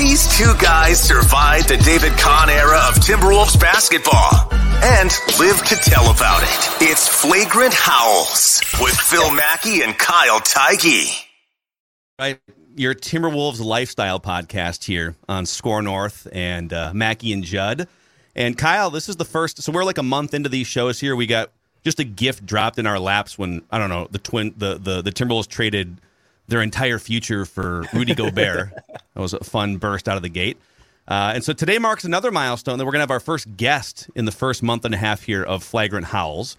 These 0.00 0.34
two 0.38 0.54
guys 0.58 0.98
survived 0.98 1.68
the 1.68 1.76
David 1.76 2.12
Kahn 2.12 2.48
era 2.48 2.78
of 2.88 2.94
Timberwolves 2.94 3.60
basketball 3.60 4.50
and 4.82 5.10
live 5.38 5.62
to 5.66 5.76
tell 5.76 6.10
about 6.10 6.42
it. 6.42 6.88
It's 6.88 7.06
Flagrant 7.06 7.74
Howls 7.74 8.62
with 8.80 8.96
Phil 8.96 9.30
Mackey 9.34 9.82
and 9.82 9.98
Kyle 9.98 10.40
Theige. 10.40 11.26
Right. 12.18 12.40
Your 12.74 12.94
Timberwolves 12.94 13.62
lifestyle 13.62 14.18
podcast 14.18 14.84
here 14.84 15.16
on 15.28 15.44
SKOR 15.44 15.82
North 15.82 16.26
and 16.32 16.72
uh, 16.72 16.92
Mackey 16.94 17.34
and 17.34 17.44
Judd. 17.44 17.86
And 18.34 18.56
Kyle, 18.56 18.88
this 18.88 19.10
is 19.10 19.16
the 19.16 19.26
first. 19.26 19.62
So 19.62 19.70
we're 19.70 19.84
like 19.84 19.98
a 19.98 20.02
month 20.02 20.32
into 20.32 20.48
these 20.48 20.66
shows 20.66 20.98
here. 20.98 21.14
We 21.14 21.26
got 21.26 21.50
just 21.84 22.00
a 22.00 22.04
gift 22.04 22.46
dropped 22.46 22.78
in 22.78 22.86
our 22.86 22.98
laps 22.98 23.36
when 23.36 23.60
I 23.70 23.76
don't 23.76 23.90
know 23.90 24.08
the 24.10 24.18
twin 24.18 24.54
the 24.56 24.78
the 24.78 25.02
the 25.02 25.12
Timberwolves 25.12 25.46
traded 25.46 25.98
their 26.50 26.62
entire 26.62 26.98
future 26.98 27.44
for 27.44 27.84
Rudy 27.92 28.14
Gobert. 28.14 28.70
that 28.88 29.20
was 29.20 29.32
a 29.32 29.42
fun 29.42 29.78
burst 29.78 30.08
out 30.08 30.16
of 30.16 30.22
the 30.22 30.28
gate. 30.28 30.58
Uh, 31.08 31.32
and 31.34 31.42
so 31.42 31.52
today 31.52 31.78
marks 31.78 32.04
another 32.04 32.30
milestone 32.30 32.78
that 32.78 32.84
we're 32.84 32.92
going 32.92 33.00
to 33.00 33.04
have 33.04 33.10
our 33.10 33.20
first 33.20 33.56
guest 33.56 34.08
in 34.14 34.26
the 34.26 34.32
first 34.32 34.62
month 34.62 34.84
and 34.84 34.94
a 34.94 34.98
half 34.98 35.22
here 35.22 35.42
of 35.42 35.64
Flagrant 35.64 36.06
Howls. 36.06 36.56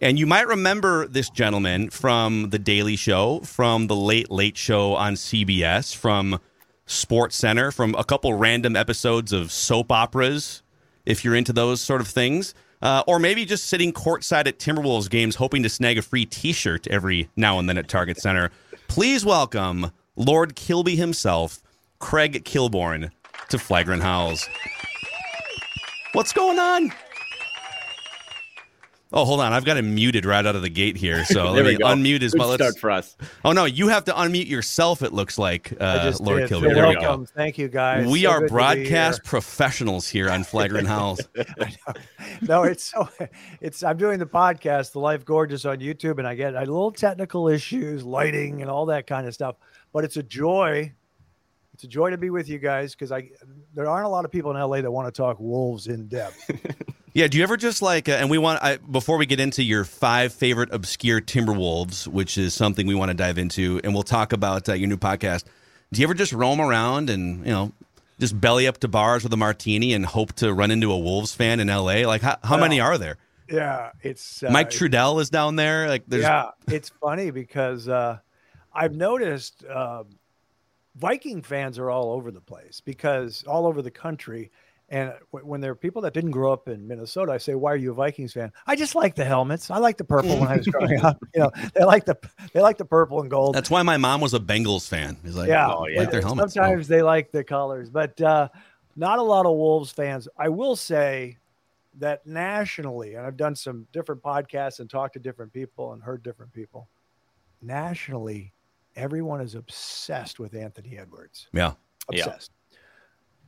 And 0.00 0.18
you 0.18 0.26
might 0.26 0.46
remember 0.46 1.06
this 1.06 1.28
gentleman 1.28 1.90
from 1.90 2.50
The 2.50 2.58
Daily 2.58 2.96
Show, 2.96 3.40
from 3.40 3.86
The 3.86 3.96
Late 3.96 4.30
Late 4.30 4.56
Show 4.56 4.94
on 4.94 5.14
CBS, 5.14 5.94
from 5.94 6.40
Sports 6.86 7.36
Center, 7.36 7.70
from 7.70 7.94
a 7.96 8.04
couple 8.04 8.32
random 8.34 8.76
episodes 8.76 9.32
of 9.32 9.52
soap 9.52 9.92
operas, 9.92 10.62
if 11.04 11.24
you're 11.24 11.34
into 11.34 11.52
those 11.52 11.80
sort 11.80 12.00
of 12.00 12.08
things. 12.08 12.54
Uh, 12.82 13.02
or 13.06 13.18
maybe 13.18 13.44
just 13.44 13.66
sitting 13.66 13.92
courtside 13.92 14.46
at 14.46 14.58
Timberwolves 14.58 15.10
games 15.10 15.34
hoping 15.34 15.62
to 15.62 15.68
snag 15.68 15.98
a 15.98 16.02
free 16.02 16.24
t 16.24 16.52
shirt 16.52 16.86
every 16.86 17.28
now 17.36 17.58
and 17.58 17.68
then 17.68 17.76
at 17.76 17.88
Target 17.88 18.16
Center. 18.18 18.50
Please 18.90 19.24
welcome 19.24 19.92
Lord 20.16 20.56
Kilby 20.56 20.96
himself, 20.96 21.62
Craig 22.00 22.44
Kilborn, 22.44 23.12
to 23.48 23.56
Flagrant 23.56 24.02
Howls. 24.02 24.48
What's 26.12 26.32
going 26.32 26.58
on? 26.58 26.92
Oh, 29.12 29.24
hold 29.24 29.40
on. 29.40 29.52
I've 29.52 29.64
got 29.64 29.76
him 29.76 29.92
muted 29.94 30.24
right 30.24 30.46
out 30.46 30.54
of 30.54 30.62
the 30.62 30.68
gate 30.68 30.96
here. 30.96 31.24
So 31.24 31.50
let 31.52 31.64
me 31.64 31.76
go. 31.76 31.86
unmute 31.86 32.22
as 32.22 32.32
Good 32.32 32.38
well. 32.38 32.54
start 32.54 32.78
for 32.78 32.90
us. 32.92 33.16
Oh 33.44 33.50
no, 33.52 33.64
you 33.64 33.88
have 33.88 34.04
to 34.04 34.12
unmute 34.12 34.48
yourself. 34.48 35.02
It 35.02 35.12
looks 35.12 35.36
like 35.36 35.72
uh, 35.80 36.12
Lord 36.20 36.40
did. 36.42 36.48
Kilby. 36.50 36.68
So 36.68 36.74
There 36.74 36.88
we 36.88 36.94
go. 36.94 37.24
Thank 37.34 37.58
you, 37.58 37.66
guys. 37.68 38.06
We 38.06 38.22
So 38.22 38.30
are 38.30 38.38
good 38.38 38.42
to 38.42 38.46
be 38.46 38.56
broadcast 38.56 39.18
here. 39.18 39.24
professionals 39.28 40.08
here 40.08 40.30
on 40.30 40.44
Flagrant 40.44 40.86
Howls. 40.86 41.20
no, 42.42 42.62
it's 42.62 42.84
so 42.84 43.08
it's. 43.60 43.82
I'm 43.82 43.96
doing 43.96 44.18
the 44.20 44.26
podcast, 44.26 44.92
The 44.92 45.00
Life 45.00 45.24
Gorgeous, 45.24 45.64
on 45.64 45.78
YouTube, 45.78 46.18
and 46.18 46.26
I 46.26 46.34
get 46.34 46.54
a 46.54 46.60
little 46.60 46.92
technical 46.92 47.48
issues, 47.48 48.04
lighting, 48.04 48.62
and 48.62 48.70
all 48.70 48.86
that 48.86 49.06
kind 49.08 49.26
of 49.26 49.34
stuff. 49.34 49.56
But 49.92 50.04
it's 50.04 50.16
a 50.18 50.22
joy. 50.22 50.92
It's 51.74 51.84
a 51.84 51.88
joy 51.88 52.10
to 52.10 52.18
be 52.18 52.30
with 52.30 52.48
you 52.48 52.58
guys 52.58 52.94
because 52.94 53.10
I 53.10 53.30
there 53.74 53.88
aren't 53.88 54.06
a 54.06 54.08
lot 54.08 54.24
of 54.24 54.30
people 54.30 54.50
in 54.50 54.56
LA 54.60 54.82
that 54.82 54.90
want 54.92 55.12
to 55.12 55.18
talk 55.18 55.40
wolves 55.40 55.88
in 55.88 56.06
depth. 56.06 56.48
Yeah, 57.12 57.26
do 57.26 57.38
you 57.38 57.42
ever 57.42 57.56
just 57.56 57.82
like, 57.82 58.08
uh, 58.08 58.12
and 58.12 58.30
we 58.30 58.38
want, 58.38 58.62
I, 58.62 58.76
before 58.76 59.16
we 59.16 59.26
get 59.26 59.40
into 59.40 59.62
your 59.62 59.84
five 59.84 60.32
favorite 60.32 60.68
obscure 60.72 61.20
Timberwolves, 61.20 62.06
which 62.06 62.38
is 62.38 62.54
something 62.54 62.86
we 62.86 62.94
want 62.94 63.10
to 63.10 63.14
dive 63.14 63.36
into, 63.36 63.80
and 63.82 63.94
we'll 63.94 64.04
talk 64.04 64.32
about 64.32 64.68
uh, 64.68 64.74
your 64.74 64.88
new 64.88 64.96
podcast. 64.96 65.44
Do 65.92 66.00
you 66.00 66.06
ever 66.06 66.14
just 66.14 66.32
roam 66.32 66.60
around 66.60 67.10
and, 67.10 67.44
you 67.44 67.50
know, 67.50 67.72
just 68.20 68.40
belly 68.40 68.68
up 68.68 68.78
to 68.78 68.88
bars 68.88 69.24
with 69.24 69.32
a 69.32 69.36
martini 69.36 69.92
and 69.92 70.06
hope 70.06 70.34
to 70.34 70.52
run 70.52 70.70
into 70.70 70.92
a 70.92 70.98
Wolves 70.98 71.34
fan 71.34 71.58
in 71.58 71.66
LA? 71.66 72.06
Like, 72.06 72.22
how, 72.22 72.38
how 72.44 72.56
many 72.56 72.80
are 72.80 72.96
there? 72.96 73.16
yeah, 73.50 73.90
it's 74.02 74.42
uh, 74.42 74.50
Mike 74.50 74.70
Trudell 74.70 75.20
is 75.20 75.30
down 75.30 75.56
there. 75.56 75.88
Like, 75.88 76.04
there's, 76.06 76.22
Yeah, 76.22 76.50
it's 76.68 76.88
funny 76.88 77.30
because 77.30 77.88
uh, 77.88 78.18
I've 78.72 78.94
noticed 78.94 79.64
um, 79.66 80.06
Viking 80.96 81.42
fans 81.42 81.78
are 81.78 81.90
all 81.90 82.12
over 82.12 82.30
the 82.30 82.40
place 82.40 82.80
because 82.84 83.44
all 83.46 83.66
over 83.66 83.82
the 83.82 83.90
country. 83.90 84.50
And 84.92 85.12
when 85.30 85.60
there 85.60 85.70
are 85.70 85.76
people 85.76 86.02
that 86.02 86.14
didn't 86.14 86.32
grow 86.32 86.52
up 86.52 86.68
in 86.68 86.88
Minnesota, 86.88 87.30
I 87.30 87.38
say, 87.38 87.54
"Why 87.54 87.72
are 87.72 87.76
you 87.76 87.92
a 87.92 87.94
Vikings 87.94 88.32
fan?" 88.32 88.52
I 88.66 88.74
just 88.74 88.96
like 88.96 89.14
the 89.14 89.24
helmets. 89.24 89.70
I 89.70 89.78
like 89.78 89.96
the 89.96 90.04
purple 90.04 90.36
when 90.40 90.48
I 90.48 90.56
was 90.56 90.66
growing 90.66 91.00
up. 91.00 91.18
You 91.34 91.42
know, 91.42 91.50
they 91.74 91.84
like 91.84 92.06
the 92.06 92.18
they 92.52 92.60
like 92.60 92.76
the 92.76 92.84
purple 92.84 93.20
and 93.20 93.30
gold. 93.30 93.54
that's 93.54 93.70
why 93.70 93.82
my 93.82 93.96
mom 93.96 94.20
was 94.20 94.34
a 94.34 94.40
Bengals 94.40 94.88
fan. 94.88 95.16
He's 95.22 95.36
like, 95.36 95.48
yeah, 95.48 95.72
oh, 95.72 95.86
yeah. 95.86 96.00
like 96.00 96.10
their 96.10 96.20
helmets. 96.20 96.54
Sometimes 96.54 96.88
they 96.88 97.02
like 97.02 97.30
the 97.30 97.44
colors, 97.44 97.88
but 97.88 98.20
uh, 98.20 98.48
not 98.96 99.20
a 99.20 99.22
lot 99.22 99.46
of 99.46 99.52
Wolves 99.52 99.92
fans. 99.92 100.26
I 100.36 100.48
will 100.48 100.74
say 100.74 101.38
that 101.98 102.26
nationally, 102.26 103.14
and 103.14 103.24
I've 103.24 103.36
done 103.36 103.54
some 103.54 103.86
different 103.92 104.22
podcasts 104.22 104.80
and 104.80 104.90
talked 104.90 105.14
to 105.14 105.20
different 105.20 105.52
people 105.52 105.92
and 105.92 106.02
heard 106.02 106.24
different 106.24 106.52
people. 106.52 106.88
Nationally, 107.62 108.52
everyone 108.96 109.40
is 109.40 109.54
obsessed 109.54 110.40
with 110.40 110.54
Anthony 110.54 110.98
Edwards. 110.98 111.46
Yeah. 111.52 111.74
Yeah. 112.10 112.36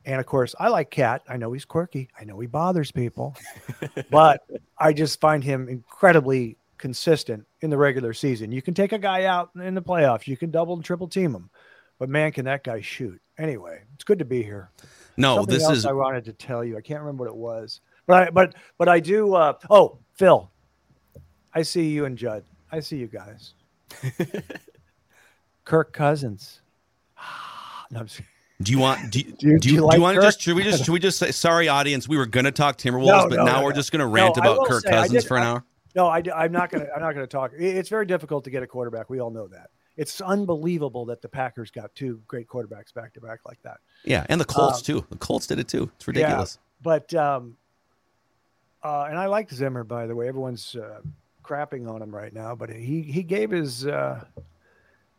And 0.05 0.19
of 0.19 0.25
course, 0.25 0.53
I 0.59 0.67
like 0.69 0.89
Cat. 0.89 1.23
I 1.27 1.37
know 1.37 1.53
he's 1.53 1.65
quirky. 1.65 2.09
I 2.19 2.25
know 2.25 2.39
he 2.39 2.47
bothers 2.47 2.91
people, 2.91 3.35
but 4.11 4.45
I 4.77 4.93
just 4.93 5.21
find 5.21 5.43
him 5.43 5.69
incredibly 5.69 6.57
consistent 6.77 7.45
in 7.61 7.69
the 7.69 7.77
regular 7.77 8.13
season. 8.13 8.51
You 8.51 8.61
can 8.61 8.73
take 8.73 8.91
a 8.91 8.97
guy 8.97 9.23
out 9.25 9.51
in 9.55 9.73
the 9.73 9.81
playoffs. 9.81 10.27
You 10.27 10.35
can 10.35 10.51
double 10.51 10.73
and 10.75 10.83
triple 10.83 11.07
team 11.07 11.33
him, 11.33 11.49
but 11.99 12.09
man, 12.09 12.31
can 12.33 12.45
that 12.45 12.63
guy 12.63 12.81
shoot? 12.81 13.21
Anyway, 13.37 13.81
it's 13.95 14.03
good 14.03 14.19
to 14.19 14.25
be 14.25 14.43
here. 14.43 14.69
No, 15.15 15.37
Something 15.37 15.53
this 15.53 15.69
is, 15.69 15.85
I 15.85 15.93
wanted 15.93 16.25
to 16.25 16.33
tell 16.33 16.63
you. 16.63 16.77
I 16.77 16.81
can't 16.81 16.99
remember 16.99 17.23
what 17.23 17.31
it 17.31 17.37
was, 17.37 17.79
but 18.05 18.27
I, 18.27 18.29
but 18.31 18.55
but 18.77 18.89
I 18.89 18.99
do. 18.99 19.33
Uh, 19.33 19.53
oh, 19.69 19.97
Phil, 20.13 20.49
I 21.53 21.61
see 21.61 21.87
you 21.89 22.05
and 22.05 22.17
Judd. 22.17 22.43
I 22.71 22.79
see 22.79 22.97
you 22.97 23.07
guys. 23.07 23.53
Kirk 25.65 25.93
Cousins. 25.93 26.61
no, 27.91 28.01
I'm 28.01 28.07
just, 28.07 28.21
do 28.63 28.71
you 28.71 28.79
want, 28.79 29.11
do, 29.11 29.19
you- 29.19 29.25
Do 29.25 29.31
you- 29.31 29.35
do 29.35 29.59
do 29.59 29.69
you, 29.69 29.75
you 29.83 29.89
do 29.91 29.95
you 29.97 30.01
want 30.01 30.15
to 30.15 30.21
just, 30.21 30.41
should 30.41 30.55
we 30.55 30.63
just, 30.63 30.85
should 30.85 30.91
we 30.93 30.99
just 30.99 31.17
say, 31.19 31.31
sorry, 31.31 31.67
audience, 31.67 32.07
we 32.07 32.17
were 32.17 32.25
going 32.25 32.45
to 32.45 32.51
talk 32.51 32.77
Timberwolves, 32.77 33.05
No, 33.07 33.29
but 33.29 33.35
no, 33.37 33.45
now 33.45 33.59
no, 33.59 33.63
we're 33.65 33.73
just 33.73 33.91
going 33.91 33.99
to 33.99 34.07
rant 34.07 34.37
about 34.37 34.65
Kirk 34.67 34.83
say, 34.83 34.89
Cousins 34.89 35.21
did- 35.23 35.27
for 35.27 35.37
an 35.37 35.43
I- 35.43 35.47
hour? 35.47 35.63
no, 35.95 36.07
I, 36.07 36.23
am 36.45 36.51
not 36.51 36.71
gonna. 36.71 36.87
I'm 36.95 37.01
not 37.01 37.13
gonna 37.13 37.27
talk. 37.27 37.51
It's 37.55 37.89
very 37.89 38.07
difficult 38.07 38.43
to 38.45 38.49
get 38.49 38.63
a 38.63 38.67
quarterback. 38.67 39.11
We 39.11 39.19
all 39.19 39.29
know 39.29 39.47
that. 39.49 39.69
It's 39.95 40.21
unbelievable 40.21 41.05
that 41.05 41.21
the 41.21 41.29
Packers 41.29 41.69
got 41.69 41.93
two 41.93 42.19
great 42.27 42.47
quarterbacks 42.47 42.91
back 42.91 43.13
to 43.13 43.21
back 43.21 43.41
like 43.45 43.61
that. 43.61 43.77
Yeah, 44.03 44.25
and 44.27 44.41
the 44.41 44.45
Colts 44.45 44.79
Um, 44.79 44.83
too. 45.01 45.05
The 45.11 45.17
Colts 45.17 45.45
did 45.45 45.59
it 45.59 45.67
too. 45.67 45.91
It's 45.97 46.07
yeah. 46.07 46.11
ridiculous. 46.23 46.57
But 46.81 47.13
um, 47.13 47.57
uh, 48.83 49.03
and 49.07 49.19
I 49.19 49.27
like 49.27 49.51
Zimmer 49.51 49.83
by 49.83 50.07
the 50.07 50.15
way. 50.15 50.27
Everyone's 50.27 50.75
uh, 50.75 51.01
crapping 51.43 51.87
on 51.87 52.01
him 52.01 52.09
right 52.15 52.33
now, 52.33 52.55
but 52.55 52.71
he 52.71 53.03
he 53.03 53.21
gave 53.21 53.51
his 53.51 53.85
uh, 53.85 54.23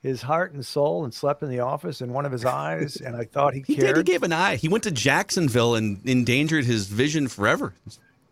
his 0.04 0.20
heart 0.20 0.53
and 0.53 0.65
soul 0.65 1.04
and 1.04 1.15
slept 1.15 1.42
in 1.42 1.48
the 1.48 1.60
office 1.60 2.03
in 2.03 2.12
one 2.12 2.26
of 2.26 2.31
his 2.31 2.44
eyes, 2.44 2.97
and 2.97 3.16
I 3.16 3.25
thought 3.25 3.54
he 3.54 3.62
He 3.66 3.75
cared. 3.76 3.97
did. 3.97 4.06
He 4.06 4.12
gave 4.12 4.22
an 4.22 4.34
eye. 4.34 4.56
He 4.56 4.69
went 4.69 4.84
to 4.84 4.91
Jacksonville 4.91 5.75
and 5.75 5.98
endangered 6.06 6.66
his 6.66 6.87
vision 6.88 7.26
forever. 7.26 7.72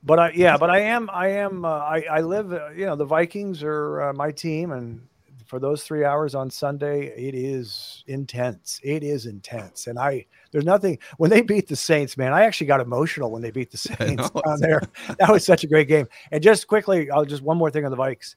But 0.05 0.19
I 0.19 0.33
yeah, 0.35 0.59
but 0.59 0.69
I 0.69 0.81
am 0.81 1.09
I 1.11 1.29
am 1.29 1.65
uh, 1.65 1.69
I 1.69 2.05
I 2.11 2.21
live 2.21 2.53
uh, 2.53 2.69
you 2.77 2.85
know 2.85 2.95
the 2.95 3.07
Vikings 3.07 3.63
are 3.63 4.03
uh, 4.03 4.13
my 4.13 4.31
team 4.33 4.73
and 4.73 5.01
for 5.47 5.59
those 5.59 5.83
3 5.85 6.05
hours 6.05 6.35
on 6.35 6.51
Sunday 6.51 7.07
it 7.17 7.35
is 7.35 8.05
intense. 8.07 8.81
It 8.83 9.03
is 9.03 9.27
intense. 9.27 9.87
And 9.87 9.99
I 9.99 10.27
there's 10.51 10.65
nothing 10.65 10.99
when 11.19 11.31
they 11.31 11.41
beat 11.41 11.69
the 11.69 11.77
Saints, 11.77 12.17
man. 12.19 12.33
I 12.35 12.43
actually 12.45 12.67
got 12.67 12.81
emotional 12.81 13.31
when 13.31 13.43
they 13.43 13.51
beat 13.51 13.71
the 13.71 13.79
Saints 13.79 14.29
down 14.31 14.61
there. 14.61 14.83
That 15.19 15.31
was 15.31 15.45
such 15.45 15.65
a 15.65 15.67
great 15.67 15.89
game. 15.89 16.07
And 16.33 16.43
just 16.43 16.67
quickly, 16.67 17.11
I'll 17.11 17.25
just 17.25 17.43
one 17.43 17.57
more 17.57 17.71
thing 17.71 17.85
on 17.87 17.91
the 17.91 17.97
Vikes. 17.97 18.35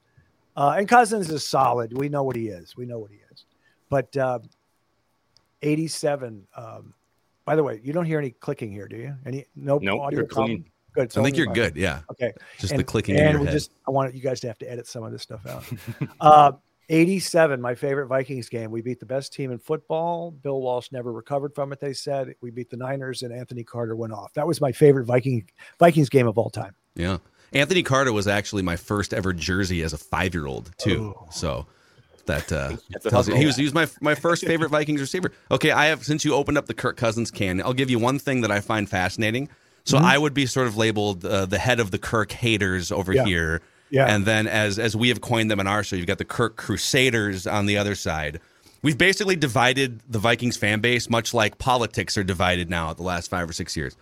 Uh, 0.56 0.76
and 0.78 0.88
Cousins 0.88 1.30
is 1.30 1.46
solid. 1.46 1.96
We 1.98 2.08
know 2.08 2.22
what 2.22 2.36
he 2.36 2.48
is. 2.48 2.76
We 2.76 2.86
know 2.86 2.98
what 2.98 3.10
he 3.10 3.16
is. 3.18 3.25
But 3.88 4.16
uh, 4.16 4.40
87 5.62 6.46
um, 6.56 6.94
by 7.44 7.54
the 7.54 7.62
way, 7.62 7.80
you 7.84 7.92
don't 7.92 8.06
hear 8.06 8.18
any 8.18 8.30
clicking 8.30 8.72
here, 8.72 8.88
do 8.88 8.96
you? 8.96 9.14
Any 9.24 9.44
no 9.54 9.78
Nope, 9.78 10.00
audio 10.00 10.18
you're 10.20 10.26
problem? 10.26 10.46
clean. 10.62 10.70
Good. 10.94 11.04
It's 11.04 11.16
I 11.16 11.22
think 11.22 11.36
you're 11.36 11.46
my- 11.46 11.54
good. 11.54 11.76
Yeah, 11.76 12.00
Okay. 12.10 12.32
just 12.58 12.72
and, 12.72 12.80
the 12.80 12.84
clicking 12.84 13.14
in 13.16 13.22
and 13.22 13.32
your 13.32 13.40
we 13.42 13.46
head. 13.46 13.52
just 13.52 13.70
I 13.86 13.90
want 13.92 14.14
you 14.14 14.20
guys 14.20 14.40
to 14.40 14.48
have 14.48 14.58
to 14.58 14.70
edit 14.70 14.86
some 14.88 15.04
of 15.04 15.12
this 15.12 15.22
stuff 15.22 15.46
out. 15.46 15.64
uh, 16.20 16.52
87, 16.88 17.60
my 17.60 17.74
favorite 17.74 18.06
Vikings 18.06 18.48
game. 18.48 18.70
We 18.70 18.80
beat 18.80 18.98
the 19.00 19.06
best 19.06 19.32
team 19.32 19.50
in 19.52 19.58
football. 19.58 20.30
Bill 20.30 20.60
Walsh 20.60 20.90
never 20.92 21.12
recovered 21.12 21.54
from 21.54 21.72
it. 21.72 21.80
They 21.80 21.92
said 21.92 22.34
we 22.40 22.50
beat 22.50 22.70
the 22.70 22.76
Niners, 22.76 23.22
and 23.22 23.32
Anthony 23.32 23.62
Carter 23.64 23.94
went 23.96 24.12
off. 24.12 24.32
That 24.34 24.46
was 24.46 24.60
my 24.60 24.72
favorite 24.72 25.04
Viking 25.04 25.48
Vikings 25.78 26.08
game 26.08 26.26
of 26.26 26.38
all 26.38 26.50
time. 26.50 26.74
yeah. 26.94 27.18
Anthony 27.52 27.84
Carter 27.84 28.12
was 28.12 28.26
actually 28.26 28.62
my 28.62 28.74
first 28.76 29.14
ever 29.14 29.32
jersey 29.32 29.82
as 29.82 29.92
a 29.92 29.98
five 29.98 30.34
year 30.34 30.46
old 30.46 30.72
too. 30.78 31.14
Oh. 31.16 31.28
So 31.30 31.66
That 32.26 32.50
uh, 32.52 32.76
tells 33.08 33.28
you, 33.28 33.34
he 33.34 33.46
was 33.46 33.56
he 33.56 33.64
was 33.64 33.74
my 33.74 33.86
my 34.00 34.14
first 34.14 34.44
favorite 34.44 34.70
Vikings 34.70 35.00
receiver. 35.00 35.32
Okay, 35.50 35.70
I 35.70 35.86
have 35.86 36.04
since 36.04 36.24
you 36.24 36.34
opened 36.34 36.58
up 36.58 36.66
the 36.66 36.74
Kirk 36.74 36.96
Cousins 36.96 37.30
can, 37.30 37.60
I'll 37.62 37.72
give 37.72 37.90
you 37.90 37.98
one 37.98 38.18
thing 38.18 38.40
that 38.42 38.50
I 38.50 38.60
find 38.60 38.88
fascinating. 38.88 39.48
So 39.84 39.96
Mm-hmm. 39.98 40.06
I 40.06 40.18
would 40.18 40.34
be 40.34 40.46
sort 40.46 40.66
of 40.66 40.76
labeled 40.76 41.24
uh, 41.24 41.46
the 41.46 41.58
head 41.58 41.78
of 41.78 41.92
the 41.92 41.98
Kirk 41.98 42.32
haters 42.32 42.90
over 42.90 43.12
Yeah. 43.12 43.24
here. 43.24 43.62
Yeah. 43.88 44.06
And 44.12 44.24
then 44.24 44.48
as 44.48 44.78
as 44.80 44.96
we 44.96 45.08
have 45.10 45.20
coined 45.20 45.48
them 45.50 45.60
in 45.60 45.68
our 45.68 45.84
show, 45.84 45.94
you've 45.94 46.06
got 46.08 46.18
the 46.18 46.24
Kirk 46.24 46.56
Crusaders 46.56 47.46
on 47.46 47.66
the 47.66 47.78
other 47.78 47.94
side. 47.94 48.40
We've 48.82 48.98
basically 48.98 49.36
divided 49.36 50.00
the 50.08 50.18
Vikings 50.18 50.56
fan 50.56 50.80
base, 50.80 51.08
much 51.08 51.32
like 51.32 51.58
politics 51.58 52.18
are 52.18 52.24
divided 52.24 52.68
now 52.68 52.92
the 52.94 53.02
last 53.04 53.30
five 53.30 53.48
or 53.48 53.52
six 53.52 53.76
years. 53.76 53.96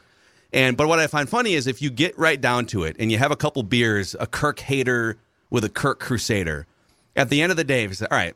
And 0.52 0.76
but 0.76 0.88
what 0.88 1.00
I 1.00 1.06
find 1.06 1.28
funny 1.28 1.52
is 1.54 1.66
if 1.66 1.82
you 1.82 1.90
get 1.90 2.18
right 2.18 2.40
down 2.40 2.64
to 2.66 2.84
it 2.84 2.96
and 2.98 3.12
you 3.12 3.18
have 3.18 3.30
a 3.30 3.36
couple 3.36 3.62
beers, 3.62 4.16
a 4.18 4.26
Kirk 4.26 4.60
hater 4.60 5.16
with 5.50 5.64
a 5.64 5.68
Kirk 5.68 6.00
Crusader, 6.00 6.66
at 7.16 7.28
the 7.30 7.42
end 7.42 7.50
of 7.50 7.56
the 7.56 7.64
day, 7.64 7.84
if 7.84 7.90
you 7.90 7.94
say, 7.94 8.06
all 8.10 8.16
right, 8.16 8.34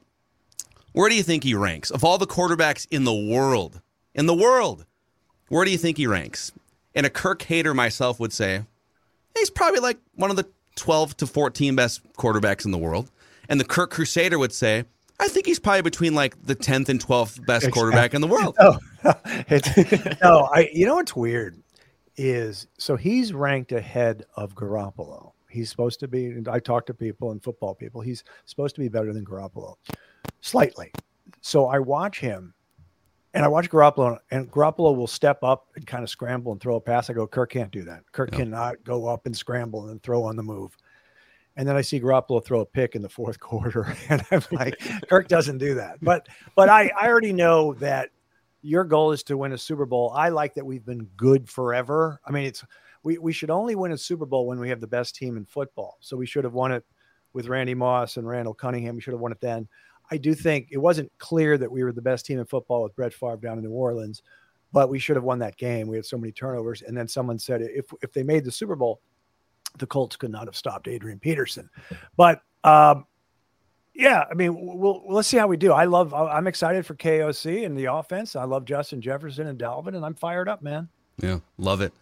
where 0.93 1.09
do 1.09 1.15
you 1.15 1.23
think 1.23 1.45
he 1.45 1.55
ranks 1.55 1.91
of 1.91 2.05
all 2.05 2.19
the 2.19 2.27
quarterbacks 2.27 2.87
in 2.91 3.05
the 3.05 3.15
world? 3.15 3.81
In 4.15 4.27
the 4.27 4.35
world, 4.35 4.85
where 5.49 5.65
do 5.65 5.71
you 5.71 5.79
think 5.79 5.97
he 5.97 6.07
ranks? 6.07 6.53
And 6.95 7.07
a 7.07 7.11
Kirk 7.11 7.43
hater 7.43 7.75
myself 7.75 8.19
would 8.19 8.33
say 8.33 8.63
he's 9.37 9.51
probably 9.51 9.81
like 9.81 9.99
one 10.15 10.31
of 10.31 10.37
the 10.37 10.49
12 10.77 11.17
to 11.19 11.27
14 11.27 11.77
best 11.77 12.01
quarterbacks 12.15 12.65
in 12.65 12.71
the 12.71 12.79
world. 12.79 13.11
And 13.49 13.61
the 13.61 13.65
Kirk 13.65 13.91
Crusader 13.91 14.39
would 14.39 14.53
say, 14.53 14.85
I 15.21 15.29
think 15.29 15.47
he's 15.47 15.59
probably 15.59 15.83
between 15.83 16.15
like 16.15 16.41
the 16.45 16.55
10th 16.55 16.89
and 16.89 17.05
12th 17.05 17.45
best 17.45 17.71
quarterback 17.73 18.15
in 18.15 18.21
the 18.21 18.27
world. 18.27 18.57
Oh, 19.05 19.15
no, 20.25 20.49
I. 20.53 20.69
You 20.73 20.85
know 20.85 20.97
what's 20.97 21.15
weird 21.15 21.63
is 22.17 22.67
so 22.79 22.97
he's 22.97 23.33
ranked 23.33 23.71
ahead 23.71 24.25
of 24.35 24.57
Garoppolo. 24.57 25.31
He's 25.51 25.71
supposed 25.71 26.01
to 26.01 26.09
be. 26.09 26.35
I 26.51 26.61
talk 26.61 26.87
to 26.87 26.95
people 26.95 27.31
and 27.31 27.43
football 27.43 27.75
people. 27.75 28.01
He's 28.01 28.25
supposed 28.45 28.75
to 28.77 28.81
be 28.81 28.89
better 28.89 29.13
than 29.13 29.25
Garoppolo, 29.25 29.77
slightly. 30.41 30.93
So 31.41 31.67
I 31.67 31.79
watch 31.79 32.21
him, 32.21 32.55
and 33.35 33.45
I 33.45 33.49
watch 33.49 33.71
Garoppolo, 33.71 34.19
and 34.31 34.51
Garoppolo 34.51 34.97
will 34.97 35.07
step 35.07 35.43
up 35.43 35.69
and 35.77 35.87
kind 35.87 36.03
of 36.03 36.11
scramble 36.11 36.53
and 36.53 36.61
throw 36.61 36.77
a 36.77 36.81
pass. 36.81 37.09
I 37.11 37.13
go, 37.13 37.27
Kirk 37.27 37.51
can't 37.51 37.71
do 37.71 37.85
that. 37.85 38.01
Kirk 38.13 38.33
cannot 38.33 38.83
go 38.85 39.07
up 39.07 39.27
and 39.27 39.37
scramble 39.37 39.89
and 39.89 40.03
throw 40.03 40.23
on 40.23 40.37
the 40.37 40.43
move. 40.43 40.77
And 41.57 41.67
then 41.67 41.77
I 41.77 41.81
see 41.81 41.99
Garoppolo 42.01 42.45
throw 42.45 42.61
a 42.61 42.67
pick 42.67 42.95
in 42.95 43.03
the 43.03 43.09
fourth 43.09 43.41
quarter, 43.41 43.97
and 44.09 44.23
I'm 44.31 44.43
like, 44.53 44.79
Kirk 45.09 45.29
doesn't 45.29 45.59
do 45.59 45.75
that. 45.75 45.97
But 46.03 46.29
but 46.55 46.69
I, 46.69 46.91
I 47.01 47.09
already 47.09 47.33
know 47.33 47.75
that 47.75 48.11
your 48.63 48.85
goal 48.85 49.13
is 49.13 49.23
to 49.25 49.37
win 49.37 49.53
a 49.53 49.59
Super 49.59 49.87
Bowl. 49.87 50.13
I 50.15 50.29
like 50.29 50.55
that 50.55 50.67
we've 50.67 50.85
been 50.85 51.05
good 51.17 51.49
forever. 51.49 52.21
I 52.25 52.33
mean, 52.33 52.45
it's 52.45 52.65
we 53.03 53.19
we 53.19 53.33
should 53.33 53.51
only 53.51 53.75
win 53.75 53.93
a 53.93 53.99
Super 53.99 54.27
Bowl 54.27 54.47
when 54.47 54.59
we 54.59 54.69
have 54.69 54.81
the 54.81 54.87
best 54.87 55.15
team 55.15 55.37
in 55.37 55.45
football. 55.45 55.99
So 56.01 56.17
we 56.17 56.27
should 56.27 56.45
have 56.45 56.55
won 56.55 56.73
it 56.73 56.85
with 57.33 57.49
Randy 57.49 57.75
Moss 57.75 58.17
and 58.17 58.27
Randall 58.27 58.55
Cunningham. 58.55 58.97
We 58.97 59.01
should 59.01 59.15
have 59.15 59.21
won 59.21 59.33
it 59.33 59.41
then. 59.41 59.69
I 60.11 60.17
do 60.17 60.35
think 60.35 60.69
it 60.71 60.79
wasn't 60.79 61.13
clear 61.19 61.59
that 61.59 61.71
we 61.71 61.85
were 61.85 61.93
the 61.93 62.03
best 62.03 62.27
team 62.27 62.39
in 62.39 62.47
football 62.47 62.83
with 62.83 62.97
Brett 62.97 63.13
Favre 63.13 63.37
down 63.37 63.59
in 63.59 63.65
New 63.65 63.71
Orleans, 63.71 64.23
but 64.73 64.89
we 64.89 64.99
should 64.99 65.17
have 65.17 65.25
won 65.25 65.39
that 65.41 65.57
game. 65.57 65.87
We 65.87 65.97
had 65.97 66.07
so 66.07 66.17
many 66.17 66.33
turnovers, 66.33 66.83
and 66.83 66.97
then 66.97 67.09
someone 67.09 67.39
said 67.39 67.61
if 67.63 67.87
if 68.03 68.13
they 68.13 68.23
made 68.23 68.45
the 68.45 68.53
Super 68.53 68.77
Bowl, 68.77 69.01
the 69.79 69.87
Colts 69.87 70.17
could 70.17 70.31
not 70.31 70.47
have 70.47 70.57
stopped 70.57 70.89
Adrian 70.89 71.19
Peterson. 71.19 71.69
But 72.17 72.43
um, 72.65 73.07
yeah, 73.95 74.25
I 74.31 74.35
mean, 74.35 74.55
we'll, 74.55 74.79
we'll 74.79 75.03
let's 75.09 75.29
see 75.29 75.37
how 75.37 75.47
we 75.47 75.57
do. 75.57 75.73
I 75.73 75.85
love. 75.85 76.15
I'm 76.15 76.47
excited 76.47 76.87
for 76.87 76.95
KOC 76.95 77.67
and 77.67 77.77
the 77.77 77.87
offense. 77.87 78.37
I 78.37 78.45
love 78.45 78.65
Justin 78.65 79.01
Jefferson 79.01 79.47
and 79.49 79.59
Dalvin, 79.59 79.97
and 79.97 80.05
I'm 80.05 80.15
fired 80.15 80.49
up, 80.49 80.63
man. 80.63 80.89
Yeah, 81.19 81.41
love 81.59 81.81
it, 81.81 81.93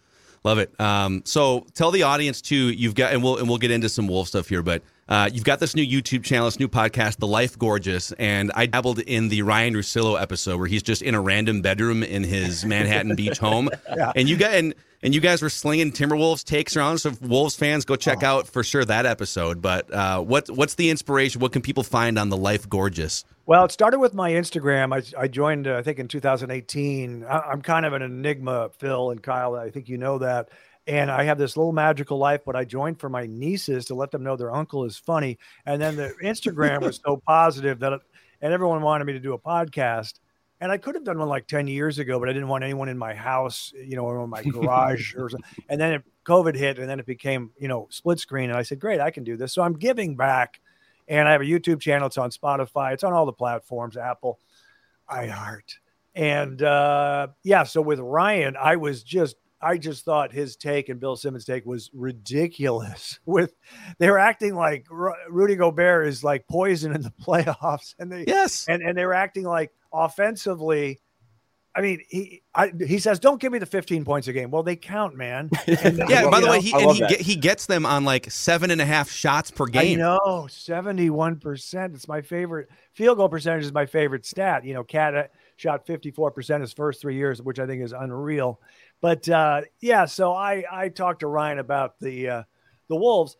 love 0.43 0.59
it. 0.59 0.79
Um, 0.79 1.21
so 1.25 1.65
tell 1.73 1.91
the 1.91 2.03
audience 2.03 2.41
too. 2.41 2.71
You've 2.71 2.95
got, 2.95 3.13
and 3.13 3.23
we'll 3.23 3.37
and 3.37 3.47
we'll 3.49 3.57
get 3.57 3.71
into 3.71 3.89
some 3.89 4.07
wolf 4.07 4.27
stuff 4.27 4.47
here, 4.49 4.61
but 4.63 4.81
uh, 5.09 5.29
you've 5.33 5.43
got 5.45 5.59
this 5.59 5.75
new 5.75 5.85
YouTube 5.85 6.23
channel, 6.23 6.45
this 6.45 6.59
new 6.59 6.67
podcast, 6.67 7.17
The 7.17 7.27
Life 7.27 7.57
Gorgeous, 7.57 8.11
and 8.13 8.51
I 8.55 8.65
dabbled 8.65 8.99
in 8.99 9.29
the 9.29 9.41
Ryan 9.41 9.73
Russillo 9.73 10.21
episode 10.21 10.57
where 10.59 10.67
he's 10.67 10.83
just 10.83 11.01
in 11.01 11.15
a 11.15 11.21
random 11.21 11.61
bedroom 11.61 12.03
in 12.03 12.23
his 12.23 12.65
Manhattan 12.65 13.15
Beach 13.15 13.37
home, 13.37 13.69
Yeah. 13.95 14.11
and 14.15 14.27
you 14.29 14.35
got 14.37 14.53
and. 14.53 14.73
And 15.03 15.13
you 15.13 15.21
guys 15.21 15.43
were 15.43 15.49
slinging 15.49 15.91
Timberwolves 15.91 16.43
takes 16.43 16.75
around, 16.75 16.97
so 16.97 17.11
Wolves 17.21 17.55
fans 17.55 17.85
go 17.85 17.95
check 17.95 18.23
out 18.23 18.47
for 18.47 18.63
sure 18.63 18.83
that 18.83 19.05
episode. 19.05 19.61
But 19.61 19.93
uh, 19.93 20.21
what 20.21 20.49
what's 20.49 20.75
the 20.75 20.89
inspiration? 20.89 21.39
What 21.39 21.51
can 21.51 21.61
people 21.61 21.83
find 21.83 22.17
on 22.17 22.29
the 22.29 22.37
Life 22.37 22.67
Gorgeous? 22.67 23.23
Well, 23.45 23.63
it 23.63 23.71
started 23.71 23.99
with 23.99 24.13
my 24.13 24.31
Instagram. 24.31 24.93
I, 24.93 25.21
I 25.21 25.27
joined, 25.27 25.67
uh, 25.67 25.77
I 25.77 25.83
think, 25.83 25.99
in 25.99 26.07
2018. 26.07 27.23
I, 27.23 27.39
I'm 27.39 27.61
kind 27.61 27.85
of 27.85 27.93
an 27.93 28.01
enigma, 28.01 28.71
Phil 28.77 29.11
and 29.11 29.21
Kyle. 29.21 29.55
I 29.55 29.69
think 29.69 29.87
you 29.87 29.97
know 29.97 30.17
that. 30.17 30.49
And 30.87 31.11
I 31.11 31.23
have 31.23 31.37
this 31.37 31.55
little 31.55 31.73
magical 31.73 32.17
life, 32.17 32.41
but 32.45 32.55
I 32.55 32.63
joined 32.63 32.99
for 32.99 33.09
my 33.09 33.25
nieces 33.25 33.85
to 33.85 33.95
let 33.95 34.09
them 34.09 34.23
know 34.23 34.35
their 34.35 34.53
uncle 34.53 34.85
is 34.85 34.97
funny. 34.97 35.37
And 35.65 35.81
then 35.81 35.95
the 35.95 36.13
Instagram 36.23 36.81
was 36.81 36.99
so 37.05 37.21
positive 37.27 37.79
that, 37.79 37.93
it, 37.93 38.01
and 38.41 38.53
everyone 38.53 38.81
wanted 38.81 39.05
me 39.05 39.13
to 39.13 39.19
do 39.19 39.33
a 39.33 39.39
podcast. 39.39 40.13
And 40.59 40.71
I 40.71 40.77
could 40.77 40.95
have 40.95 41.03
done 41.03 41.19
one 41.19 41.27
like 41.27 41.47
10 41.47 41.67
years 41.67 41.99
ago, 41.99 42.19
but 42.19 42.29
I 42.29 42.33
didn't 42.33 42.47
want 42.47 42.63
anyone 42.63 42.89
in 42.89 42.97
my 42.97 43.13
house, 43.13 43.71
you 43.75 43.95
know, 43.95 44.05
or 44.05 44.23
in 44.23 44.29
my 44.29 44.41
garage 44.43 45.13
or 45.15 45.29
something. 45.29 45.49
And 45.69 45.79
then 45.79 45.93
it, 45.93 46.03
COVID 46.25 46.55
hit 46.55 46.79
and 46.79 46.89
then 46.89 46.99
it 46.99 47.05
became, 47.05 47.51
you 47.59 47.67
know, 47.67 47.87
split 47.91 48.19
screen. 48.19 48.49
And 48.49 48.57
I 48.57 48.63
said, 48.63 48.79
great, 48.79 48.99
I 48.99 49.11
can 49.11 49.23
do 49.23 49.37
this. 49.37 49.53
So 49.53 49.61
I'm 49.61 49.73
giving 49.73 50.15
back. 50.15 50.59
And 51.07 51.27
I 51.27 51.31
have 51.31 51.41
a 51.41 51.45
YouTube 51.45 51.79
channel. 51.79 52.07
It's 52.07 52.17
on 52.17 52.31
Spotify. 52.31 52.93
It's 52.93 53.03
on 53.03 53.13
all 53.13 53.25
the 53.25 53.31
platforms, 53.31 53.95
Apple, 53.95 54.39
iHeart. 55.09 55.75
And 56.15 56.61
uh, 56.61 57.27
yeah, 57.43 57.63
so 57.63 57.81
with 57.81 57.99
Ryan, 57.99 58.57
I 58.59 58.75
was 58.75 59.03
just, 59.03 59.37
I 59.61 59.77
just 59.77 60.03
thought 60.03 60.31
his 60.31 60.55
take 60.55 60.89
and 60.89 60.99
Bill 60.99 61.15
Simmons' 61.15 61.45
take 61.45 61.65
was 61.65 61.89
ridiculous. 61.93 63.19
With 63.25 63.53
they 63.97 64.09
were 64.09 64.19
acting 64.19 64.55
like 64.55 64.85
Ru- 64.89 65.13
Rudy 65.29 65.55
Gobert 65.55 66.07
is 66.07 66.23
like 66.23 66.47
poison 66.47 66.93
in 66.93 67.01
the 67.01 67.13
playoffs, 67.21 67.95
and 67.97 68.11
they 68.11 68.25
Yes, 68.27 68.65
and 68.67 68.83
and 68.83 68.97
they 68.97 69.05
were 69.05 69.13
acting 69.13 69.43
like 69.43 69.71
offensively. 69.93 70.99
I 71.75 71.81
mean, 71.81 72.01
he 72.09 72.41
I, 72.55 72.71
he 72.87 72.97
says, 72.97 73.19
"Don't 73.19 73.39
give 73.39 73.51
me 73.51 73.59
the 73.59 73.67
15 73.67 74.03
points 74.03 74.27
a 74.27 74.33
game." 74.33 74.49
Well, 74.49 74.63
they 74.63 74.75
count, 74.75 75.15
man. 75.15 75.51
And, 75.67 75.99
yeah. 76.09 76.23
you 76.23 76.31
By 76.31 76.39
the 76.39 76.47
know, 76.47 76.51
way, 76.53 76.61
he 76.61 76.73
and 76.73 76.91
he 76.91 76.99
get, 76.99 77.21
he 77.21 77.35
gets 77.35 77.67
them 77.67 77.85
on 77.85 78.03
like 78.03 78.31
seven 78.31 78.71
and 78.71 78.81
a 78.81 78.85
half 78.85 79.11
shots 79.11 79.51
per 79.51 79.65
I 79.65 79.71
game. 79.71 79.99
know 79.99 80.47
71 80.49 81.35
percent. 81.39 81.93
It's 81.93 82.07
my 82.07 82.21
favorite 82.21 82.69
field 82.93 83.17
goal 83.17 83.29
percentage. 83.29 83.63
Is 83.63 83.71
my 83.71 83.85
favorite 83.85 84.25
stat. 84.25 84.65
You 84.65 84.73
know, 84.73 84.83
Cat 84.83 85.31
shot 85.57 85.85
54 85.85 86.31
percent 86.31 86.61
his 86.61 86.73
first 86.73 86.99
three 86.99 87.15
years, 87.15 87.43
which 87.43 87.59
I 87.59 87.67
think 87.67 87.83
is 87.83 87.93
unreal. 87.93 88.59
But 88.99 89.29
uh, 89.29 89.61
yeah, 89.79 90.05
so 90.05 90.33
I 90.33 90.63
I 90.71 90.89
talked 90.89 91.19
to 91.19 91.27
Ryan 91.27 91.59
about 91.59 91.99
the 91.99 92.29
uh, 92.29 92.43
the 92.87 92.95
Wolves, 92.95 93.37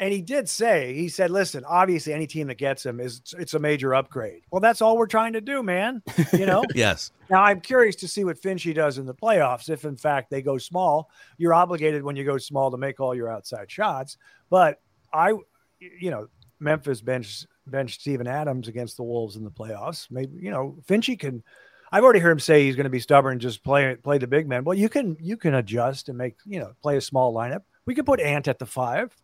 and 0.00 0.12
he 0.12 0.20
did 0.20 0.48
say 0.48 0.94
he 0.94 1.08
said, 1.08 1.30
"Listen, 1.30 1.64
obviously, 1.64 2.12
any 2.12 2.26
team 2.26 2.48
that 2.48 2.58
gets 2.58 2.84
him 2.84 2.98
is 3.00 3.22
it's 3.38 3.54
a 3.54 3.58
major 3.58 3.94
upgrade." 3.94 4.42
Well, 4.50 4.60
that's 4.60 4.82
all 4.82 4.96
we're 4.96 5.06
trying 5.06 5.34
to 5.34 5.40
do, 5.40 5.62
man. 5.62 6.02
You 6.32 6.46
know. 6.46 6.64
Yes. 6.74 7.12
Now 7.30 7.42
I'm 7.42 7.60
curious 7.60 7.94
to 7.96 8.08
see 8.08 8.24
what 8.24 8.40
Finchy 8.40 8.74
does 8.74 8.98
in 8.98 9.06
the 9.06 9.14
playoffs. 9.14 9.68
If 9.68 9.84
in 9.84 9.96
fact 9.96 10.30
they 10.30 10.42
go 10.42 10.58
small, 10.58 11.10
you're 11.38 11.54
obligated 11.54 12.02
when 12.02 12.16
you 12.16 12.24
go 12.24 12.36
small 12.36 12.70
to 12.70 12.76
make 12.76 12.98
all 12.98 13.14
your 13.14 13.30
outside 13.30 13.70
shots. 13.70 14.18
But 14.50 14.80
I, 15.12 15.34
you 15.78 16.10
know, 16.10 16.28
Memphis 16.58 17.00
bench 17.00 17.46
bench 17.66 17.94
Steven 18.00 18.26
Adams 18.26 18.66
against 18.66 18.96
the 18.96 19.04
Wolves 19.04 19.36
in 19.36 19.44
the 19.44 19.50
playoffs. 19.50 20.10
Maybe 20.10 20.36
you 20.40 20.50
know 20.50 20.76
Finchy 20.88 21.18
can. 21.18 21.44
I've 21.92 22.02
already 22.02 22.18
heard 22.18 22.32
him 22.32 22.40
say 22.40 22.64
he's 22.64 22.74
going 22.74 22.84
to 22.84 22.90
be 22.90 22.98
stubborn, 22.98 23.38
just 23.38 23.62
play 23.62 23.94
play 23.94 24.18
the 24.18 24.26
big 24.26 24.48
man. 24.48 24.64
Well, 24.64 24.76
you 24.76 24.88
can 24.88 25.16
you 25.20 25.36
can 25.36 25.54
adjust 25.54 26.08
and 26.08 26.18
make 26.18 26.36
you 26.44 26.58
know 26.58 26.72
play 26.82 26.96
a 26.96 27.00
small 27.00 27.32
lineup. 27.32 27.62
We 27.86 27.94
could 27.94 28.06
put 28.06 28.20
Ant 28.20 28.48
at 28.48 28.58
the 28.58 28.66
five. 28.66 29.14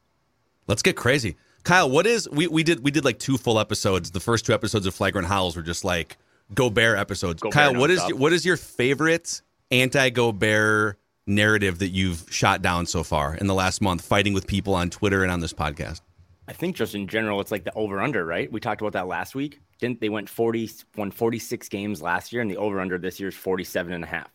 Let's 0.71 0.83
get 0.83 0.95
crazy. 0.95 1.35
Kyle, 1.65 1.91
what 1.91 2.07
is 2.07 2.31
we, 2.31 2.47
we 2.47 2.63
did 2.63 2.85
we 2.85 2.93
did 2.93 3.05
like 3.05 3.19
two 3.19 3.37
full 3.37 3.59
episodes. 3.59 4.13
The 4.13 4.21
first 4.21 4.47
two 4.47 4.55
episodes 4.55 4.87
of 4.87 4.95
Flagrant 4.95 5.27
Howls 5.27 5.57
were 5.57 5.63
just 5.63 5.85
like 5.85 6.17
Gobert 6.55 6.97
episodes. 6.97 7.43
Kyle, 7.43 7.75
what 7.75 7.91
is 7.91 7.99
nonstop. 7.99 8.13
what 8.13 8.33
is 8.33 8.47
your 8.47 8.57
favorite 8.57 9.43
anti 9.73 10.11
Gobert 10.11 10.97
narrative 11.27 11.81
that 11.81 11.89
you've 11.89 12.25
shot 12.31 12.63
down 12.63 12.87
so 12.87 13.03
far 13.03 13.35
in 13.35 13.49
the 13.49 13.55
last 13.55 13.83
month, 13.83 14.03
fighting 14.03 14.33
with 14.33 14.47
people 14.47 14.73
on 14.73 14.91
Twitter 14.91 15.25
and 15.25 15.33
on 15.33 15.41
this 15.41 15.53
podcast? 15.53 16.03
I 16.47 16.53
think 16.53 16.77
just 16.77 16.95
in 16.95 17.09
general, 17.09 17.41
it's 17.41 17.51
like 17.51 17.65
the 17.65 17.75
over 17.75 18.01
under, 18.01 18.25
right? 18.25 18.51
We 18.51 18.61
talked 18.61 18.81
about 18.81 18.93
that 18.93 19.09
last 19.09 19.35
week. 19.35 19.59
Didn't 19.81 20.01
they 20.01 20.09
went 20.09 20.29
40, 20.29 20.71
won 20.97 21.11
46 21.11 21.69
games 21.69 22.01
last 22.01 22.33
year, 22.33 22.43
and 22.43 22.51
the 22.51 22.59
over 22.59 22.81
under 22.81 22.97
this 22.97 23.19
year 23.19 23.31
is 23.31 23.35
47 23.35 23.93
and 23.93 24.05
a 24.05 24.07
half. 24.07 24.31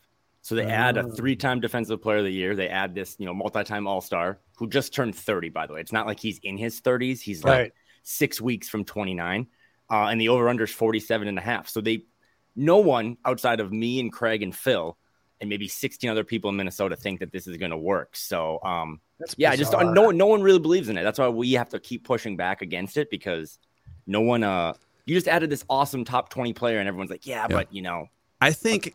So 0.46 0.54
they 0.54 0.64
add 0.66 0.96
a 0.96 1.02
Oh. 1.04 1.10
three 1.10 1.34
time 1.34 1.58
defensive 1.58 2.00
player 2.00 2.18
of 2.18 2.24
the 2.24 2.30
year. 2.30 2.54
They 2.54 2.68
add 2.68 2.94
this, 2.94 3.16
you 3.18 3.26
know, 3.26 3.34
multi 3.34 3.64
time 3.64 3.88
all 3.88 4.00
star 4.00 4.38
who 4.56 4.68
just 4.68 4.94
turned 4.94 5.16
30, 5.16 5.48
by 5.48 5.66
the 5.66 5.72
way. 5.72 5.80
It's 5.80 5.90
not 5.90 6.06
like 6.06 6.20
he's 6.20 6.38
in 6.44 6.56
his 6.56 6.80
30s. 6.80 7.20
He's 7.20 7.42
like 7.42 7.58
Right. 7.58 7.72
six 8.04 8.40
weeks 8.40 8.68
from 8.68 8.84
29. 8.84 9.48
Uh, 9.90 10.04
and 10.06 10.20
the 10.20 10.28
over 10.28 10.48
under 10.48 10.62
is 10.62 10.70
47 10.70 11.26
and 11.26 11.36
a 11.36 11.40
half. 11.42 11.68
So 11.68 11.80
they, 11.80 12.04
no 12.54 12.76
one 12.76 13.16
outside 13.24 13.58
of 13.58 13.72
me 13.72 13.98
and 13.98 14.12
Craig 14.12 14.40
and 14.44 14.54
Phil 14.54 14.96
and 15.40 15.50
maybe 15.50 15.66
16 15.66 16.08
other 16.08 16.22
people 16.22 16.48
in 16.50 16.54
Minnesota 16.56 16.94
think 16.94 17.18
that 17.18 17.32
this 17.32 17.48
is 17.48 17.56
going 17.56 17.72
to 17.72 17.76
work. 17.76 18.14
So, 18.14 18.60
um, 18.62 19.00
That's 19.18 19.34
yeah, 19.36 19.50
I 19.50 19.56
just 19.56 19.72
bizarre. 19.72 19.92
no 19.92 20.12
no 20.12 20.26
one 20.26 20.42
really 20.42 20.60
believes 20.60 20.88
in 20.88 20.96
it. 20.96 21.02
That's 21.02 21.18
why 21.18 21.28
we 21.28 21.54
have 21.54 21.70
to 21.70 21.80
keep 21.80 22.04
pushing 22.04 22.36
back 22.36 22.62
against 22.62 22.96
it 22.98 23.10
because 23.10 23.58
no 24.06 24.20
one 24.20 24.44
uh 24.44 24.74
you 25.06 25.14
just 25.16 25.26
added 25.26 25.50
this 25.50 25.64
awesome 25.68 26.04
top 26.04 26.28
20 26.30 26.52
player 26.52 26.78
and 26.78 26.86
everyone's 26.86 27.10
like, 27.10 27.26
yeah, 27.26 27.46
Yeah. 27.50 27.56
but 27.56 27.72
you 27.74 27.82
know, 27.82 28.06
I 28.40 28.52
think 28.52 28.94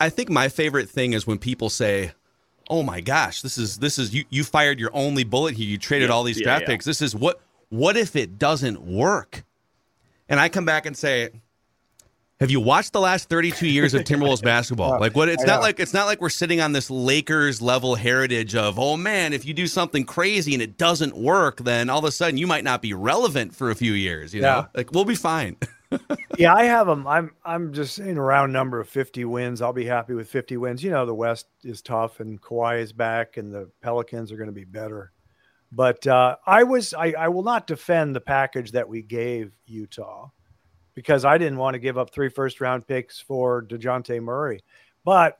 I 0.00 0.08
think 0.08 0.30
my 0.30 0.48
favorite 0.48 0.88
thing 0.88 1.12
is 1.12 1.26
when 1.26 1.38
people 1.38 1.68
say, 1.70 2.12
"Oh 2.70 2.82
my 2.82 3.00
gosh, 3.00 3.42
this 3.42 3.58
is 3.58 3.78
this 3.78 3.98
is 3.98 4.14
you 4.14 4.24
you 4.30 4.44
fired 4.44 4.78
your 4.78 4.90
only 4.94 5.24
bullet 5.24 5.54
here. 5.56 5.66
You 5.68 5.78
traded 5.78 6.08
Yeah, 6.08 6.14
all 6.14 6.22
these 6.24 6.38
yeah, 6.38 6.44
draft 6.44 6.62
yeah. 6.62 6.68
picks. 6.68 6.84
This 6.84 7.02
is 7.02 7.14
what 7.14 7.40
what 7.68 7.96
if 7.96 8.16
it 8.16 8.38
doesn't 8.38 8.80
work?" 8.82 9.44
and 10.28 10.40
I 10.40 10.48
come 10.48 10.64
back 10.64 10.86
and 10.86 10.96
say, 10.96 11.30
have 12.40 12.50
you 12.50 12.58
watched 12.58 12.92
the 12.92 13.00
last 13.00 13.28
32 13.28 13.68
years 13.68 13.92
of 13.94 14.02
Timberwolves 14.02 14.42
basketball? 14.42 14.98
Like 15.00 15.14
what 15.14 15.28
it's 15.28 15.44
not 15.44 15.60
like 15.60 15.78
it's 15.78 15.92
not 15.94 16.06
like 16.06 16.20
we're 16.20 16.28
sitting 16.28 16.60
on 16.60 16.72
this 16.72 16.90
Lakers 16.90 17.60
level 17.62 17.94
heritage 17.94 18.56
of, 18.56 18.78
"Oh 18.80 18.96
man, 18.96 19.32
if 19.32 19.44
you 19.44 19.54
do 19.54 19.66
something 19.68 20.04
crazy 20.04 20.52
and 20.54 20.62
it 20.62 20.76
doesn't 20.76 21.16
work, 21.16 21.58
then 21.58 21.88
all 21.88 22.00
of 22.00 22.04
a 22.04 22.10
sudden 22.10 22.36
you 22.38 22.46
might 22.48 22.64
not 22.64 22.82
be 22.82 22.94
relevant 22.94 23.54
for 23.54 23.70
a 23.70 23.76
few 23.76 23.92
years, 23.92 24.34
you 24.34 24.40
know? 24.42 24.48
Yeah. 24.48 24.66
Like 24.74 24.92
we'll 24.92 25.04
be 25.04 25.14
fine." 25.14 25.56
yeah, 26.42 26.54
I 26.54 26.64
have 26.64 26.86
them. 26.86 27.06
I'm 27.06 27.32
I'm 27.44 27.72
just 27.72 27.94
saying 27.94 28.16
a 28.16 28.22
round 28.22 28.52
number 28.52 28.80
of 28.80 28.88
50 28.88 29.24
wins. 29.24 29.62
I'll 29.62 29.72
be 29.72 29.84
happy 29.84 30.14
with 30.14 30.28
50 30.28 30.56
wins. 30.56 30.82
You 30.82 30.90
know, 30.90 31.06
the 31.06 31.14
West 31.14 31.46
is 31.62 31.82
tough, 31.82 32.20
and 32.20 32.40
Kawhi 32.40 32.80
is 32.80 32.92
back, 32.92 33.36
and 33.36 33.52
the 33.52 33.70
Pelicans 33.80 34.32
are 34.32 34.36
going 34.36 34.48
to 34.48 34.52
be 34.52 34.64
better. 34.64 35.12
But 35.70 36.06
uh, 36.06 36.36
I 36.46 36.64
was 36.64 36.94
I, 36.94 37.14
I 37.18 37.28
will 37.28 37.42
not 37.42 37.66
defend 37.66 38.14
the 38.14 38.20
package 38.20 38.72
that 38.72 38.88
we 38.88 39.02
gave 39.02 39.52
Utah 39.66 40.28
because 40.94 41.24
I 41.24 41.38
didn't 41.38 41.58
want 41.58 41.74
to 41.74 41.78
give 41.78 41.96
up 41.96 42.12
three 42.12 42.28
first 42.28 42.60
round 42.60 42.86
picks 42.86 43.18
for 43.18 43.62
DeJounte 43.62 44.22
Murray. 44.22 44.62
But 45.04 45.38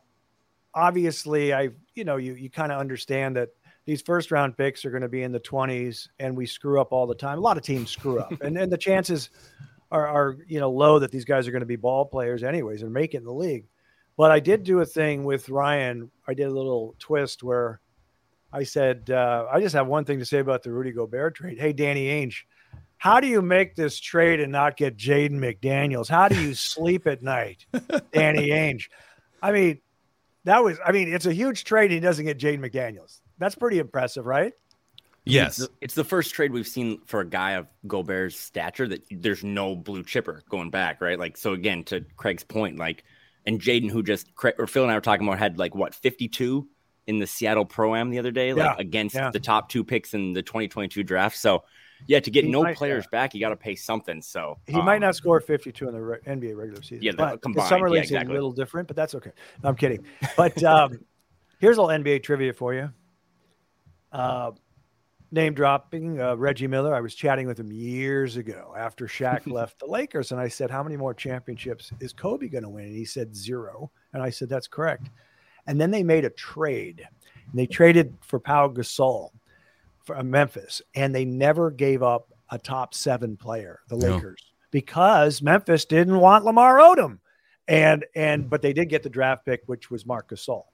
obviously 0.75 1.53
I 1.53 1.69
you 1.95 2.05
know 2.05 2.17
you 2.17 2.35
you 2.35 2.49
kind 2.51 2.73
of 2.73 2.81
understand 2.81 3.37
that 3.37 3.51
these 3.85 4.01
first 4.01 4.31
round 4.31 4.57
picks 4.57 4.85
are 4.85 4.91
going 4.91 5.03
to 5.03 5.09
be 5.09 5.23
in 5.23 5.33
the 5.33 5.41
20s 5.41 6.09
and 6.21 6.37
we 6.37 6.47
screw 6.47 6.81
up 6.81 6.93
all 6.93 7.07
the 7.07 7.15
time. 7.15 7.37
A 7.37 7.41
lot 7.41 7.57
of 7.57 7.63
teams 7.63 7.91
screw 7.91 8.19
up. 8.21 8.33
and 8.41 8.57
and 8.57 8.73
the 8.73 8.79
chances 8.79 9.31
are, 9.93 10.09
are 10.09 10.37
you 10.49 10.59
know 10.59 10.71
low 10.71 10.99
that 10.99 11.13
these 11.13 11.25
guys 11.25 11.47
are 11.47 11.53
going 11.53 11.61
to 11.61 11.67
be 11.67 11.77
ball 11.77 12.05
players 12.07 12.43
anyways 12.43 12.83
and 12.83 12.93
make 12.93 13.15
it 13.15 13.19
in 13.19 13.25
the 13.25 13.33
league. 13.33 13.67
But 14.17 14.31
I 14.31 14.41
did 14.41 14.65
do 14.65 14.81
a 14.81 14.87
thing 14.87 15.25
with 15.25 15.49
Ryan. 15.49 16.11
I 16.27 16.35
did 16.35 16.45
a 16.45 16.51
little 16.51 16.95
twist 16.99 17.43
where 17.43 17.81
I 18.53 18.65
said, 18.65 19.11
uh, 19.11 19.47
I 19.51 19.61
just 19.61 19.75
have 19.75 19.87
one 19.87 20.05
thing 20.05 20.19
to 20.19 20.25
say 20.25 20.39
about 20.39 20.63
the 20.63 20.73
Rudy 20.73 20.93
Gobert 20.93 21.37
trade. 21.37 21.59
Hey, 21.59 21.73
Danny 21.73 22.09
Ainge, 22.09 22.43
how 22.99 23.21
do 23.21 23.27
you 23.27 23.41
make 23.41 23.75
this 23.75 23.99
trade 23.99 24.41
and 24.41 24.53
not 24.53 24.77
get 24.77 24.97
Jaden 24.97 25.33
McDaniels? 25.33 26.09
How 26.09 26.29
do 26.29 26.41
you 26.41 26.55
sleep 26.55 27.07
at 27.07 27.23
night, 27.23 27.65
Danny 28.13 28.49
Ainge? 28.49 28.89
I 29.43 29.53
mean, 29.53 29.81
that 30.45 30.63
was, 30.63 30.79
I 30.85 30.93
mean, 30.93 31.13
it's 31.13 31.27
a 31.27 31.33
huge 31.33 31.65
trade. 31.65 31.87
And 31.87 31.95
he 31.95 32.01
doesn't 32.01 32.25
get 32.25 32.39
Jaden 32.39 32.61
McDaniels. 32.61 33.21
That's 33.39 33.55
pretty 33.55 33.79
impressive, 33.79 34.27
right? 34.27 34.53
Yes. 35.25 35.59
It's 35.59 35.69
the, 35.69 35.75
it's 35.81 35.95
the 35.95 36.05
first 36.05 36.35
trade 36.35 36.53
we've 36.53 36.67
seen 36.67 37.01
for 37.07 37.21
a 37.21 37.27
guy 37.29 37.53
of 37.53 37.67
Gobert's 37.87 38.39
stature 38.39 38.89
that 38.89 39.03
there's 39.11 39.45
no 39.45 39.77
blue 39.77 40.03
chipper 40.03 40.43
going 40.49 40.71
back, 40.71 41.01
right? 41.01 41.19
Like, 41.19 41.37
so 41.37 41.53
again, 41.53 41.85
to 41.85 42.05
Craig's 42.17 42.45
point, 42.45 42.79
like, 42.79 43.05
and 43.47 43.61
Jaden, 43.61 43.91
who 43.91 44.03
just, 44.03 44.35
Craig, 44.35 44.55
or 44.59 44.67
Phil 44.67 44.83
and 44.83 44.93
I 44.93 44.95
were 44.95 45.01
talking 45.01 45.27
about, 45.27 45.39
had 45.39 45.59
like 45.59 45.75
what, 45.75 45.95
52 45.95 46.67
in 47.09 47.19
the 47.19 47.27
Seattle 47.27 47.65
Pro 47.65 47.97
Am 47.97 48.11
the 48.11 48.19
other 48.19 48.31
day, 48.31 48.53
like 48.53 48.65
Yeah, 48.65 48.75
against 48.79 49.15
yeah. 49.17 49.31
the 49.31 49.41
top 49.41 49.69
two 49.69 49.83
picks 49.83 50.15
in 50.15 50.33
the 50.33 50.43
2022 50.43 51.03
draft. 51.03 51.37
So, 51.37 51.65
yeah, 52.07 52.21
to 52.21 52.31
get 52.31 52.45
He 52.45 52.51
no 52.51 52.63
might- 52.63 52.77
players 52.77 53.07
back, 53.09 53.35
you 53.35 53.41
got 53.41 53.49
to 53.51 53.57
pay 53.57 53.75
something. 53.75 54.23
So, 54.23 54.59
He 54.67 54.81
might 54.81 54.97
um, 54.97 55.01
not 55.03 55.17
score 55.17 55.41
52 55.41 55.89
in 55.89 55.95
the 55.95 56.01
re- 56.01 56.19
NBA 56.27 56.57
regular 56.57 56.83
season. 56.83 57.03
Yeah, 57.03 57.13
the 57.13 57.17
but 57.17 57.43
combined, 57.43 57.65
the 57.65 57.69
summer 57.69 57.89
yeah, 57.89 57.93
league's 57.95 58.11
exactly. 58.11 58.33
a 58.33 58.35
little 58.35 58.53
different, 58.53 58.87
but 58.89 58.97
that's 58.97 59.15
okay. 59.17 59.33
No, 59.63 59.69
I'm 59.71 59.77
kidding. 59.77 60.05
But 60.37 60.63
um, 60.63 60.99
here's 61.59 61.79
a 61.79 61.83
little 61.83 62.03
NBA 62.05 62.23
trivia 62.23 62.53
for 62.53 62.75
you. 62.75 62.91
Uh, 64.13 64.53
name 65.33 65.55
dropping 65.55 66.21
uh, 66.21 66.37
Reggie 66.37 66.67
Miller. 66.67 66.95
I 66.95 67.01
was 67.01 67.15
chatting 67.15 67.47
with 67.47 67.59
him 67.59 67.73
years 67.73 68.37
ago 68.37 68.75
after 68.77 69.07
Shaq 69.07 69.47
left 69.51 69.79
the 69.79 69.87
Lakers, 69.87 70.31
and 70.33 70.41
I 70.41 70.49
said, 70.49 70.71
"How 70.71 70.83
many 70.83 70.97
more 70.97 71.15
championships 71.15 71.91
is 72.01 72.13
Kobe 72.13 72.49
going 72.49 72.65
to 72.65 72.69
win?" 72.69 72.87
And 72.87 72.95
he 72.95 73.05
said 73.05 73.35
zero, 73.35 73.91
and 74.13 74.23
I 74.23 74.31
said, 74.31 74.49
"That's 74.49 74.69
correct." 74.69 75.09
And 75.67 75.81
then 75.81 75.91
they 75.91 76.03
made 76.03 76.25
a 76.25 76.31
trade, 76.31 77.07
and 77.51 77.59
they 77.59 77.67
traded 77.67 78.15
for 78.21 78.39
Pau 78.39 78.69
Gasol 78.69 79.31
from 80.05 80.31
Memphis, 80.31 80.83
and 80.95 81.15
they 81.15 81.25
never 81.25 81.71
gave 81.71 82.03
up 82.03 82.33
a 82.51 82.59
top 82.59 82.95
seven 82.95 83.37
player, 83.37 83.81
the 83.89 83.97
No. 83.97 84.17
Lakers, 84.17 84.45
because 84.71 85.41
Memphis 85.41 85.85
didn't 85.85 86.19
want 86.19 86.45
Lamar 86.45 86.79
Odom, 86.79 87.19
and 87.69 88.05
and 88.15 88.51
but 88.51 88.63
they 88.63 88.73
did 88.73 88.89
get 88.89 89.03
the 89.03 89.11
draft 89.11 89.47
pick, 89.47 89.63
which 89.67 89.91
was 89.91 90.05
Marc 90.05 90.31
Gasol. 90.31 90.65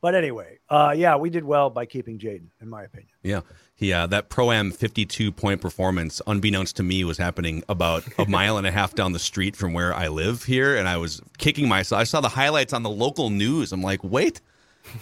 But 0.00 0.14
anyway, 0.14 0.58
uh, 0.70 0.94
yeah, 0.96 1.16
we 1.16 1.28
did 1.28 1.44
well 1.44 1.68
by 1.68 1.84
keeping 1.84 2.18
Jaden, 2.18 2.46
in 2.62 2.68
my 2.68 2.84
opinion. 2.84 3.10
Yeah. 3.22 3.40
He, 3.74 3.92
uh, 3.92 4.06
that 4.08 4.30
pro 4.30 4.50
am 4.50 4.70
52 4.70 5.30
point 5.32 5.60
performance, 5.60 6.22
unbeknownst 6.26 6.76
to 6.76 6.82
me, 6.82 7.04
was 7.04 7.18
happening 7.18 7.62
about 7.68 8.04
a 8.18 8.24
mile 8.28 8.56
and 8.56 8.66
a 8.66 8.70
half 8.70 8.94
down 8.94 9.12
the 9.12 9.18
street 9.18 9.56
from 9.56 9.72
where 9.74 9.94
I 9.94 10.08
live 10.08 10.44
here. 10.44 10.76
And 10.76 10.88
I 10.88 10.96
was 10.96 11.20
kicking 11.38 11.68
myself. 11.68 12.00
I 12.00 12.04
saw 12.04 12.20
the 12.20 12.30
highlights 12.30 12.72
on 12.72 12.82
the 12.82 12.90
local 12.90 13.28
news. 13.30 13.72
I'm 13.72 13.82
like, 13.82 14.02
wait, 14.02 14.40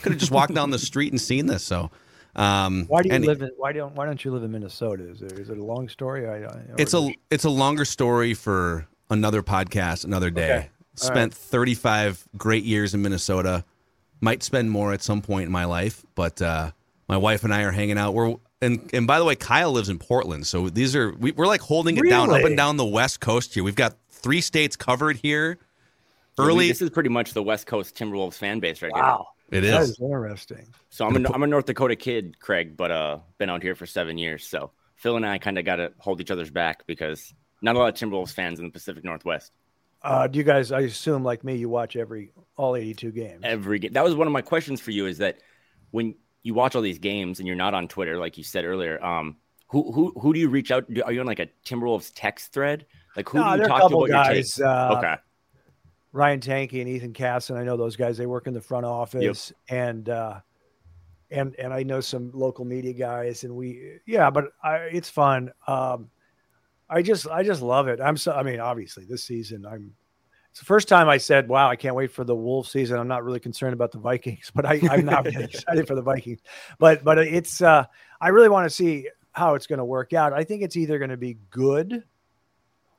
could 0.02 0.12
have 0.12 0.20
just 0.20 0.32
walked 0.32 0.54
down 0.54 0.70
the 0.70 0.78
street 0.78 1.12
and 1.12 1.20
seen 1.20 1.46
this. 1.46 1.62
So, 1.62 1.90
um, 2.34 2.86
Why 2.88 3.02
do 3.02 3.08
you 3.08 3.14
and 3.14 3.24
live 3.24 3.42
in? 3.42 3.50
Why 3.56 3.72
don't 3.72 3.94
Why 3.94 4.06
don't 4.06 4.24
you 4.24 4.32
live 4.32 4.42
in 4.42 4.52
Minnesota? 4.52 5.08
Is, 5.08 5.20
there, 5.20 5.40
is 5.40 5.48
it 5.48 5.58
a 5.58 5.64
long 5.64 5.88
story? 5.88 6.28
I, 6.28 6.46
I, 6.46 6.60
It's 6.76 6.94
a 6.94 7.12
it's 7.30 7.44
a 7.44 7.50
longer 7.50 7.84
story 7.84 8.34
for 8.34 8.86
another 9.10 9.42
podcast, 9.42 10.04
another 10.04 10.30
day. 10.30 10.56
Okay. 10.56 10.68
Spent 10.94 11.32
35 11.32 12.28
great 12.36 12.64
years 12.64 12.92
in 12.92 13.02
Minnesota. 13.02 13.64
Might 14.20 14.42
spend 14.42 14.70
more 14.70 14.92
at 14.92 15.02
some 15.02 15.22
point 15.22 15.46
in 15.46 15.52
my 15.52 15.64
life, 15.64 16.04
but 16.14 16.42
uh, 16.42 16.72
my 17.08 17.16
wife 17.16 17.44
and 17.44 17.54
I 17.54 17.62
are 17.62 17.70
hanging 17.70 17.98
out. 17.98 18.14
We're 18.14 18.34
and 18.60 18.90
and 18.92 19.06
by 19.06 19.18
the 19.20 19.24
way, 19.24 19.36
Kyle 19.36 19.70
lives 19.70 19.88
in 19.88 19.98
Portland, 19.98 20.46
so 20.46 20.68
these 20.68 20.96
are 20.96 21.12
we, 21.14 21.30
we're 21.32 21.46
like 21.46 21.60
holding 21.60 21.96
it 21.96 22.08
down 22.08 22.30
up 22.30 22.42
and 22.44 22.56
down 22.56 22.76
the 22.76 22.84
West 22.84 23.20
Coast 23.20 23.54
here. 23.54 23.62
We've 23.62 23.76
got 23.76 23.94
three 24.10 24.40
states 24.40 24.74
covered 24.74 25.16
here. 25.16 25.58
yeah, 26.38 26.44
we- 26.44 26.50
Early, 26.50 26.68
this 26.68 26.82
is 26.82 26.90
pretty 26.90 27.10
much 27.10 27.32
the 27.32 27.42
West 27.42 27.66
Coast 27.68 27.94
Timberwolves 27.96 28.34
fan 28.34 28.58
base 28.58 28.82
right 28.82 28.90
now. 28.92 29.00
wow. 29.00 29.26
it 29.52 29.60
That 29.60 29.82
is. 29.82 29.90
is 29.90 30.00
interesting. 30.00 30.66
So 30.90 31.06
I'm 31.06 31.24
a, 31.24 31.32
I'm 31.32 31.42
a 31.44 31.46
North 31.46 31.66
Dakota 31.66 31.94
kid, 31.94 32.40
Craig, 32.40 32.76
but 32.76 32.90
uh, 32.90 33.18
been 33.38 33.50
out 33.50 33.62
here 33.62 33.76
for 33.76 33.86
seven 33.86 34.18
years. 34.18 34.44
So 34.46 34.72
Phil 34.96 35.14
and 35.16 35.24
I 35.24 35.38
kind 35.38 35.58
of 35.58 35.64
got 35.64 35.76
to 35.76 35.92
hold 35.98 36.20
each 36.20 36.32
other's 36.32 36.50
back 36.50 36.84
because 36.88 37.32
not 37.62 37.76
a 37.76 37.78
lot 37.78 37.88
of 37.88 37.94
Timberwolves 37.94 38.32
fans 38.32 38.58
in 38.58 38.64
the 38.64 38.72
Pacific 38.72 39.04
Northwest. 39.04 39.52
Uh, 40.02 40.26
do 40.26 40.38
you 40.38 40.44
guys? 40.44 40.70
I 40.72 40.80
assume, 40.80 41.24
like 41.24 41.44
me, 41.44 41.56
you 41.56 41.68
watch 41.68 41.96
every 41.96 42.32
all 42.56 42.76
82 42.76 43.10
games. 43.12 43.40
Every 43.42 43.78
game. 43.78 43.92
That 43.92 44.04
was 44.04 44.14
one 44.14 44.26
of 44.26 44.32
my 44.32 44.42
questions 44.42 44.80
for 44.80 44.90
you. 44.90 45.06
Is 45.06 45.18
that 45.18 45.38
when 45.90 46.14
you 46.42 46.54
watch 46.54 46.76
all 46.76 46.82
these 46.82 46.98
games 46.98 47.40
and 47.40 47.46
you're 47.46 47.56
not 47.56 47.74
on 47.74 47.88
Twitter, 47.88 48.18
like 48.18 48.38
you 48.38 48.44
said 48.44 48.64
earlier, 48.64 49.02
um, 49.04 49.36
who 49.68 49.92
who 49.92 50.12
who 50.20 50.32
do 50.32 50.40
you 50.40 50.48
reach 50.48 50.70
out? 50.70 50.86
Are 51.04 51.12
you 51.12 51.20
on 51.20 51.26
like 51.26 51.40
a 51.40 51.48
Timberwolves 51.66 52.12
text 52.14 52.52
thread? 52.52 52.86
Like 53.16 53.28
who 53.28 53.38
No, 53.38 53.56
do 53.56 53.62
you 53.62 53.68
talk 53.68 53.80
to 53.80 53.86
about 53.86 53.98
your 53.98 54.08
guys. 54.08 54.60
Uh, 54.60 54.94
okay, 54.98 55.16
Ryan 56.12 56.40
Tanke 56.40 56.80
and 56.80 56.88
Ethan 56.88 57.12
Casson. 57.12 57.56
I 57.56 57.64
know 57.64 57.76
those 57.76 57.96
guys. 57.96 58.16
They 58.16 58.26
work 58.26 58.46
in 58.46 58.54
the 58.54 58.60
front 58.60 58.86
office, 58.86 59.52
and 59.68 60.08
uh, 60.08 60.40
and 61.30 61.54
and 61.58 61.72
I 61.72 61.82
know 61.82 62.00
some 62.00 62.30
local 62.32 62.64
media 62.64 62.92
guys. 62.92 63.44
And 63.44 63.54
we, 63.54 63.98
yeah, 64.06 64.30
but 64.30 64.52
I, 64.62 64.76
it's 64.76 65.10
fun. 65.10 65.52
Um, 65.66 66.10
I 66.88 67.02
just 67.02 67.28
I 67.28 67.42
just 67.42 67.62
love 67.62 67.88
it. 67.88 68.00
I'm 68.00 68.16
so. 68.16 68.32
I 68.32 68.42
mean, 68.42 68.60
obviously, 68.60 69.04
this 69.04 69.24
season 69.24 69.66
I'm. 69.66 69.94
It's 70.50 70.60
the 70.60 70.64
first 70.64 70.88
time 70.88 71.08
I 71.08 71.18
said, 71.18 71.48
"Wow, 71.48 71.68
I 71.68 71.76
can't 71.76 71.94
wait 71.94 72.10
for 72.10 72.24
the 72.24 72.34
Wolf 72.34 72.68
season." 72.68 72.98
I'm 72.98 73.08
not 73.08 73.22
really 73.22 73.40
concerned 73.40 73.74
about 73.74 73.92
the 73.92 73.98
Vikings, 73.98 74.50
but 74.54 74.64
I, 74.64 74.80
I'm 74.90 75.04
not 75.04 75.24
really 75.26 75.44
excited 75.52 75.86
for 75.86 75.94
the 75.94 76.02
Vikings. 76.02 76.40
But 76.78 77.04
but 77.04 77.18
it's 77.18 77.60
uh, 77.60 77.84
I 78.20 78.28
really 78.28 78.48
want 78.48 78.64
to 78.68 78.70
see 78.74 79.08
how 79.32 79.54
it's 79.54 79.66
going 79.66 79.78
to 79.78 79.84
work 79.84 80.12
out. 80.12 80.32
I 80.32 80.44
think 80.44 80.62
it's 80.62 80.76
either 80.76 80.98
going 80.98 81.10
to 81.10 81.16
be 81.16 81.38
good 81.50 82.02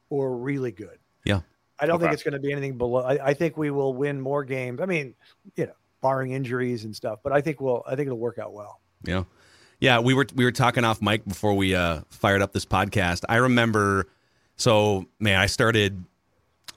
or 0.09 0.37
really 0.37 0.71
good. 0.71 0.97
Yeah. 1.25 1.41
I 1.79 1.85
don't 1.85 1.99
think 1.99 2.11
it's 2.11 2.23
going 2.23 2.33
to 2.33 2.39
be 2.39 2.51
anything 2.51 2.77
below. 2.77 3.01
I, 3.01 3.27
I 3.29 3.33
think 3.33 3.55
we 3.55 3.71
will 3.71 3.93
win 3.93 4.19
more 4.19 4.43
games. 4.43 4.81
I 4.81 4.85
mean, 4.85 5.15
you 5.55 5.65
know, 5.65 5.73
barring 6.01 6.31
injuries 6.31 6.83
and 6.83 6.93
stuff, 6.95 7.19
but 7.23 7.31
I 7.31 7.41
think 7.41 7.61
we'll. 7.61 7.83
I 7.87 7.95
think 7.95 8.07
it'll 8.07 8.19
work 8.19 8.37
out 8.37 8.53
well. 8.53 8.81
Yeah. 9.03 9.23
Yeah, 9.79 9.99
we 9.99 10.13
were 10.13 10.27
we 10.35 10.43
were 10.43 10.51
talking 10.51 10.83
off 10.83 11.01
mic 11.01 11.25
before 11.25 11.53
we 11.53 11.73
uh, 11.73 12.01
fired 12.09 12.41
up 12.41 12.53
this 12.53 12.65
podcast. 12.65 13.23
I 13.29 13.37
remember 13.37 14.07
so 14.57 15.05
man, 15.19 15.39
I 15.39 15.45
started 15.45 16.03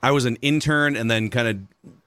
I 0.01 0.11
was 0.11 0.25
an 0.25 0.37
intern 0.41 0.95
and 0.95 1.09
then 1.11 1.29
kind 1.29 1.47
of 1.47 1.57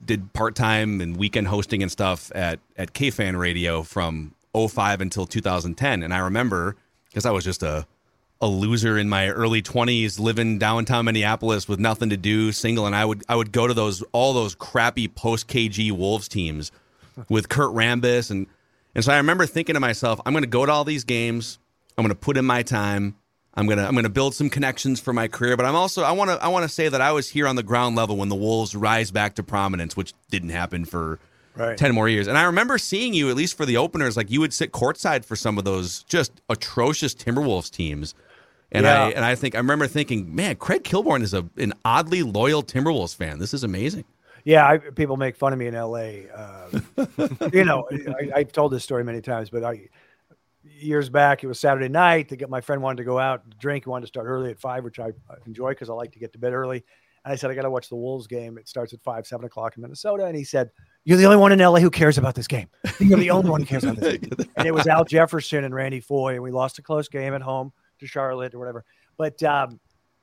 did 0.05 0.33
part-time 0.33 1.01
and 1.01 1.17
weekend 1.17 1.49
hosting 1.49 1.83
and 1.83 1.93
stuff 1.93 2.33
at 2.35 2.61
at 2.77 2.95
KFan 2.95 3.39
Radio 3.39 3.83
from 3.83 4.35
05 4.57 5.01
until 5.01 5.27
2010 5.27 6.03
and 6.03 6.15
I 6.15 6.19
remember 6.19 6.77
because 7.09 7.27
I 7.27 7.31
was 7.31 7.45
just 7.45 7.63
a 7.63 7.87
a 8.41 8.47
loser 8.47 8.99
in 8.99 9.09
my 9.09 9.29
early 9.31 9.63
20s 9.63 10.19
living 10.21 10.59
downtown 10.59 11.07
Minneapolis 11.07 11.67
with 11.67 11.79
nothing 11.79 12.11
to 12.11 12.19
do, 12.19 12.53
single 12.53 12.87
and 12.87 12.95
I 12.95 13.05
would 13.05 13.23
I 13.29 13.37
would 13.37 13.53
go 13.53 13.67
to 13.67 13.75
those 13.75 14.03
all 14.13 14.33
those 14.33 14.55
crappy 14.55 15.09
post 15.09 15.49
KG 15.49 15.91
Wolves 15.93 16.29
teams 16.29 16.71
with 17.29 17.49
Kurt 17.49 17.75
Rambis 17.75 18.31
and 18.31 18.47
and 18.97 19.05
so 19.05 19.13
I 19.13 19.19
remember 19.19 19.47
thinking 19.47 19.75
to 19.75 19.81
myself, 19.81 20.21
I'm 20.25 20.33
going 20.33 20.43
to 20.43 20.49
go 20.49 20.65
to 20.65 20.73
all 20.73 20.85
these 20.85 21.05
games. 21.05 21.59
I'm 21.99 22.03
going 22.03 22.15
to 22.15 22.19
put 22.19 22.37
in 22.37 22.47
my 22.47 22.63
time. 22.63 23.15
I'm 23.55 23.67
going 23.67 23.79
to 23.79 23.87
I'm 23.87 23.93
going 23.93 24.05
to 24.05 24.11
build 24.11 24.35
some 24.35 24.51
connections 24.51 25.01
for 25.01 25.13
my 25.13 25.29
career, 25.29 25.57
but 25.57 25.67
I'm 25.67 25.75
also 25.75 26.03
I 26.03 26.13
want 26.13 26.31
to 26.31 26.43
I 26.43 26.49
want 26.49 26.65
to 26.65 26.69
say 26.69 26.89
that 26.89 27.01
I 27.01 27.13
was 27.13 27.29
here 27.29 27.47
on 27.47 27.57
the 27.57 27.63
ground 27.63 27.95
level 27.95 28.17
when 28.17 28.31
the 28.31 28.35
Wolves 28.35 28.75
rise 28.75 29.11
back 29.11 29.35
to 29.35 29.43
prominence, 29.43 29.97
which 29.97 30.15
didn't 30.31 30.51
happen 30.51 30.85
for 30.85 31.19
Right. 31.57 31.79
10 31.79 31.95
more 31.95 32.07
years. 32.07 32.27
And 32.27 32.37
I 32.37 32.43
remember 32.43 32.77
seeing 32.77 33.15
you 33.15 33.31
at 33.31 33.35
least 33.35 33.57
for 33.57 33.65
the 33.65 33.79
openers 33.79 34.15
like 34.15 34.31
you 34.31 34.41
would 34.41 34.53
sit 34.53 34.73
courtside 34.73 35.25
for 35.25 35.37
some 35.37 35.57
of 35.57 35.65
those 35.65 36.03
just 36.03 36.43
atrocious 36.51 37.15
Timberwolves 37.15 37.71
teams. 37.71 38.15
And 38.71 38.87
I 38.87 39.11
and 39.11 39.25
I 39.25 39.37
think 39.37 39.55
I 39.55 39.59
remember 39.59 39.87
thinking, 39.87 40.35
man, 40.35 40.57
Craig 40.57 40.85
Kilborn 40.85 41.23
is 41.23 41.33
a 41.33 41.49
an 41.57 41.73
oddly 41.85 42.23
loyal 42.23 42.63
Timberwolves 42.63 43.17
fan. 43.17 43.39
This 43.39 43.55
is 43.55 43.65
amazing. 43.65 44.05
Yeah, 44.47 44.65
I, 44.65 44.79
people 44.79 45.17
make 45.17 45.37
fun 45.37 45.53
of 45.53 45.59
me 45.59 45.67
in 45.67 45.75
L.A. 45.75 46.29
Uh, 46.33 46.69
you 47.53 47.65
know, 47.65 47.89
I, 47.93 48.31
I've 48.37 48.53
told 48.53 48.71
this 48.71 48.85
story 48.85 49.03
many 49.03 49.21
times, 49.21 49.51
but 49.51 49.65
I, 49.65 49.89
years 50.63 51.09
back. 51.09 51.43
It 51.43 51.49
was 51.49 51.59
Saturday 51.59 51.89
night. 51.89 52.33
My 52.49 52.61
friend 52.61 52.81
wanted 52.81 52.99
to 52.99 53.05
go 53.05 53.19
out 53.19 53.51
to 53.51 53.57
drink. 53.57 53.85
He 53.85 53.91
wanted 53.91 54.03
to 54.03 54.07
start 54.07 54.27
early 54.29 54.53
at 54.53 54.61
five, 54.61 54.85
which 54.85 55.01
I 55.01 55.11
enjoy 55.47 55.71
because 55.71 55.91
I 55.91 55.95
like 55.95 56.13
to 56.13 56.21
get 56.21 56.33
to 56.35 56.39
bed 56.39 56.53
early. 56.53 56.85
And 57.25 57.33
I 57.33 57.35
said, 57.35 57.51
I 57.51 57.55
got 57.55 57.63
to 57.63 57.71
watch 57.71 57.89
the 57.89 57.97
Wolves 57.97 58.29
game. 58.29 58.57
It 58.57 58.69
starts 58.69 58.93
at 58.93 59.03
five, 59.03 59.27
seven 59.27 59.47
o'clock 59.47 59.77
in 59.77 59.83
Minnesota. 59.83 60.27
And 60.27 60.37
he 60.37 60.45
said, 60.45 60.71
You're 61.05 61.19
the 61.19 61.25
only 61.25 61.39
one 61.39 61.51
in 61.51 61.59
LA 61.59 61.81
who 61.81 61.91
cares 61.91 62.17
about 62.17 62.37
this 62.37 62.47
game. 62.47 62.69
You're 63.01 63.19
the 63.19 63.31
only 63.31 63.51
one 63.51 63.63
who 63.63 63.67
cares 63.67 63.83
about 63.83 63.97
this 63.97 64.19
game. 64.19 64.49
And 64.57 64.69
it 64.69 64.73
was 64.73 64.87
Al 64.87 65.05
Jefferson 65.05 65.65
and 65.65 65.75
Randy 65.75 65.99
Foye. 65.99 66.35
And 66.35 66.43
we 66.45 66.53
lost 66.53 66.79
a 66.79 66.83
close 66.83 67.09
game 67.09 67.35
at 67.35 67.43
home 67.43 67.73
to 67.99 68.07
Charlotte 68.07 68.55
or 68.55 68.61
whatever. 68.61 68.85
But 69.19 69.43
um, 69.43 69.81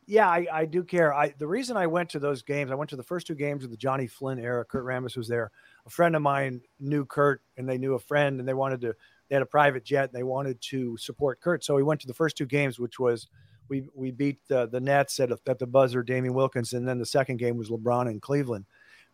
yeah, 0.07 0.27
I, 0.27 0.47
I, 0.51 0.65
do 0.65 0.83
care. 0.83 1.13
I 1.13 1.33
the 1.37 1.47
reason 1.47 1.77
I 1.77 1.87
went 1.87 2.09
to 2.11 2.19
those 2.19 2.41
games, 2.41 2.71
I 2.71 2.75
went 2.75 2.89
to 2.91 2.95
the 2.95 3.03
first 3.03 3.27
two 3.27 3.35
games 3.35 3.63
of 3.63 3.71
the 3.71 3.77
Jonny 3.77 4.07
Flynn 4.07 4.39
era. 4.39 4.65
Kurt 4.65 4.85
Rambis 4.85 5.17
was 5.17 5.27
there. 5.27 5.51
A 5.85 5.89
friend 5.89 6.15
of 6.15 6.21
mine 6.21 6.61
knew 6.79 7.05
Kurt, 7.05 7.41
and 7.57 7.67
they 7.67 7.77
knew 7.77 7.93
a 7.93 7.99
friend, 7.99 8.39
and 8.39 8.47
they 8.47 8.53
wanted 8.53 8.81
to. 8.81 8.95
They 9.29 9.35
had 9.35 9.41
a 9.41 9.47
private 9.47 9.83
jet, 9.83 10.05
and 10.05 10.13
they 10.13 10.23
wanted 10.23 10.61
to 10.61 10.97
support 10.97 11.41
Kurt. 11.41 11.63
So 11.63 11.75
we 11.75 11.83
went 11.83 12.01
to 12.01 12.07
the 12.07 12.13
first 12.13 12.37
two 12.37 12.45
games, 12.45 12.79
which 12.79 12.99
was 12.99 13.27
we 13.69 13.87
we 13.93 14.11
beat 14.11 14.39
the 14.47 14.67
the 14.67 14.79
Nets 14.79 15.19
at, 15.19 15.31
at 15.31 15.59
the 15.59 15.67
buzzer, 15.67 16.03
Damien 16.03 16.33
Wilkins, 16.33 16.73
and 16.73 16.87
then 16.87 16.99
the 16.99 17.05
second 17.05 17.37
game 17.37 17.57
was 17.57 17.69
LeBron 17.69 18.09
in 18.09 18.19
Cleveland. 18.19 18.65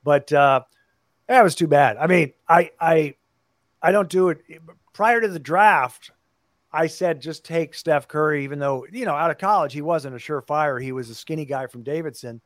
But 0.03 0.31
uh, 0.31 0.62
that 1.27 1.43
was 1.43 1.55
too 1.55 1.67
bad. 1.67 1.98
I 1.98 2.08
mean, 2.08 2.34
I 2.48 2.72
I 2.79 3.15
I 3.81 3.91
don't 3.91 4.10
do 4.10 4.29
it 4.29 4.39
prior 4.93 5.22
to 5.22 5.27
the 5.27 5.39
draft. 5.39 6.12
I 6.71 6.88
said 6.88 7.21
just 7.21 7.43
take 7.43 7.73
Steph 7.73 8.07
Curry, 8.07 8.43
even 8.43 8.59
though 8.59 8.85
you 8.91 9.05
know 9.05 9.15
out 9.15 9.31
of 9.31 9.38
college 9.38 9.73
he 9.73 9.81
wasn't 9.81 10.15
a 10.15 10.19
surefire. 10.19 10.81
He 10.81 10.91
was 10.91 11.09
a 11.09 11.15
skinny 11.15 11.45
guy 11.45 11.67
from 11.67 11.83
Davidson, 11.83 12.41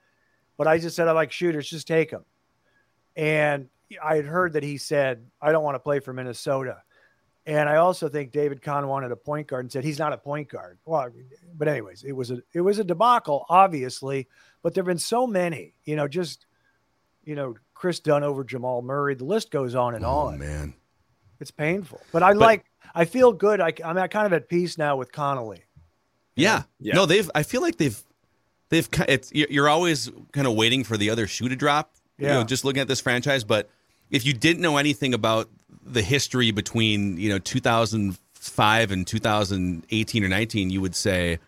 but 0.57 0.67
I 0.67 0.77
just 0.77 0.95
said 0.95 1.07
I 1.07 1.11
like 1.11 1.31
shooters, 1.31 1.69
just 1.69 1.87
take 1.87 2.11
him. 2.11 2.23
And 3.15 3.69
I 4.03 4.15
had 4.15 4.25
heard 4.25 4.53
that 4.53 4.63
he 4.63 4.77
said 4.77 5.25
I 5.41 5.51
don't 5.51 5.63
want 5.63 5.75
to 5.75 5.79
play 5.79 5.99
for 5.99 6.13
Minnesota, 6.13 6.81
and 7.45 7.67
I 7.67 7.77
also 7.77 8.07
think 8.07 8.31
David 8.31 8.61
Kahn 8.61 8.87
wanted 8.87 9.11
a 9.11 9.17
point 9.17 9.47
guard 9.47 9.65
and 9.65 9.71
said 9.71 9.83
he's 9.83 9.99
not 9.99 10.13
a 10.13 10.17
point 10.17 10.47
guard. 10.47 10.79
Well, 10.85 11.09
but 11.57 11.67
anyways, 11.67 12.03
it 12.03 12.13
was 12.13 12.31
a 12.31 12.41
it 12.53 12.61
was 12.61 12.79
a 12.79 12.83
debacle, 12.83 13.45
obviously. 13.49 14.29
But 14.61 14.73
there've 14.73 14.85
been 14.85 14.97
so 14.97 15.27
many, 15.27 15.73
you 15.83 15.97
know, 15.97 16.07
just 16.07 16.45
you 17.25 17.35
know 17.35 17.55
Kris 17.73 17.99
Dunn 17.99 18.23
over 18.23 18.45
Jamal 18.45 18.81
Murray. 18.81 19.15
The 19.15 19.25
list 19.25 19.51
goes 19.51 19.75
on 19.75 19.95
and 19.95 20.05
oh, 20.05 20.09
on. 20.09 20.39
Man, 20.39 20.73
it's 21.39 21.51
painful, 21.51 22.01
but 22.11 22.23
I 22.23 22.31
but, 22.31 22.39
like 22.39 22.65
I 22.95 23.05
feel 23.05 23.31
good. 23.31 23.59
I, 23.59 23.73
am 23.83 23.95
kind 24.09 24.25
of 24.25 24.33
at 24.33 24.49
peace 24.49 24.77
now 24.77 24.95
with 24.95 25.11
Connolly. 25.11 25.63
Yeah. 26.35 26.63
yeah. 26.79 26.95
No, 26.95 27.05
they've. 27.05 27.29
I 27.33 27.43
feel 27.43 27.61
like 27.61 27.77
they've. 27.77 28.01
They've. 28.69 28.87
It's. 29.07 29.31
You're 29.33 29.69
always 29.69 30.11
kind 30.31 30.47
of 30.47 30.53
waiting 30.55 30.83
for 30.83 30.97
the 30.97 31.09
other 31.09 31.27
shoe 31.27 31.49
to 31.49 31.55
drop. 31.55 31.93
Yeah. 32.17 32.27
You 32.27 32.33
know, 32.35 32.43
just 32.43 32.63
looking 32.63 32.81
at 32.81 32.87
this 32.87 33.01
franchise, 33.01 33.43
but 33.43 33.69
if 34.11 34.25
you 34.25 34.33
didn't 34.33 34.61
know 34.61 34.77
anything 34.77 35.13
about 35.13 35.49
the 35.83 36.01
history 36.01 36.51
between 36.51 37.17
you 37.17 37.29
know 37.29 37.39
2005 37.39 38.91
and 38.91 39.07
2018 39.07 40.23
or 40.23 40.27
19, 40.27 40.69
you 40.69 40.81
would 40.81 40.95
say 40.95 41.39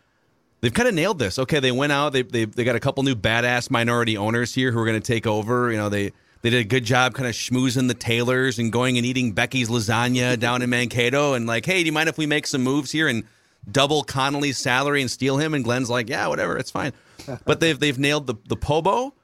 they've 0.62 0.74
kind 0.74 0.90
of 0.90 0.96
nailed 0.96 1.20
this. 1.20 1.38
Okay, 1.38 1.60
they 1.60 1.72
went 1.72 1.92
out. 1.92 2.14
They 2.14 2.24
they 2.24 2.46
they 2.46 2.64
got 2.64 2.76
a 2.76 2.80
couple 2.80 3.04
new 3.04 3.16
badass 3.16 3.70
minority 3.70 4.18
owners 4.18 4.54
here 4.54 4.72
who 4.72 4.80
are 4.80 4.86
going 4.86 5.00
to 5.00 5.06
take 5.06 5.28
over. 5.28 5.72
You 5.72 5.78
know 5.78 5.90
they 5.90 6.12
they 6.46 6.52
did 6.52 6.62
a 6.62 6.64
good 6.64 6.86
job 6.86 7.16
kind 7.16 7.28
of 7.28 7.34
schmoozing 7.34 7.88
the 7.88 7.96
Taylors 7.96 8.60
and 8.60 8.72
going 8.72 9.00
and 9.00 9.06
eating 9.06 9.32
Becky's 9.32 9.68
lasagna 9.68 10.38
down 10.40 10.62
in 10.62 10.70
Mankato 10.70 11.34
and 11.34 11.48
like, 11.48 11.66
hey, 11.66 11.80
do 11.80 11.88
you 11.88 11.92
mind 11.92 12.08
if 12.08 12.20
we 12.20 12.28
make 12.28 12.46
some 12.46 12.62
moves 12.62 12.92
here 12.92 13.08
and 13.08 13.24
double 13.72 14.04
Connolly's 14.04 14.60
salary 14.60 15.02
and 15.02 15.10
steal 15.10 15.40
him? 15.40 15.56
And 15.56 15.64
Glen's 15.64 15.90
like, 15.90 16.08
yeah, 16.08 16.28
whatever, 16.28 16.56
it's 16.56 16.70
fine. 16.70 16.94
but 17.46 17.62
they've 17.62 17.80
they've 17.80 17.98
nailed 17.98 18.28
the 18.28 18.36
the 18.48 18.56
Pobo, 18.56 19.16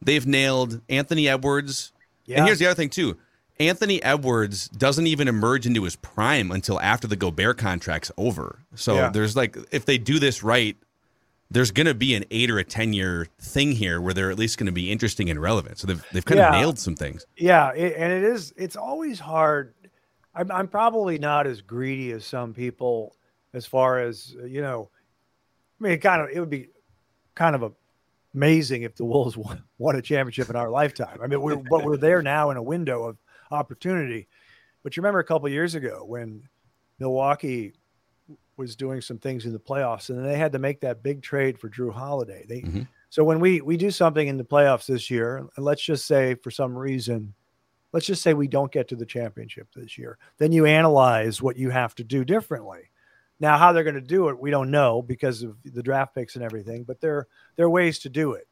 they've 0.00 0.24
nailed 0.24 0.80
Anthony 0.88 1.28
Edwards. 1.28 1.90
Yeah. 2.24 2.36
And 2.36 2.46
here's 2.46 2.60
the 2.60 2.66
other 2.66 2.76
thing 2.76 2.90
too. 2.90 3.18
Anthony 3.58 4.00
Edwards 4.04 4.68
doesn't 4.68 5.08
even 5.08 5.26
emerge 5.26 5.66
into 5.66 5.82
his 5.82 5.96
prime 5.96 6.52
until 6.52 6.80
after 6.80 7.08
the 7.08 7.16
Gobert 7.16 7.58
contract's 7.58 8.12
over. 8.16 8.60
So 8.76 8.94
yeah. 8.94 9.08
there's 9.08 9.34
like 9.34 9.56
if 9.72 9.86
they 9.86 9.98
do 9.98 10.20
this 10.20 10.44
right, 10.44 10.76
there's 11.50 11.70
going 11.72 11.86
to 11.86 11.94
be 11.94 12.14
an 12.14 12.24
eight 12.30 12.50
or 12.50 12.58
a 12.58 12.64
10 12.64 12.92
year 12.92 13.26
thing 13.40 13.72
here 13.72 14.00
where 14.00 14.14
they're 14.14 14.30
at 14.30 14.38
least 14.38 14.58
going 14.58 14.66
to 14.66 14.72
be 14.72 14.90
interesting 14.90 15.28
and 15.30 15.40
relevant. 15.40 15.78
So 15.78 15.86
they've, 15.86 16.04
they've 16.12 16.24
kind 16.24 16.38
yeah. 16.38 16.54
of 16.54 16.60
nailed 16.60 16.78
some 16.78 16.94
things. 16.94 17.26
Yeah. 17.36 17.72
It, 17.72 17.94
and 17.96 18.12
it 18.12 18.22
is, 18.22 18.52
it's 18.56 18.76
always 18.76 19.18
hard. 19.18 19.74
I'm, 20.34 20.50
I'm 20.50 20.68
probably 20.68 21.18
not 21.18 21.46
as 21.46 21.60
greedy 21.60 22.12
as 22.12 22.24
some 22.24 22.54
people 22.54 23.16
as 23.52 23.66
far 23.66 23.98
as, 23.98 24.36
you 24.46 24.62
know, 24.62 24.90
I 25.80 25.84
mean, 25.84 25.92
it 25.92 25.98
kind 25.98 26.22
of, 26.22 26.28
it 26.32 26.38
would 26.38 26.50
be 26.50 26.68
kind 27.34 27.56
of 27.56 27.74
amazing 28.32 28.82
if 28.82 28.94
the 28.94 29.04
Wolves 29.04 29.36
won, 29.36 29.64
won 29.78 29.96
a 29.96 30.02
championship 30.02 30.50
in 30.50 30.56
our 30.56 30.70
lifetime. 30.70 31.18
I 31.20 31.26
mean, 31.26 31.40
we're, 31.40 31.56
but 31.56 31.84
we're 31.84 31.96
there 31.96 32.22
now 32.22 32.50
in 32.50 32.58
a 32.58 32.62
window 32.62 33.04
of 33.04 33.16
opportunity. 33.50 34.28
But 34.84 34.96
you 34.96 35.02
remember 35.02 35.18
a 35.18 35.24
couple 35.24 35.48
years 35.48 35.74
ago 35.74 36.04
when 36.06 36.44
Milwaukee 37.00 37.72
was 38.56 38.76
doing 38.76 39.00
some 39.00 39.18
things 39.18 39.46
in 39.46 39.52
the 39.52 39.58
playoffs, 39.58 40.10
and 40.10 40.18
then 40.18 40.26
they 40.26 40.36
had 40.36 40.52
to 40.52 40.58
make 40.58 40.80
that 40.80 41.02
big 41.02 41.22
trade 41.22 41.58
for 41.58 41.68
Jrue 41.68 41.92
Holiday. 41.92 42.44
They 42.48 42.60
mm-hmm. 42.60 42.82
so 43.08 43.24
when 43.24 43.40
we 43.40 43.60
we 43.60 43.76
do 43.76 43.90
something 43.90 44.28
in 44.28 44.36
the 44.36 44.44
playoffs 44.44 44.86
this 44.86 45.10
year, 45.10 45.38
and 45.38 45.64
let's 45.64 45.82
just 45.82 46.06
say 46.06 46.34
for 46.34 46.50
some 46.50 46.76
reason, 46.76 47.34
let's 47.92 48.06
just 48.06 48.22
say 48.22 48.34
we 48.34 48.48
don't 48.48 48.72
get 48.72 48.88
to 48.88 48.96
the 48.96 49.06
championship 49.06 49.68
this 49.74 49.96
year, 49.98 50.18
then 50.38 50.52
you 50.52 50.66
analyze 50.66 51.40
what 51.42 51.56
you 51.56 51.70
have 51.70 51.94
to 51.96 52.04
do 52.04 52.24
differently. 52.24 52.90
Now, 53.40 53.56
how 53.56 53.72
they're 53.72 53.84
going 53.84 53.94
to 53.94 54.02
do 54.02 54.28
it, 54.28 54.38
we 54.38 54.50
don't 54.50 54.70
know 54.70 55.00
because 55.00 55.42
of 55.42 55.56
the 55.64 55.82
draft 55.82 56.14
picks 56.14 56.36
and 56.36 56.44
everything, 56.44 56.84
but 56.84 57.00
there 57.00 57.26
there 57.56 57.66
are 57.66 57.70
ways 57.70 57.98
to 58.00 58.10
do 58.10 58.32
it. 58.32 58.46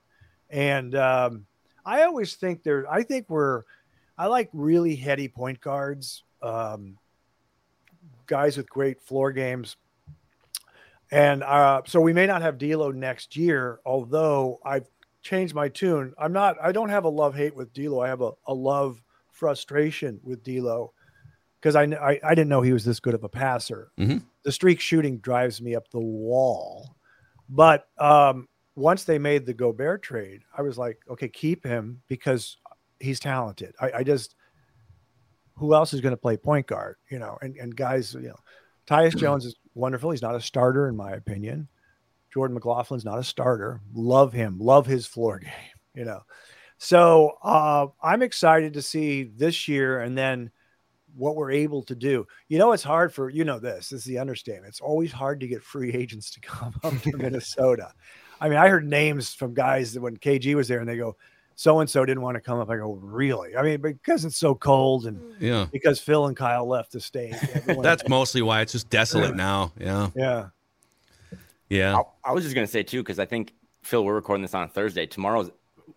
And 0.51 0.95
um, 0.95 1.47
I 1.85 2.03
always 2.03 2.35
think 2.35 2.63
there. 2.63 2.91
I 2.91 3.03
think 3.03 3.29
we're. 3.29 3.65
I 4.17 4.27
like 4.27 4.49
really 4.53 4.97
heady 4.97 5.29
point 5.29 5.61
guards. 5.61 6.25
Um, 6.43 6.97
guys 8.29 8.57
with 8.57 8.71
great 8.71 9.01
floor 9.01 9.33
games. 9.33 9.77
And 11.11 11.43
uh, 11.43 11.83
so 11.87 12.01
we 12.01 12.13
may 12.13 12.27
not 12.27 12.43
have 12.43 12.59
D'Lo 12.59 12.91
next 12.91 13.37
year, 13.37 13.81
although 13.85 14.61
I've 14.65 14.87
changed 15.23 15.55
my 15.55 15.69
tune. 15.69 16.15
I'm 16.19 16.33
not. 16.33 16.57
I 16.63 16.71
don't 16.71 16.91
have 16.91 17.05
a 17.05 17.09
love 17.09 17.35
hate 17.35 17.57
with 17.57 17.73
D'Lo. 17.73 18.01
I 18.01 18.09
have 18.09 18.21
a, 18.21 18.33
a 18.47 18.55
love 18.55 19.03
frustration 19.33 20.21
with 20.23 20.43
D'Lo 20.43 20.93
because 21.61 21.77
I, 21.77 21.85
I, 21.85 22.21
I 22.23 22.35
didn't 22.35 22.49
know 22.49 22.63
he 22.63 22.73
was 22.73 22.85
this 22.85 23.01
good 23.01 23.15
of 23.15 23.25
a 23.25 23.29
passer. 23.29 23.91
Mm-hmm. 23.99 24.19
The 24.45 24.53
streak 24.53 24.81
shooting 24.81 25.19
drives 25.19 25.61
me 25.61 25.75
up 25.75 25.91
the 25.91 25.99
wall. 26.01 26.95
But 27.49 27.89
um, 27.99 28.49
once 28.75 29.05
they 29.05 29.19
made 29.19 29.47
the 29.47 29.55
Gobert 29.55 30.03
trade, 30.03 30.43
I 30.57 30.63
was 30.63 30.77
like, 30.79 30.99
okay, 31.11 31.29
keep 31.29 31.65
him 31.65 32.03
because 32.07 32.59
he's 33.01 33.19
talented. 33.19 33.75
I, 33.81 33.93
I 33.93 34.03
just 34.03 34.35
who 35.59 35.75
else 35.75 35.93
is 35.93 36.01
going 36.01 36.13
to 36.13 36.17
play 36.17 36.37
point 36.37 36.67
guard? 36.67 36.97
You 37.11 37.19
know, 37.19 37.39
and 37.43 37.57
and 37.57 37.75
guys, 37.75 38.15
you 38.15 38.29
know, 38.29 38.39
Tyus 38.87 39.17
Jones 39.17 39.45
is 39.45 39.57
wonderful. 39.75 40.11
He's 40.11 40.23
not 40.23 40.35
a 40.35 40.41
starter, 40.41 40.89
in 40.89 40.97
my 40.97 41.13
opinion. 41.13 41.69
Jordan 42.33 42.59
McLaughlin's 42.59 43.05
not 43.05 43.19
a 43.19 43.25
starter. 43.25 43.81
Love 43.95 44.33
him. 44.33 44.59
Love 44.59 44.87
his 44.87 45.07
floor 45.07 45.39
game. 45.41 45.51
You 45.95 46.05
know, 46.05 46.23
so 46.79 47.39
uh, 47.43 47.87
I'm 48.03 48.23
excited 48.23 48.75
to 48.75 48.83
see 48.83 49.25
this 49.25 49.69
year 49.69 50.01
and 50.01 50.17
then 50.17 50.51
what 51.17 51.37
we're 51.37 51.51
able 51.51 51.83
to 51.83 51.95
do. 51.95 52.27
You 52.49 52.59
know, 52.59 52.73
it's 52.73 52.83
hard 52.83 53.13
for 53.13 53.29
you 53.29 53.45
know 53.45 53.59
this. 53.59 53.89
This 53.89 54.01
is 54.01 54.05
the 54.05 54.19
understatement. 54.19 54.69
It's 54.69 54.81
always 54.81 55.13
hard 55.13 55.41
to 55.41 55.49
get 55.49 55.63
free 55.63 55.93
agents 55.93 56.31
to 56.33 56.41
come 56.41 56.75
up 56.85 56.99
to 57.03 57.13
Minnesota. 57.17 57.93
I 58.41 58.49
mean, 58.49 58.59
I 58.59 58.69
heard 58.69 58.87
names 58.87 59.35
from 59.35 59.55
guys 59.55 59.93
that 59.93 60.01
when 60.01 60.17
KG 60.17 60.55
was 60.55 60.69
there, 60.69 60.79
and 60.79 60.89
they 60.89 60.97
go, 60.97 61.17
so 61.59 61.81
and 61.81 61.91
so 61.91 62.05
didn't 62.05 62.23
want 62.23 62.37
to 62.37 62.41
come 62.41 62.61
up. 62.61 62.71
I 62.71 62.77
go, 62.77 62.93
really? 63.03 63.57
I 63.57 63.63
mean, 63.63 63.81
because 63.81 64.25
it's 64.25 64.37
so 64.37 64.55
cold 64.55 65.07
and 65.07 65.19
mm. 65.19 65.35
yeah, 65.41 65.67
because 65.73 65.99
Phil 65.99 66.27
and 66.27 66.37
Kyle 66.37 66.65
left 66.65 66.93
the 66.93 67.01
state. 67.01 67.35
That's 67.83 68.09
mostly 68.09 68.43
why 68.43 68.61
it's 68.61 68.71
just 68.71 68.89
desolate 68.91 69.35
now. 69.35 69.73
Yeah. 69.77 70.11
Yeah. 70.15 70.47
Yeah. 71.69 71.97
I, 71.97 72.31
I 72.31 72.33
was 72.33 72.45
just 72.45 72.55
going 72.55 72.65
to 72.65 72.71
say, 72.71 72.85
too, 72.85 73.03
because 73.03 73.19
I 73.19 73.25
think 73.25 73.55
Phil, 73.83 74.05
we're 74.05 74.15
recording 74.15 74.43
this 74.43 74.55
on 74.55 74.69
Thursday. 74.69 75.05
Tomorrow's 75.05 75.51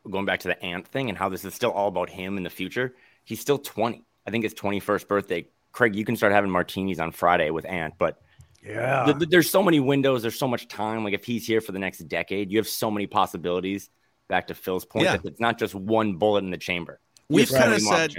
going 0.09 0.25
back 0.25 0.39
to 0.39 0.47
the 0.47 0.59
Ant 0.65 0.87
thing 0.87 1.09
and 1.09 1.17
how 1.17 1.29
this 1.29 1.45
is 1.45 1.53
still 1.53 1.71
all 1.71 1.89
about 1.89 2.09
him 2.09 2.37
in 2.37 2.43
the 2.43 2.49
future. 2.49 2.95
He's 3.23 3.39
still 3.39 3.59
20. 3.59 4.03
I 4.25 4.31
think 4.31 4.43
his 4.43 4.55
21st 4.55 5.07
birthday. 5.07 5.47
Craig, 5.73 5.95
you 5.95 6.03
can 6.03 6.15
start 6.15 6.33
having 6.33 6.49
martinis 6.49 6.99
on 6.99 7.11
Friday 7.11 7.51
with 7.51 7.67
Ant, 7.67 7.93
but 7.99 8.19
yeah, 8.63 9.05
th- 9.05 9.17
th- 9.19 9.29
there's 9.29 9.49
so 9.49 9.61
many 9.61 9.79
windows. 9.79 10.23
There's 10.23 10.39
so 10.39 10.47
much 10.47 10.67
time. 10.67 11.03
Like 11.03 11.13
if 11.13 11.23
he's 11.23 11.45
here 11.45 11.61
for 11.61 11.71
the 11.71 11.79
next 11.79 11.99
decade, 12.07 12.51
you 12.51 12.57
have 12.57 12.67
so 12.67 12.89
many 12.89 13.05
possibilities 13.05 13.91
back 14.31 14.47
to 14.47 14.55
Phil's 14.55 14.85
point 14.85 15.05
yeah. 15.05 15.17
that 15.17 15.25
it's 15.25 15.39
not 15.39 15.59
just 15.59 15.75
one 15.75 16.15
bullet 16.15 16.43
in 16.43 16.49
the 16.49 16.57
chamber. 16.57 16.99
We've 17.29 17.51
kind 17.51 17.73
of 17.73 17.81
said, 17.81 18.15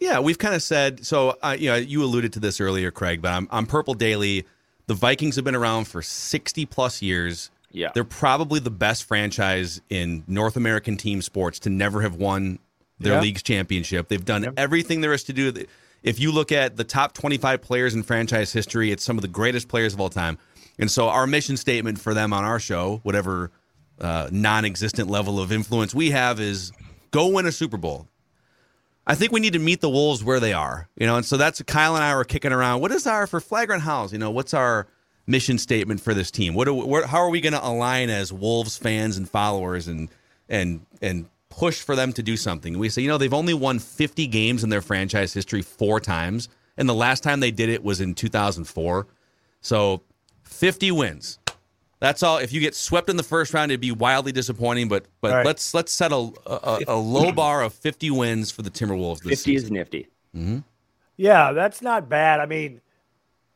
yeah, 0.00 0.20
we've 0.20 0.38
kind 0.38 0.54
of 0.54 0.62
said. 0.62 1.06
So, 1.06 1.38
uh, 1.42 1.56
you 1.58 1.70
know, 1.70 1.76
you 1.76 2.02
alluded 2.04 2.34
to 2.34 2.40
this 2.40 2.60
earlier, 2.60 2.90
Craig, 2.90 3.22
but 3.22 3.32
I'm, 3.32 3.48
I'm 3.50 3.64
Purple 3.64 3.94
Daily. 3.94 4.44
The 4.86 4.94
Vikings 4.94 5.36
have 5.36 5.44
been 5.44 5.54
around 5.54 5.86
for 5.86 6.02
60 6.02 6.66
plus 6.66 7.00
years. 7.00 7.50
Yeah, 7.70 7.90
they're 7.94 8.04
probably 8.04 8.60
the 8.60 8.70
best 8.70 9.04
franchise 9.04 9.80
in 9.88 10.24
North 10.28 10.56
American 10.56 10.96
team 10.96 11.22
sports 11.22 11.58
to 11.60 11.70
never 11.70 12.02
have 12.02 12.16
won 12.16 12.58
their 13.00 13.14
yeah. 13.14 13.20
league's 13.20 13.42
championship. 13.42 14.08
They've 14.08 14.24
done 14.24 14.44
yep. 14.44 14.54
everything 14.56 15.00
there 15.00 15.12
is 15.12 15.24
to 15.24 15.32
do. 15.32 15.52
If 16.02 16.20
you 16.20 16.30
look 16.30 16.52
at 16.52 16.76
the 16.76 16.84
top 16.84 17.14
25 17.14 17.62
players 17.62 17.94
in 17.94 18.02
franchise 18.02 18.52
history, 18.52 18.92
it's 18.92 19.02
some 19.02 19.16
of 19.16 19.22
the 19.22 19.28
greatest 19.28 19.68
players 19.68 19.94
of 19.94 20.00
all 20.00 20.10
time. 20.10 20.38
And 20.78 20.90
so, 20.90 21.08
our 21.08 21.26
mission 21.26 21.56
statement 21.56 21.98
for 22.00 22.14
them 22.14 22.32
on 22.32 22.44
our 22.44 22.60
show, 22.60 23.00
whatever 23.04 23.50
uh, 24.00 24.28
non-existent 24.30 25.08
level 25.08 25.40
of 25.40 25.52
influence 25.52 25.94
we 25.94 26.10
have 26.10 26.40
is 26.40 26.72
go 27.10 27.28
win 27.28 27.46
a 27.46 27.52
Super 27.52 27.76
Bowl. 27.76 28.08
I 29.06 29.14
think 29.14 29.32
we 29.32 29.40
need 29.40 29.52
to 29.52 29.58
meet 29.58 29.80
the 29.80 29.90
Wolves 29.90 30.24
where 30.24 30.40
they 30.40 30.52
are, 30.52 30.88
you 30.96 31.06
know, 31.06 31.16
and 31.16 31.26
so 31.26 31.36
that's 31.36 31.60
Kyle 31.62 31.94
and 31.94 32.02
I 32.02 32.14
were 32.16 32.24
kicking 32.24 32.52
around. 32.52 32.80
What 32.80 32.90
is 32.90 33.06
our 33.06 33.26
for 33.26 33.38
flagrant 33.38 33.82
howls? 33.82 34.12
You 34.12 34.18
know, 34.18 34.30
what's 34.30 34.54
our 34.54 34.86
mission 35.26 35.58
statement 35.58 36.00
for 36.00 36.14
this 36.14 36.30
team? 36.30 36.54
What, 36.54 36.64
do, 36.64 36.74
what 36.74 37.04
how 37.04 37.18
are 37.18 37.28
we 37.28 37.40
going 37.40 37.52
to 37.52 37.66
align 37.66 38.08
as 38.08 38.32
Wolves 38.32 38.76
fans 38.78 39.16
and 39.16 39.28
followers 39.28 39.88
and 39.88 40.08
and 40.48 40.86
and 41.02 41.26
push 41.50 41.82
for 41.82 41.94
them 41.94 42.14
to 42.14 42.22
do 42.22 42.36
something? 42.36 42.78
We 42.78 42.88
say, 42.88 43.02
you 43.02 43.08
know, 43.08 43.18
they've 43.18 43.32
only 43.34 43.54
won 43.54 43.78
50 43.78 44.26
games 44.26 44.64
in 44.64 44.70
their 44.70 44.82
franchise 44.82 45.34
history 45.34 45.60
four 45.60 46.00
times, 46.00 46.48
and 46.78 46.88
the 46.88 46.94
last 46.94 47.22
time 47.22 47.40
they 47.40 47.50
did 47.50 47.68
it 47.68 47.84
was 47.84 48.00
in 48.00 48.14
2004. 48.14 49.06
So, 49.60 50.02
50 50.44 50.92
wins. 50.92 51.38
That's 52.04 52.22
all. 52.22 52.36
If 52.36 52.52
you 52.52 52.60
get 52.60 52.74
swept 52.74 53.08
in 53.08 53.16
the 53.16 53.22
first 53.22 53.54
round, 53.54 53.70
it'd 53.70 53.80
be 53.80 53.90
wildly 53.90 54.30
disappointing. 54.30 54.88
But 54.88 55.06
but 55.22 55.32
Right. 55.32 55.46
let's 55.46 55.72
let's 55.72 55.90
set 55.90 56.12
a, 56.12 56.30
a 56.46 56.80
a 56.88 56.94
low 56.94 57.32
bar 57.32 57.62
of 57.62 57.72
50 57.72 58.10
wins 58.10 58.50
for 58.50 58.60
the 58.60 58.68
Timberwolves 58.70 59.20
this 59.22 59.40
50 59.42 59.52
season. 59.52 59.64
is 59.66 59.70
nifty. 59.70 60.08
Yeah, 61.16 61.52
that's 61.52 61.80
not 61.80 62.10
bad. 62.10 62.40
I 62.40 62.46
mean, 62.46 62.82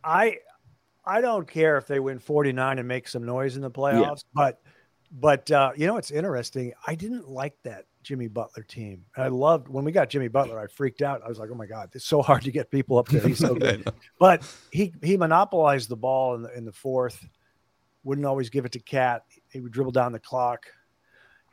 I 0.03 0.39
I 1.05 1.21
don't 1.21 1.47
care 1.47 1.77
if 1.77 1.87
they 1.87 2.01
win 2.01 2.19
49 2.19 2.79
and 2.79 2.89
make 2.89 3.07
some 3.09 3.25
noise 3.27 3.57
in 3.57 3.61
the 3.63 3.71
playoffs, 3.71 4.25
but 4.33 4.63
but 5.13 5.51
uh, 5.51 5.73
you 5.77 5.87
know 5.87 5.99
it's 5.99 6.11
interesting. 6.11 6.73
I 6.87 6.95
didn't 6.95 7.29
like 7.29 7.55
that 7.65 7.85
Jimmy 8.03 8.29
Butler 8.29 8.63
team. 8.63 9.05
I 9.15 9.29
loved 9.29 9.69
when 9.69 9.85
we 9.85 9.93
got 9.93 10.09
Jimmy 10.09 10.29
Butler. 10.29 10.59
I 10.59 10.69
freaked 10.69 11.03
out. 11.03 11.21
I 11.23 11.29
was 11.29 11.39
like, 11.39 11.51
oh 11.53 11.55
my 11.55 11.67
god, 11.67 11.91
it's 11.95 12.07
so 12.07 12.23
hard 12.23 12.43
to 12.45 12.51
get 12.51 12.71
people 12.71 12.97
up 12.99 13.09
there. 13.09 13.27
He's 13.27 13.39
so 13.41 13.55
good. 13.67 13.87
but 14.19 14.43
he 14.71 14.95
he 15.03 15.19
monopolized 15.19 15.91
the 15.91 15.97
ball 15.97 16.35
in 16.35 16.43
the 16.43 16.57
in 16.57 16.65
the 16.65 16.73
fourth. 16.73 17.27
Wouldn't 18.09 18.27
always 18.27 18.49
give 18.49 18.64
it 18.64 18.73
to 18.73 18.79
Cat. 18.79 19.25
He 19.53 19.61
would 19.61 19.71
dribble 19.71 19.92
down 19.92 20.12
the 20.12 20.18
clock. 20.18 20.64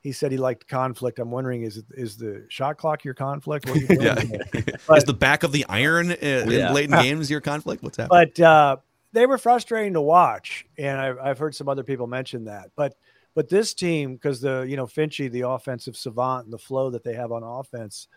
He 0.02 0.14
said 0.14 0.32
he 0.32 0.38
liked 0.38 0.68
conflict. 0.70 1.20
I'm 1.20 1.30
wondering, 1.30 1.64
is 1.64 1.76
it 1.78 1.86
is 1.98 2.16
the 2.16 2.46
shot 2.48 2.78
clock 2.78 3.04
your 3.04 3.14
conflict? 3.14 3.68
What 3.68 3.78
are 3.78 3.82
you 3.82 3.88
doing 3.90 4.02
Yeah. 4.02 4.14
there? 4.14 4.42
is 4.54 4.76
But- 4.88 5.06
the 5.06 5.14
back 5.14 5.44
of 5.44 5.52
the 5.52 5.66
iron 5.68 6.12
uh, 6.12 6.16
Yeah. 6.22 6.68
in 6.70 6.74
late 6.74 6.90
in 6.90 6.92
games 7.02 7.30
your 7.30 7.42
conflict? 7.42 7.84
What's 7.84 7.98
happening? 7.98 8.32
but 8.38 8.40
uh, 8.44 8.78
they 9.12 9.26
were 9.26 9.38
frustrating 9.38 9.94
to 9.96 10.02
watch, 10.02 10.66
and 10.78 10.98
I've, 11.00 11.18
I've 11.20 11.40
heard 11.40 11.56
some 11.56 11.68
other 11.68 11.84
people 11.84 12.08
mention 12.08 12.46
that. 12.46 12.72
But 12.78 12.96
but 13.34 13.50
this 13.50 13.74
team, 13.74 14.14
because 14.14 14.40
the 14.40 14.66
you 14.70 14.78
know 14.78 14.86
Finchy, 14.86 15.30
the 15.30 15.42
offensive 15.50 15.98
savant, 15.98 16.46
and 16.46 16.54
the 16.54 16.58
flow 16.58 16.90
that 16.92 17.04
they 17.04 17.16
have 17.16 17.34
on 17.34 17.44
offense, 17.44 18.08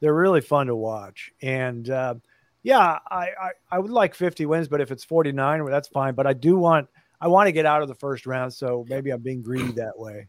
they're 0.00 0.14
really 0.14 0.42
fun 0.42 0.66
to 0.66 0.76
watch. 0.76 1.32
And 1.40 1.88
uh, 1.88 2.16
yeah, 2.64 2.98
I, 3.10 3.28
I 3.40 3.50
I 3.70 3.78
would 3.78 3.90
like 3.92 4.14
50 4.14 4.44
wins, 4.44 4.68
but 4.68 4.82
if 4.82 4.90
it's 4.90 5.04
49, 5.04 5.64
well, 5.64 5.72
that's 5.72 5.88
fine. 5.88 6.14
But 6.14 6.26
I 6.26 6.32
do 6.34 6.56
want 6.58 6.88
I 7.20 7.28
want 7.28 7.46
to 7.48 7.52
get 7.52 7.66
out 7.66 7.82
of 7.82 7.88
the 7.88 7.94
first 7.94 8.26
round, 8.26 8.52
so 8.52 8.84
maybe 8.88 9.10
I'm 9.10 9.20
being 9.22 9.42
greedy 9.42 9.72
that 9.72 9.98
way. 9.98 10.28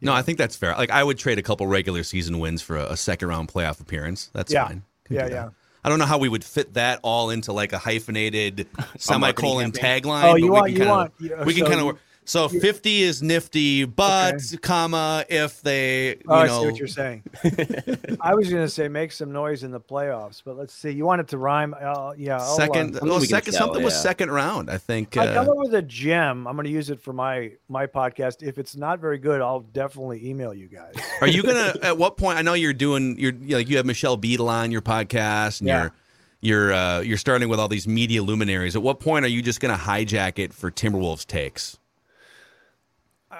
No, 0.00 0.12
I 0.12 0.22
think 0.22 0.36
that's 0.38 0.56
fair. 0.56 0.74
Like 0.74 0.90
I 0.90 1.02
would 1.02 1.18
trade 1.18 1.38
a 1.38 1.42
couple 1.42 1.66
regular 1.66 2.02
season 2.02 2.38
wins 2.38 2.60
for 2.62 2.76
a, 2.76 2.92
a 2.92 2.96
second 2.96 3.28
round 3.28 3.48
playoff 3.48 3.80
appearance. 3.80 4.30
That's 4.34 4.52
Yeah. 4.52 4.66
fine. 4.66 4.82
Can 5.04 5.16
Yeah, 5.16 5.26
yeah. 5.28 5.48
I 5.84 5.88
don't 5.88 5.98
know 6.00 6.04
how 6.04 6.18
we 6.18 6.28
would 6.28 6.42
fit 6.44 6.74
that 6.74 6.98
all 7.02 7.30
into 7.30 7.52
like 7.52 7.72
a 7.72 7.78
hyphenated 7.78 8.66
semicolon 8.98 9.70
tagline. 9.72 10.24
Oh, 10.24 10.32
but 10.32 10.40
you 10.40 10.44
we 10.46 10.50
want 10.50 10.64
can 10.66 10.72
you 10.72 10.78
kinda- 10.80 10.92
want 10.92 11.12
you 11.20 11.28
know, 11.30 11.42
we 11.44 11.54
can 11.54 11.64
so 11.64 11.68
kind 11.70 11.80
of 11.80 11.86
work. 11.86 11.98
So 12.26 12.48
50 12.48 13.02
is 13.02 13.22
nifty, 13.22 13.84
but 13.84 14.42
comma 14.60 15.24
if 15.28 15.62
they 15.62 16.08
you 16.08 16.22
Oh, 16.28 16.34
I 16.34 16.48
see 16.48 16.66
what 16.66 16.76
you're 16.76 16.88
saying. 16.88 17.22
I 18.20 18.34
was 18.34 18.50
going 18.50 18.64
to 18.64 18.68
say 18.68 18.88
make 18.88 19.12
some 19.12 19.32
noise 19.32 19.62
in 19.62 19.70
the 19.70 19.80
playoffs, 19.80 20.42
but 20.44 20.56
let's 20.56 20.74
see. 20.74 20.90
You 20.90 21.04
want 21.06 21.20
it 21.20 21.28
to 21.28 21.38
rhyme? 21.38 21.74
Uh, 21.80 22.14
yeah. 22.18 22.38
I'll, 22.38 22.56
second 22.56 22.94
Something 22.94 23.08
well, 23.08 23.20
second 23.20 23.52
sell, 23.52 23.66
something 23.68 23.84
was 23.84 24.00
second 24.00 24.32
round. 24.32 24.70
I 24.70 24.78
think 24.78 25.16
I 25.16 25.32
come 25.34 25.48
uh, 25.48 25.52
up 25.52 25.58
with 25.58 25.74
a 25.74 25.82
gem. 25.82 26.48
I'm 26.48 26.56
going 26.56 26.64
to 26.66 26.70
use 26.72 26.90
it 26.90 27.00
for 27.00 27.12
my 27.12 27.52
my 27.68 27.86
podcast. 27.86 28.42
If 28.42 28.58
it's 28.58 28.74
not 28.74 28.98
very 28.98 29.18
good, 29.18 29.40
I'll 29.40 29.60
definitely 29.60 30.28
email 30.28 30.52
you 30.52 30.66
guys. 30.66 30.94
Are 31.20 31.28
you 31.28 31.44
gonna? 31.44 31.74
at 31.82 31.96
what 31.96 32.16
point? 32.16 32.38
I 32.38 32.42
know 32.42 32.54
you're 32.54 32.72
doing. 32.72 33.16
You're 33.18 33.34
you 33.34 33.56
like 33.56 33.68
you 33.68 33.76
have 33.76 33.86
Michelle 33.86 34.16
Beadle 34.16 34.48
on 34.48 34.72
your 34.72 34.82
podcast, 34.82 35.60
and 35.60 35.68
Yeah. 35.68 35.80
you're 35.82 35.92
you're 36.40 36.72
uh, 36.72 37.00
you're 37.00 37.18
starting 37.18 37.48
with 37.48 37.60
all 37.60 37.68
these 37.68 37.86
media 37.86 38.22
luminaries. 38.22 38.74
At 38.74 38.82
what 38.82 38.98
point 38.98 39.24
are 39.24 39.28
you 39.28 39.42
just 39.42 39.60
gonna 39.60 39.76
hijack 39.76 40.38
it 40.40 40.52
for 40.52 40.70
Timberwolves 40.72 41.24
takes? 41.24 41.78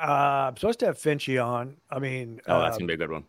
Uh, 0.03 0.49
I'm 0.49 0.57
supposed 0.57 0.81
to 0.81 0.87
have 0.87 0.99
Finchy 0.99 1.43
on. 1.45 1.77
I 1.91 1.99
mean, 1.99 2.41
Oh, 2.47 2.61
that's 2.61 2.77
uh, 2.77 2.79
gonna 2.79 2.89
be 2.89 2.95
a 2.95 2.97
good 2.99 3.11
one. 3.11 3.25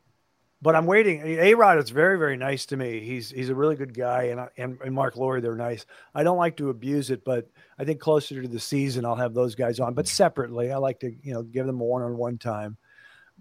but 0.62 0.76
I'm 0.76 0.86
waiting. 0.86 1.22
A 1.22 1.54
Rod 1.54 1.78
is 1.78 1.90
very 1.90 2.18
very 2.18 2.36
nice 2.38 2.66
to 2.68 2.78
me. 2.78 3.00
He's 3.00 3.30
he's 3.32 3.50
a 3.50 3.56
really 3.56 3.76
good 3.76 3.94
guy, 3.94 4.24
and 4.24 4.40
I- 4.42 4.50
and, 4.58 4.78
and 4.84 4.94
Marc 4.94 5.16
Lore 5.16 5.40
they're 5.42 5.56
nice. 5.56 5.86
I 6.16 6.24
don't 6.24 6.38
like 6.38 6.58
to 6.58 6.70
abuse 6.70 7.10
it, 7.12 7.24
but 7.24 7.48
I 7.80 7.84
think 7.86 8.00
closer 8.00 8.42
to 8.42 8.48
the 8.48 8.60
season 8.60 9.06
I'll 9.06 9.16
have 9.16 9.34
those 9.34 9.56
guys 9.56 9.80
on, 9.80 9.94
but 9.94 10.08
separately. 10.08 10.72
I 10.72 10.78
like 10.78 11.00
to 11.02 11.12
you 11.22 11.34
know 11.34 11.44
give 11.44 11.66
them 11.66 11.80
a 11.80 11.84
one 11.84 12.02
on 12.02 12.18
one 12.18 12.38
time. 12.38 12.78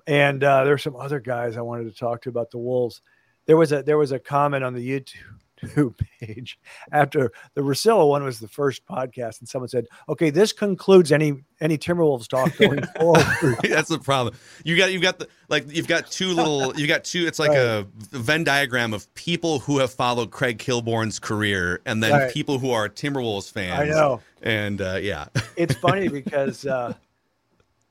And 0.07 0.45
uh, 0.45 0.63
there's 0.65 0.83
some 0.83 0.95
other 0.95 1.19
guys 1.21 1.57
I 1.57 1.63
wanted 1.63 1.85
to 1.93 1.99
talk 1.99 2.23
to 2.23 2.29
about 2.29 2.51
the 2.51 2.59
Wolves. 2.59 3.01
There 3.47 3.57
was 3.57 3.73
a 3.73 3.83
there 3.83 3.99
was 3.99 4.13
a 4.13 4.19
comment 4.19 4.63
on 4.63 4.75
the 4.75 4.87
YouTube 4.89 5.15
page 6.21 6.59
after 6.93 7.33
the 7.55 7.61
Russillo 7.63 8.09
one 8.09 8.25
was 8.25 8.41
the 8.41 8.49
first 8.49 8.85
podcast, 8.87 9.41
and 9.41 9.49
someone 9.49 9.69
said, 9.69 9.87
"Okay, 10.09 10.31
this 10.31 10.53
concludes 10.53 11.13
any 11.13 11.45
any 11.61 11.79
Timberwolves 11.79 12.29
talk 12.29 12.57
going 12.57 12.83
forward." 12.99 13.25
That's 13.63 13.89
the 13.89 13.99
problem. 13.99 14.35
You 14.65 14.77
got 14.77 14.93
you've 14.93 15.03
got 15.03 15.19
the 15.19 15.29
like 15.49 15.65
you've 15.73 15.89
got 15.89 16.11
two 16.11 16.29
little 16.29 16.77
you've 16.79 16.89
got 16.89 17.05
two. 17.05 17.27
It's 17.27 17.39
like 17.39 17.53
a 17.57 17.87
Venn 18.13 18.45
diagram 18.45 18.93
of 18.95 19.13
people 19.15 19.61
who 19.61 19.79
have 19.79 19.93
followed 19.93 20.31
Craig 20.31 20.59
Kilborn's 20.59 21.19
career, 21.19 21.81
and 21.87 22.03
then 22.03 22.13
Right. 22.13 22.33
people 22.33 22.59
who 22.59 22.71
are 22.71 22.89
Timberwolves 22.89 23.51
fans. 23.53 23.81
I 23.81 23.85
know. 23.87 24.21
And 24.43 24.81
uh, 24.81 24.99
yeah, 25.01 25.27
it's 25.57 25.75
funny 25.77 26.09
because 26.09 26.65
uh, 26.67 26.95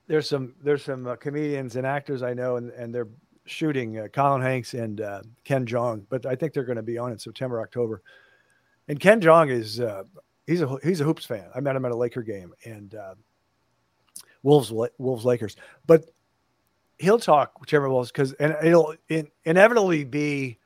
there's 0.07 0.29
some 0.29 0.53
there's 0.63 0.83
some 0.83 1.07
uh, 1.07 1.15
comedians 1.15 1.75
and 1.75 1.85
actors 1.85 2.21
I 2.23 2.33
know, 2.33 2.57
and, 2.57 2.69
and 2.71 2.93
they're 2.93 3.07
shooting 3.45 3.99
uh, 3.99 4.07
Colin 4.07 4.41
Hanks 4.41 4.73
and 4.73 5.01
uh, 5.01 5.21
Ken 5.43 5.65
Jeong, 5.65 6.05
but 6.09 6.25
I 6.25 6.35
think 6.35 6.53
they're 6.53 6.63
going 6.63 6.77
to 6.77 6.83
be 6.83 6.97
on 6.97 7.11
in 7.11 7.19
September, 7.19 7.61
October. 7.61 8.01
And 8.87 8.99
Ken 8.99 9.21
Jeong 9.21 9.49
is 9.49 9.79
uh, 9.79 10.03
he's 10.45 10.61
a 10.61 10.77
he's 10.83 11.01
a 11.01 11.03
hoops 11.03 11.25
fan. 11.25 11.45
I 11.55 11.59
met 11.59 11.75
him 11.75 11.85
at 11.85 11.91
a 11.91 11.95
Laker 11.95 12.21
game 12.21 12.53
and 12.65 12.93
uh, 12.95 13.15
Wolves 14.43 14.71
Wolves 14.97 15.25
Lakers, 15.25 15.55
but 15.87 16.05
he'll 16.97 17.19
talk 17.19 17.67
Timberwolves 17.67 18.07
because 18.07 18.33
and 18.33 18.55
it'll 18.63 18.95
in, 19.09 19.27
inevitably 19.43 20.03
be. 20.03 20.59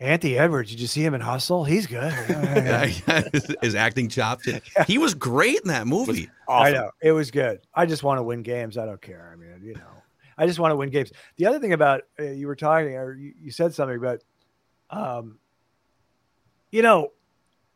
Anthony 0.00 0.36
Edwards, 0.36 0.68
did 0.68 0.80
you 0.80 0.88
see 0.88 1.04
him 1.04 1.14
in 1.14 1.20
Hustle? 1.20 1.62
He's 1.62 1.86
good. 1.86 2.12
his, 3.32 3.54
his 3.62 3.74
acting 3.76 4.08
chops. 4.08 4.48
He 4.88 4.98
was 4.98 5.14
great 5.14 5.60
in 5.60 5.68
that 5.68 5.86
movie. 5.86 6.28
I 6.48 6.72
know 6.72 6.90
it 7.00 7.12
was 7.12 7.30
good. 7.30 7.60
I 7.72 7.86
just 7.86 8.02
want 8.02 8.18
to 8.18 8.24
win 8.24 8.42
games. 8.42 8.76
I 8.76 8.84
don't 8.84 9.00
care. 9.00 9.30
I 9.32 9.36
mean, 9.36 9.60
you 9.62 9.74
know, 9.74 10.02
I 10.42 10.46
just 10.46 10.58
want 10.58 10.72
to 10.72 10.76
win 10.76 10.90
games. 10.90 11.12
The 11.36 11.46
other 11.46 11.60
thing 11.60 11.72
about 11.72 12.02
uh, 12.18 12.24
you 12.24 12.48
were 12.48 12.56
talking, 12.56 12.96
or 12.96 13.14
you, 13.14 13.32
you 13.40 13.52
said 13.52 13.72
something 13.72 13.96
about, 13.96 14.24
um, 14.90 15.38
you 16.72 16.82
know, 16.82 17.12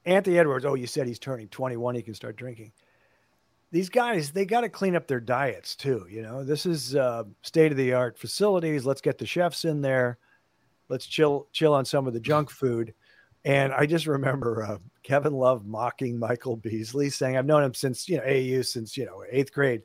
Anthony 0.04 0.36
Edwards. 0.36 0.64
Oh, 0.64 0.74
you 0.74 0.88
said 0.88 1.06
he's 1.06 1.20
turning 1.20 1.46
21. 1.46 1.94
He 1.94 2.02
can 2.02 2.14
start 2.14 2.34
drinking. 2.34 2.72
These 3.70 3.88
guys, 3.88 4.32
they 4.32 4.44
got 4.44 4.62
to 4.62 4.68
clean 4.68 4.96
up 4.96 5.06
their 5.06 5.20
diets 5.20 5.76
too. 5.76 6.08
You 6.10 6.22
know, 6.22 6.42
this 6.42 6.66
is 6.66 6.96
uh, 6.96 7.22
state 7.42 7.70
of 7.70 7.78
the 7.78 7.92
art 7.92 8.18
facilities. 8.18 8.84
Let's 8.84 9.00
get 9.00 9.16
the 9.16 9.26
chefs 9.26 9.64
in 9.64 9.80
there. 9.80 10.18
Let's 10.88 11.06
chill, 11.06 11.46
chill 11.52 11.72
on 11.72 11.84
some 11.84 12.08
of 12.08 12.14
the 12.14 12.20
junk 12.20 12.50
food. 12.50 12.94
And 13.44 13.72
I 13.72 13.86
just 13.86 14.08
remember 14.08 14.64
uh, 14.64 14.78
Kevin 15.04 15.34
Love 15.34 15.64
mocking 15.64 16.18
Michael 16.18 16.56
Beasley, 16.56 17.10
saying, 17.10 17.36
"I've 17.36 17.46
known 17.46 17.62
him 17.62 17.74
since 17.74 18.08
you 18.08 18.16
know 18.16 18.24
AU, 18.24 18.62
since 18.62 18.96
you 18.96 19.06
know 19.06 19.22
eighth 19.30 19.52
grade. 19.52 19.82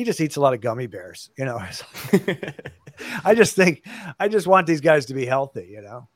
He 0.00 0.04
just 0.04 0.18
eats 0.18 0.36
a 0.36 0.40
lot 0.40 0.54
of 0.54 0.62
gummy 0.62 0.86
bears. 0.86 1.28
You 1.36 1.44
know, 1.44 1.58
I 3.22 3.34
just 3.34 3.54
think 3.54 3.86
I 4.18 4.28
just 4.28 4.46
want 4.46 4.66
these 4.66 4.80
guys 4.80 5.04
to 5.06 5.14
be 5.14 5.26
healthy. 5.26 5.68
You 5.70 5.82
know, 5.82 6.08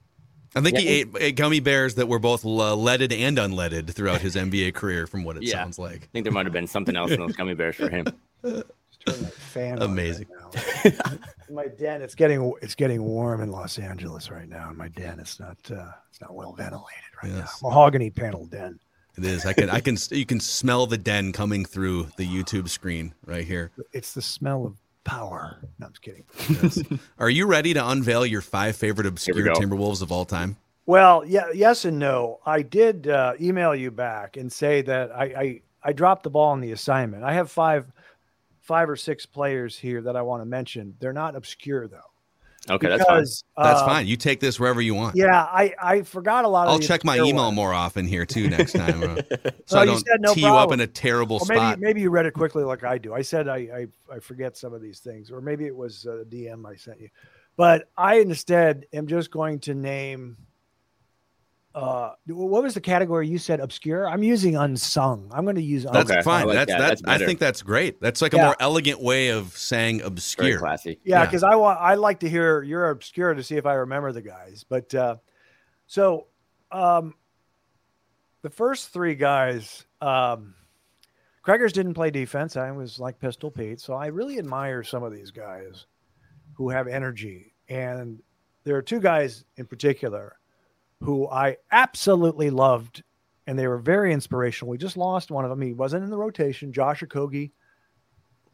I 0.56 0.62
think 0.62 0.78
he 0.78 0.88
ate, 0.88 1.08
ate 1.20 1.36
gummy 1.36 1.60
bears 1.60 1.96
that 1.96 2.08
were 2.08 2.18
both 2.18 2.46
uh, 2.46 2.74
leaded 2.74 3.12
and 3.12 3.36
unleaded 3.36 3.90
throughout 3.90 4.22
his 4.22 4.36
NBA 4.36 4.72
career, 4.72 5.06
from 5.06 5.22
what 5.22 5.36
it 5.36 5.42
Yeah. 5.42 5.52
sounds 5.62 5.78
like. 5.78 6.04
I 6.04 6.06
think 6.14 6.24
there 6.24 6.32
might 6.32 6.46
have 6.46 6.52
been 6.54 6.66
something 6.66 6.96
else 6.96 7.10
in 7.10 7.20
those 7.20 7.36
gummy 7.36 7.52
bears 7.52 7.76
for 7.76 7.90
him. 7.90 8.06
just 8.42 8.64
turn 9.06 9.22
my 9.22 9.28
fan. 9.28 9.82
Amazing. 9.82 10.28
right 10.30 10.98
my 11.50 11.66
den, 11.66 12.00
it's 12.00 12.14
getting 12.14 12.54
it's 12.62 12.74
getting 12.74 13.02
warm 13.02 13.42
in 13.42 13.50
Los 13.50 13.78
Angeles 13.78 14.30
right 14.30 14.48
now. 14.48 14.70
In 14.70 14.78
my 14.78 14.88
den, 14.88 15.20
it's 15.20 15.38
not 15.38 15.58
uh, 15.70 15.90
it's 16.10 16.22
not 16.22 16.34
well 16.34 16.54
ventilated 16.54 17.02
right 17.22 17.32
Yes. 17.32 17.60
now. 17.62 17.68
Mahogany 17.68 18.08
panel 18.08 18.46
den. 18.46 18.80
It 19.16 19.24
is. 19.24 19.46
I 19.46 19.52
can. 19.52 19.70
I 19.70 19.80
can. 19.80 19.96
You 20.10 20.26
can 20.26 20.40
smell 20.40 20.86
the 20.86 20.98
den 20.98 21.32
coming 21.32 21.64
through 21.64 22.08
the 22.16 22.26
YouTube 22.26 22.68
screen 22.68 23.14
right 23.24 23.44
here. 23.44 23.70
It's 23.92 24.12
the 24.12 24.22
smell 24.22 24.66
of 24.66 24.76
power. 25.04 25.58
No, 25.78 25.86
I'm 25.86 25.92
just 25.92 26.02
kidding. 26.02 26.24
Yes. 26.48 26.82
Are 27.18 27.30
you 27.30 27.46
ready 27.46 27.74
to 27.74 27.88
unveil 27.88 28.26
your 28.26 28.40
five 28.40 28.74
favorite 28.76 29.06
obscure. 29.06 29.54
Timberwolves 29.54 30.02
of 30.02 30.10
all 30.10 30.24
time? 30.24 30.56
Well, 30.86 31.24
yeah, 31.24 31.46
yes 31.54 31.84
and 31.84 31.98
no. 31.98 32.40
I 32.44 32.62
did 32.62 33.08
uh, 33.08 33.34
email 33.40 33.74
you 33.74 33.90
back 33.90 34.36
and 34.36 34.52
say 34.52 34.82
that 34.82 35.12
I, 35.12 35.24
I 35.24 35.60
I 35.82 35.92
dropped 35.92 36.24
the 36.24 36.30
ball 36.30 36.50
on 36.50 36.60
the 36.60 36.72
assignment. 36.72 37.24
I 37.24 37.34
have 37.34 37.50
five 37.50 37.90
five 38.60 38.88
or 38.88 38.96
six 38.96 39.26
players 39.26 39.78
here 39.78 40.02
that 40.02 40.16
I 40.16 40.22
want 40.22 40.42
to 40.42 40.46
mention. 40.46 40.94
They're 40.98 41.12
not 41.12 41.36
obscure 41.36 41.86
though. 41.86 42.10
Okay, 42.70 42.88
that's 42.88 43.04
fine. 43.04 43.18
because, 43.18 43.44
That's 43.56 43.80
uh, 43.80 43.86
fine. 43.86 44.06
You 44.06 44.16
take 44.16 44.40
this 44.40 44.58
wherever 44.58 44.80
you 44.80 44.94
want. 44.94 45.16
Yeah, 45.16 45.42
I 45.42 45.74
I 45.82 46.02
forgot 46.02 46.44
a 46.44 46.48
lot. 46.48 46.66
of 46.66 46.72
I'll 46.72 46.78
check 46.78 47.04
my 47.04 47.16
email 47.16 47.44
ones. 47.44 47.56
more 47.56 47.74
often 47.74 48.06
here 48.06 48.24
too 48.24 48.48
next 48.56 48.72
time, 48.72 49.02
uh, 49.02 49.16
so 49.66 49.76
No, 49.76 49.80
I 49.80 49.84
you 49.84 49.90
don't 49.90 49.98
said 50.06 50.20
no 50.20 50.34
tee 50.34 50.40
you 50.40 50.46
up 50.48 50.72
in 50.72 50.80
a 50.80 50.86
terrible 50.86 51.36
Or 51.36 51.46
maybe 51.46 51.58
spot. 51.58 51.78
maybe 51.80 52.00
you 52.00 52.10
read 52.10 52.24
it 52.26 52.32
quickly 52.32 52.64
like 52.64 52.82
I 52.82 52.96
do. 52.98 53.12
I 53.12 53.20
said 53.22 53.48
I 53.48 53.56
I, 53.56 53.86
I 54.14 54.18
forget 54.18 54.56
some 54.56 54.72
of 54.72 54.80
these 54.80 55.00
things, 55.00 55.30
or 55.30 55.40
maybe 55.42 55.66
it 55.66 55.76
was 55.76 56.06
a 56.06 56.24
DM 56.24 56.66
I 56.66 56.76
sent 56.76 57.00
you. 57.00 57.08
But 57.56 57.88
I 57.96 58.16
instead 58.16 58.86
am 58.92 59.06
just 59.06 59.30
going 59.30 59.60
to 59.60 59.74
name. 59.74 60.36
Uh, 61.74 62.12
what 62.28 62.62
was 62.62 62.74
the 62.74 62.80
category 62.80 63.26
you 63.26 63.36
said? 63.36 63.58
Obscure. 63.58 64.08
I'm 64.08 64.22
using 64.22 64.54
unsung. 64.56 65.28
I'm 65.34 65.42
going 65.44 65.56
to 65.56 65.62
use. 65.62 65.84
That's 65.84 66.08
Okay, 66.10 66.22
fine. 66.22 66.46
like 66.46 66.54
that's 66.54 66.70
that. 66.70 66.78
that's. 66.78 67.02
That's 67.02 67.22
I 67.22 67.26
think 67.26 67.40
that's 67.40 67.62
great. 67.62 68.00
That's 68.00 68.22
like 68.22 68.32
a 68.32 68.36
more 68.38 68.56
elegant 68.60 69.00
way 69.00 69.28
of 69.30 69.56
saying 69.56 70.00
obscure 70.02 70.44
Very 70.44 70.52
obscure. 70.54 70.68
classy. 70.68 71.00
Yeah, 71.04 71.20
Yeah. 71.20 71.26
because 71.26 71.42
I 71.42 71.56
want 71.56 71.80
I 71.80 71.94
like 71.94 72.20
to 72.20 72.28
hear 72.28 72.62
your 72.62 72.90
obscure 72.90 73.34
to 73.34 73.42
see 73.42 73.56
if 73.56 73.66
I 73.66 73.74
remember 73.74 74.12
the 74.12 74.22
guys. 74.22 74.64
But 74.68 74.94
uh, 74.94 75.16
so 75.88 76.28
um, 76.70 77.14
the 78.42 78.50
first 78.50 78.90
three 78.90 79.16
guys, 79.16 79.84
um, 80.00 80.54
Craigers 81.44 81.72
didn't 81.72 81.94
play 81.94 82.10
defense. 82.12 82.56
I 82.56 82.70
was 82.70 83.00
like 83.00 83.18
Pistol 83.18 83.50
Pete, 83.50 83.80
so 83.80 83.94
I 83.94 84.06
really 84.06 84.38
admire 84.38 84.82
some 84.84 85.02
of 85.02 85.12
these 85.12 85.30
guys 85.32 85.86
who 86.54 86.70
have 86.70 86.86
energy. 86.86 87.52
And 87.68 88.22
there 88.62 88.76
are 88.76 88.82
two 88.82 89.00
guys 89.00 89.44
in 89.56 89.66
particular 89.66 90.36
who 91.00 91.28
I 91.28 91.56
absolutely 91.70 92.50
loved, 92.50 93.02
and 93.46 93.58
they 93.58 93.66
were 93.66 93.78
very 93.78 94.12
inspirational. 94.12 94.70
We 94.70 94.78
just 94.78 94.96
lost 94.96 95.30
one 95.30 95.44
of 95.44 95.50
them. 95.50 95.60
He 95.60 95.72
wasn't 95.72 96.04
in 96.04 96.10
the 96.10 96.16
rotation. 96.16 96.72
Josh 96.72 97.02
Okogie. 97.02 97.50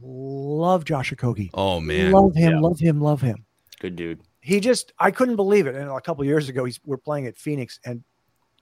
Love 0.00 0.85
Josh 0.85 1.12
Okogie. 1.12 1.50
Oh 1.55 1.81
man. 1.81 2.12
Love 2.12 2.35
him, 2.35 2.53
Yeah. 2.53 2.61
love 2.61 2.79
him, 2.81 3.00
love 3.00 3.20
him. 3.20 3.44
Good 3.81 3.96
dude. 3.96 4.20
He 4.40 4.59
just, 4.61 4.92
I 4.98 5.11
couldn't 5.11 5.37
believe 5.37 5.66
it. 5.66 5.74
And 5.74 5.90
a 5.90 6.00
couple 6.00 6.24
years 6.24 6.48
ago, 6.48 6.64
he's, 6.64 6.81
we're 6.85 6.96
playing 6.96 7.26
at 7.26 7.37
Phoenix 7.37 7.79
and 7.85 8.03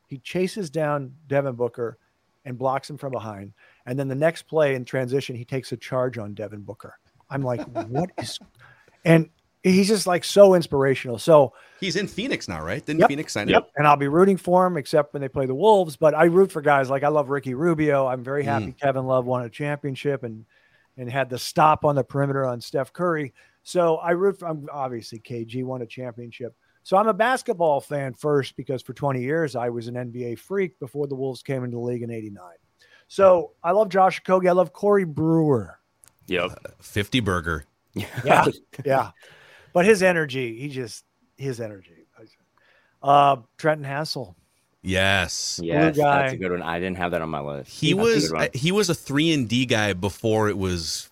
he 0.08 0.18
chases 0.18 0.70
down 0.70 1.14
Devin 1.28 1.54
Booker 1.54 1.98
and 2.44 2.58
blocks 2.58 2.90
him 2.90 2.98
from 2.98 3.12
behind. 3.12 3.52
And 3.86 3.96
then 3.98 4.08
the 4.08 4.14
next 4.16 4.42
play 4.42 4.74
in 4.74 4.84
transition, 4.84 5.36
he 5.36 5.44
takes 5.44 5.70
a 5.70 5.76
charge 5.76 6.18
on 6.18 6.34
Devin 6.34 6.62
Booker. 6.62 6.98
I'm 7.30 7.42
like, 7.42 7.64
what 7.88 8.10
is, 8.18 8.40
and 9.04 9.28
he's 9.62 9.88
just 9.88 10.06
like 10.06 10.24
so 10.24 10.54
inspirational. 10.54 11.18
So, 11.18 11.52
He's 11.80 11.96
in 11.96 12.08
Phoenix 12.08 12.48
now, 12.48 12.62
right? 12.62 12.84
Didn't 12.84 13.00
Yep. 13.00 13.08
Phoenix 13.08 13.32
sign 13.32 13.48
Yep. 13.48 13.62
him? 13.62 13.70
And 13.76 13.86
I'll 13.86 13.96
be 13.96 14.08
rooting 14.08 14.36
for 14.36 14.66
him, 14.66 14.76
except 14.76 15.12
when 15.12 15.20
they 15.20 15.28
play 15.28 15.46
the 15.46 15.54
Wolves. 15.54 15.96
But 15.96 16.14
I 16.14 16.24
root 16.24 16.50
for 16.50 16.60
guys 16.60 16.90
like 16.90 17.02
I 17.02 17.08
love 17.08 17.30
Ricky 17.30 17.54
Rubio. 17.54 18.06
I'm 18.06 18.24
very 18.24 18.42
mm. 18.42 18.46
happy 18.46 18.72
Kevin 18.72 19.06
Love 19.06 19.26
won 19.26 19.44
a 19.44 19.50
championship 19.50 20.22
and 20.22 20.44
and 20.96 21.10
had 21.10 21.30
the 21.30 21.38
stop 21.38 21.84
on 21.84 21.94
the 21.94 22.02
perimeter 22.02 22.44
on 22.44 22.60
Steph 22.60 22.92
Curry. 22.92 23.32
So 23.62 23.96
I 23.96 24.10
root 24.10 24.38
for 24.38 24.48
I'm 24.48 24.68
obviously 24.72 25.20
KG 25.20 25.64
won 25.64 25.82
a 25.82 25.86
championship. 25.86 26.54
So 26.82 26.96
I'm 26.96 27.06
a 27.06 27.14
basketball 27.14 27.80
fan 27.80 28.14
first 28.14 28.56
because 28.56 28.82
for 28.82 28.94
20 28.94 29.20
years 29.20 29.54
I 29.54 29.68
was 29.68 29.88
an 29.88 29.94
NBA 29.94 30.38
freak 30.38 30.78
before 30.80 31.06
the 31.06 31.14
Wolves 31.14 31.42
came 31.42 31.62
into 31.62 31.76
the 31.76 31.82
league 31.82 32.02
in 32.02 32.10
89. 32.10 32.42
So 33.08 33.52
I 33.62 33.72
love 33.72 33.88
Josh 33.88 34.22
Okogie. 34.22 34.48
I 34.48 34.52
love 34.52 34.72
Corey 34.72 35.04
Brewer. 35.04 35.78
Yep. 36.28 36.50
Uh, 36.50 36.68
fifty 36.80 37.20
burger. 37.20 37.64
Yeah. 37.94 38.46
yeah. 38.84 39.10
But 39.72 39.84
his 39.84 40.02
energy, 40.02 40.58
he 40.58 40.68
just 40.68 41.04
his 41.36 41.60
energy. 41.60 41.92
Uh 43.02 43.36
Trenton 43.58 43.86
Hassell. 43.86 44.34
Yes. 44.82 45.60
Yes, 45.62 45.96
guy. 45.96 46.22
that's 46.22 46.32
a 46.34 46.36
good 46.36 46.50
one. 46.52 46.62
I 46.62 46.78
didn't 46.80 46.96
have 46.96 47.10
that 47.12 47.22
on 47.22 47.28
my 47.30 47.40
list. 47.40 47.70
He 47.70 47.92
That's 47.92 48.04
was 48.04 48.28
good 48.30 48.36
one. 48.36 48.48
he 48.54 48.72
was 48.72 48.90
a 48.90 48.94
three 48.94 49.32
and 49.32 49.48
D 49.48 49.66
guy 49.66 49.92
before 49.92 50.48
it 50.48 50.56
was 50.58 51.08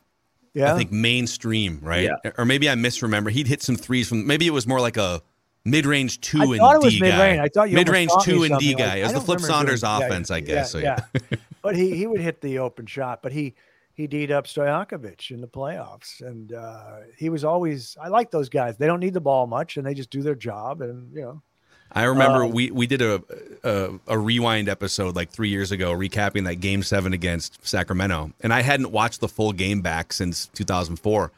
Yeah. 0.55 0.75
I 0.75 0.79
think 0.79 0.91
mainstream, 0.93 1.79
right? 1.83 2.11
Yeah. 2.25 2.31
Or 2.39 2.45
maybe 2.45 2.69
I 2.71 2.75
misremember. 2.75 3.31
He'd 3.31 3.47
hit 3.47 3.63
some 3.63 3.77
threes 3.77 4.09
from 4.09 4.27
maybe 4.27 4.47
it 4.47 4.51
was 4.51 4.67
more 4.67 4.81
like 4.81 4.97
a 4.97 5.21
mid-range 5.65 6.21
two 6.21 6.41
I 6.41 6.45
and 6.45 6.57
thought 6.59 6.75
it 6.77 6.83
was 6.83 6.95
D 6.95 7.01
mid-range. 7.01 7.39
guy. 7.39 7.45
I 7.45 7.49
thought 7.49 7.71
you 7.71 7.75
mid-range 7.77 8.11
two 8.23 8.45
and 8.45 8.59
D 8.59 8.71
something 8.71 8.79
like- 8.79 8.79
guy. 8.79 8.97
It 8.97 9.03
was 9.05 9.13
the 9.13 9.21
Flip 9.21 9.41
Saunders 9.41 9.81
doing- 9.83 9.93
yeah, 10.01 10.07
offense, 10.07 10.31
I 10.31 10.37
yeah, 10.39 10.41
guess. 10.45 10.71
So, 10.73 10.79
yeah. 10.79 11.01
but 11.63 11.77
he 11.77 11.97
he 11.97 12.07
would 12.07 12.21
hit 12.21 12.41
the 12.41 12.59
open 12.61 12.87
shot, 12.87 13.21
but 13.23 13.33
he 13.33 13.55
he 13.97 14.07
D'd 14.07 14.31
up 14.31 14.47
Stojakovic 14.47 15.31
in 15.31 15.41
the 15.41 15.49
playoffs, 15.49 16.21
and 16.21 16.53
uh, 16.53 16.99
he 17.17 17.31
was 17.31 17.45
always. 17.45 17.97
I 18.01 18.09
like 18.09 18.31
those 18.31 18.51
guys. 18.51 18.77
They 18.77 18.87
don't 18.87 19.01
need 19.01 19.15
the 19.15 19.21
ball 19.21 19.47
much, 19.47 19.79
and 19.79 19.87
they 19.87 19.95
just 19.95 20.11
do 20.11 20.23
their 20.23 20.35
job, 20.35 20.83
and 20.83 21.13
you 21.15 21.23
know. 21.23 21.43
I 21.93 22.05
remember 22.05 22.45
Um, 22.45 22.51
we 22.51 22.71
we 22.71 22.87
did 22.87 23.01
a, 23.01 23.23
a 23.65 23.99
a 24.07 24.19
rewind 24.19 24.69
episode 24.69 25.17
like 25.17 25.31
three 25.31 25.49
years 25.49 25.73
ago, 25.73 25.93
recapping 25.93 26.45
that 26.45 26.57
Game 26.57 26.83
Seven 26.83 27.15
against 27.15 27.67
Sacramento, 27.67 28.33
and 28.41 28.53
I 28.53 28.61
hadn't 28.61 28.93
watched 28.93 29.21
the 29.21 29.29
full 29.29 29.53
game 29.53 29.81
back 29.81 30.13
since 30.13 30.47
2004. 30.49 31.33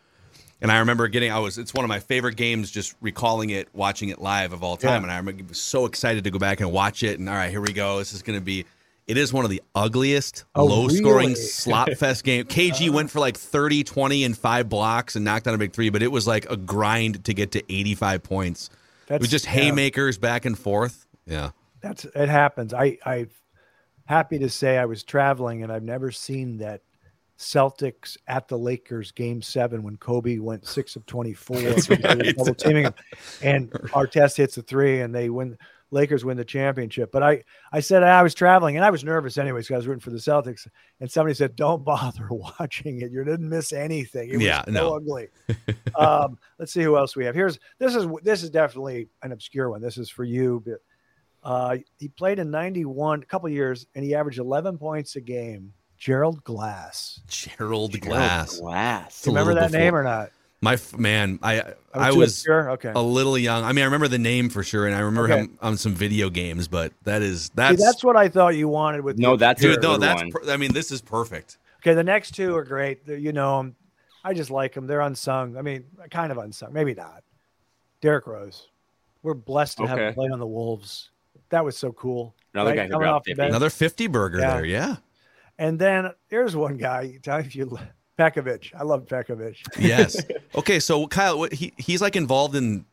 And 0.61 0.73
I 0.73 0.79
remember 0.81 1.07
getting, 1.07 1.31
I 1.31 1.39
was, 1.39 1.57
it's 1.57 1.73
one 1.73 1.85
of 1.85 1.89
my 1.89 2.01
favorite 2.01 2.35
games, 2.35 2.73
just 2.73 2.97
recalling 3.01 3.51
it, 3.51 3.69
watching 3.73 4.09
it 4.09 4.21
live 4.21 4.53
of 4.53 4.65
all 4.65 4.77
time. 4.77 5.03
Yeah. 5.03 5.03
And 5.05 5.13
I 5.13 5.17
remember 5.19 5.55
so 5.55 5.87
excited 5.87 6.25
to 6.25 6.33
go 6.33 6.39
back 6.41 6.59
and 6.59 6.73
watch 6.73 7.05
it. 7.05 7.21
And 7.21 7.29
all 7.29 7.37
right, 7.37 7.49
here 7.49 7.61
we 7.61 7.73
go. 7.73 7.99
This 7.99 8.13
is 8.13 8.23
going 8.23 8.37
to 8.37 8.45
be, 8.45 8.65
it 9.09 9.17
is 9.17 9.33
one 9.33 9.45
of 9.45 9.51
the 9.51 9.63
ugliest, 9.75 10.45
Oh, 10.55 10.67
low 10.67 10.89
scoring 10.89 11.31
really? 11.31 11.35
slot 11.41 11.95
fest 11.97 12.25
game. 12.25 12.45
KG 12.45 12.91
went 12.91 13.11
for 13.11 13.21
like 13.21 13.37
30, 13.37 13.83
20, 13.83 14.23
and 14.25 14.37
five 14.37 14.69
blocks 14.69 15.17
and 15.17 15.25
knocked 15.25 15.47
down 15.47 15.55
a 15.55 15.59
big 15.59 15.73
three, 15.73 15.89
but 15.89 16.03
it 16.03 16.13
was 16.13 16.27
like 16.27 16.49
a 16.51 16.57
grind 16.57 17.25
to 17.25 17.33
get 17.33 17.53
to 17.53 17.63
85 17.73 18.23
points. 18.23 18.71
it 19.09 19.19
was 19.19 19.31
just 19.31 19.47
yeah, 19.47 19.53
haymakers 19.53 20.19
back 20.19 20.45
and 20.45 20.59
forth. 20.59 21.07
Yeah. 21.27 21.51
That's 21.81 22.05
it 22.05 22.29
happens. 22.29 22.75
I 22.75 22.99
I'm 23.07 23.31
happy 24.05 24.39
to 24.41 24.51
say 24.51 24.77
I 24.79 24.85
was 24.85 25.05
traveling, 25.05 25.63
and 25.63 25.73
I've 25.73 25.83
never 25.83 26.11
seen 26.11 26.59
that. 26.59 26.83
Celtics 27.39 28.17
at 28.27 28.49
the 28.49 28.59
Lakers 28.59 29.13
game 29.13 29.41
seven 29.43 29.85
when 29.85 29.97
Kobe 29.97 30.39
went 30.39 30.67
six 30.67 30.97
of 30.97 31.07
24 31.07 31.57
right. 31.57 32.37
double 32.37 32.53
teaming 32.53 32.83
him, 32.83 32.95
and 33.41 33.71
Artest 33.95 34.37
hits 34.37 34.57
a 34.57 34.63
three 34.63 35.03
and 35.03 35.15
they 35.15 35.31
win 35.31 35.57
Lakers 35.91 36.25
win 36.25 36.37
the 36.37 36.45
championship. 36.45 37.11
But 37.13 37.23
I 37.23 37.45
I 37.73 37.81
said 37.81 38.03
I 38.03 38.23
was 38.23 38.35
traveling 38.35 38.77
and 38.77 38.85
I 38.85 38.91
was 38.91 39.05
nervous 39.05 39.39
anyways 39.39 39.67
because 39.67 39.75
I 39.75 39.79
was 39.79 39.87
rooting 39.87 40.01
for 40.01 40.11
the 40.11 40.19
Celtics. 40.19 40.67
And 41.01 41.11
somebody 41.11 41.35
said, 41.35 41.57
Don't 41.57 41.85
bother 41.85 42.27
watching 42.31 43.01
it. 43.01 43.11
You 43.11 43.25
didn't 43.25 43.49
miss 43.49 43.73
anything. 43.73 44.31
It 44.31 44.37
was 44.37 44.45
Yeah, 44.45 44.65
so 44.65 44.71
no. 44.73 44.97
ugly. 44.97 45.29
um, 45.99 46.39
let's 46.59 46.73
see 46.73 46.83
who 46.83 46.97
else 46.97 47.17
we 47.17 47.25
have. 47.25 47.35
Here's 47.35 47.59
this 47.79 47.95
is 47.95 48.07
this 48.23 48.43
is 48.43 48.51
definitely 48.51 49.09
an 49.23 49.33
obscure 49.33 49.71
one. 49.71 49.81
This 49.81 49.99
is 49.99 50.11
for 50.11 50.25
you, 50.25 50.63
but 50.65 50.81
uh, 51.43 51.77
he 51.99 52.09
played 52.09 52.39
in 52.39 52.51
91 52.51 53.23
a 53.23 53.27
couple 53.27 53.49
years 53.49 53.87
and 53.95 54.05
he 54.05 54.15
averaged 54.15 54.39
11 54.39 54.77
points 54.79 55.17
a 55.17 55.21
game. 55.21 55.73
Gerald 55.97 56.45
Glass. 56.45 57.21
Gerald 57.27 57.99
Glass. 58.01 58.61
Glass. 58.61 59.23
Do 59.23 59.31
you 59.31 59.37
remember 59.37 59.55
little 59.55 59.69
that 59.69 59.77
name 59.77 59.95
or 59.95 60.05
not? 60.05 60.31
My 60.61 60.75
f- 60.75 60.97
man, 60.99 61.39
I 61.43 61.61
Oh, 61.61 61.75
I 62.01 62.11
was 62.13 62.33
obscure? 62.33 62.71
okay. 62.73 62.93
a 62.95 63.01
little 63.01 63.39
young. 63.39 63.65
I 63.65 63.73
mean, 63.73 63.83
I 63.83 63.87
remember 63.87 64.09
the 64.09 64.19
name 64.19 64.49
for 64.51 64.63
sure, 64.63 64.87
and 64.87 64.95
I 64.95 65.01
remember 65.01 65.33
Okay. 65.33 65.41
him 65.43 65.59
on 65.63 65.77
some 65.77 65.95
video 65.95 66.31
games. 66.31 66.67
But 66.69 66.93
that 67.05 67.23
is 67.23 67.45
See, 67.47 67.53
that's, 67.55 67.83
that's 67.83 68.05
what 68.05 68.17
I 68.17 68.29
thought 68.29 68.57
you 68.57 68.69
wanted 68.69 69.03
with 69.03 69.19
No, 69.19 69.37
that's 69.37 69.61
dude. 69.63 69.81
No, 69.83 69.97
that's. 69.97 70.23
Per- 70.31 70.51
I 70.51 70.57
mean, 70.57 70.73
this 70.73 70.91
is 70.91 71.01
perfect. 71.01 71.59
Okay, 71.81 71.95
the 71.95 72.03
next 72.05 72.33
two 72.33 72.57
are 72.57 72.65
great. 72.65 73.07
They're- 73.07 73.17
You 73.17 73.33
know 73.33 73.61
'em. 73.61 73.77
I 74.25 74.35
just 74.35 74.51
like 74.51 74.75
them. 74.75 74.87
They're 74.89 75.01
unsung. 75.01 75.57
I 75.57 75.63
mean, 75.63 75.85
kind 76.11 76.33
of 76.33 76.39
unsung. 76.39 76.73
Maybe 76.73 76.93
not. 76.93 77.23
Derrick 78.01 78.27
Rose. 78.27 78.67
We're 79.23 79.35
blessed 79.35 79.79
to 79.79 79.87
have 79.87 79.99
him 79.99 80.05
Okay. 80.07 80.15
play 80.15 80.29
on 80.29 80.39
the 80.41 80.47
Wolves. 80.47 81.11
That 81.51 81.65
was 81.65 81.79
so 81.79 81.93
cool. 81.93 82.35
Another 82.53 82.75
guy 82.75 82.85
who 82.87 82.91
Coming 82.93 83.07
dropped 83.07 83.17
off 83.17 83.25
the 83.25 83.31
50. 83.31 83.37
bench. 83.41 83.51
Another 83.51 83.71
fifty 83.71 84.07
burger 84.09 84.39
Yeah. 84.41 84.55
there. 84.57 84.65
Yeah. 84.65 84.97
And 85.59 85.79
then 85.79 86.11
here's 86.29 86.55
one 86.57 86.77
guy. 86.77 87.19
If 87.25 87.55
you 87.57 87.79
Pekovic. 88.19 88.75
I 88.79 88.83
love 88.83 89.07
Pekovic. 89.07 89.57
Yes. 89.79 90.21
okay, 90.55 90.81
so 90.81 91.07
Kyle, 91.07 91.39
what, 91.39 91.53
he 91.53 91.73
he's 91.79 92.03
like 92.03 92.17
involved 92.17 92.57
in. 92.57 92.85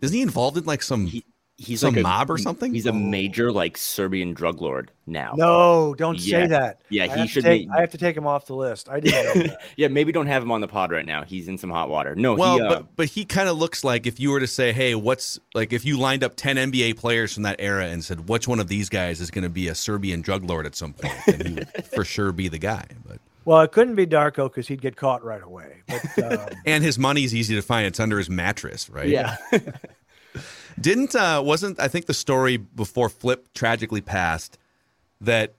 Isn't 0.00 0.16
he 0.16 0.22
involved 0.22 0.56
in 0.56 0.64
like 0.64 0.82
some? 0.82 1.06
He- 1.06 1.24
He's 1.62 1.80
Some 1.80 1.92
like 1.92 2.00
a, 2.00 2.02
mob 2.04 2.30
or 2.30 2.38
something? 2.38 2.72
He's 2.72 2.86
a 2.86 2.92
major 2.94 3.52
like 3.52 3.76
Serbian 3.76 4.32
drug 4.32 4.62
lord 4.62 4.90
now. 5.06 5.34
No, 5.36 5.94
don't 5.94 6.18
say 6.18 6.46
that. 6.46 6.80
Yeah, 6.88 7.04
I 7.12 7.18
he 7.18 7.26
should 7.26 7.44
take- 7.44 7.68
be- 7.68 7.70
I 7.70 7.82
have 7.82 7.90
to 7.90 7.98
take 7.98 8.16
him 8.16 8.26
off 8.26 8.46
the 8.46 8.54
list. 8.54 8.88
I 8.88 8.98
didn't 9.00 9.36
know 9.36 9.42
that. 9.48 9.60
yeah, 9.76 9.88
maybe 9.88 10.10
don't 10.10 10.26
have 10.26 10.42
him 10.42 10.50
on 10.52 10.62
the 10.62 10.68
pod 10.68 10.90
right 10.90 11.04
now. 11.04 11.22
He's 11.22 11.48
in 11.48 11.58
some 11.58 11.68
hot 11.68 11.90
water. 11.90 12.14
No, 12.16 12.32
well, 12.32 12.54
he, 12.56 12.62
uh, 12.62 12.68
but 12.70 12.96
but 12.96 13.06
he 13.08 13.26
kind 13.26 13.46
of 13.46 13.58
looks 13.58 13.84
like 13.84 14.06
if 14.06 14.18
you 14.18 14.30
were 14.30 14.40
to 14.40 14.46
say, 14.46 14.72
hey, 14.72 14.94
what's 14.94 15.38
like 15.54 15.74
if 15.74 15.84
you 15.84 15.98
lined 15.98 16.24
up 16.24 16.34
ten 16.34 16.56
NBA 16.56 16.96
players 16.96 17.34
from 17.34 17.42
that 17.42 17.56
era 17.58 17.88
and 17.88 18.02
said 18.02 18.26
which 18.30 18.48
one 18.48 18.58
of 18.58 18.68
these 18.68 18.88
guys 18.88 19.20
is 19.20 19.30
going 19.30 19.44
to 19.44 19.50
be 19.50 19.68
a 19.68 19.74
Serbian 19.74 20.22
drug 20.22 20.44
lord 20.48 20.64
at 20.64 20.74
some 20.74 20.94
point, 20.94 21.12
then 21.26 21.46
he 21.46 21.52
would 21.56 21.84
for 21.94 22.06
sure 22.06 22.32
be 22.32 22.48
the 22.48 22.58
guy. 22.58 22.86
But 23.06 23.18
Well, 23.44 23.60
it 23.62 23.72
couldn't 23.72 23.94
be 23.94 24.06
Darko 24.06 24.44
because 24.44 24.68
he'd 24.68 24.82
get 24.82 24.96
caught 24.96 25.24
right 25.24 25.42
away. 25.42 25.82
But 25.88 26.32
um, 26.40 26.48
and 26.66 26.84
his 26.84 26.98
money's 26.98 27.34
easy 27.34 27.54
to 27.54 27.62
find; 27.62 27.86
it's 27.86 28.00
under 28.00 28.18
his 28.18 28.30
mattress, 28.30 28.90
right? 28.90 29.08
yeah, 29.08 29.36
Didn't 30.80 31.14
uh 31.14 31.42
wasn't 31.44 31.80
I 31.80 31.88
think 31.88 32.06
the 32.06 32.14
story 32.14 32.56
before 32.56 33.08
Flip 33.08 33.52
tragically 33.54 34.00
passed 34.00 34.58
that 35.20 35.54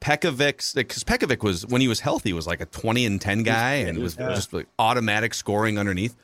Pekovic 0.00 0.74
because 0.74 1.04
Pekovic 1.04 1.42
was 1.42 1.66
when 1.66 1.80
he 1.80 1.88
was 1.88 2.00
healthy 2.00 2.32
was 2.32 2.46
like 2.46 2.60
a 2.60 2.66
twenty 2.66 3.06
and 3.06 3.20
ten 3.20 3.42
guy 3.42 3.74
and 3.74 3.98
was 3.98 4.16
just 4.16 4.52
like 4.52 4.66
automatic 4.78 5.34
scoring 5.34 5.78
underneath. 5.78 6.16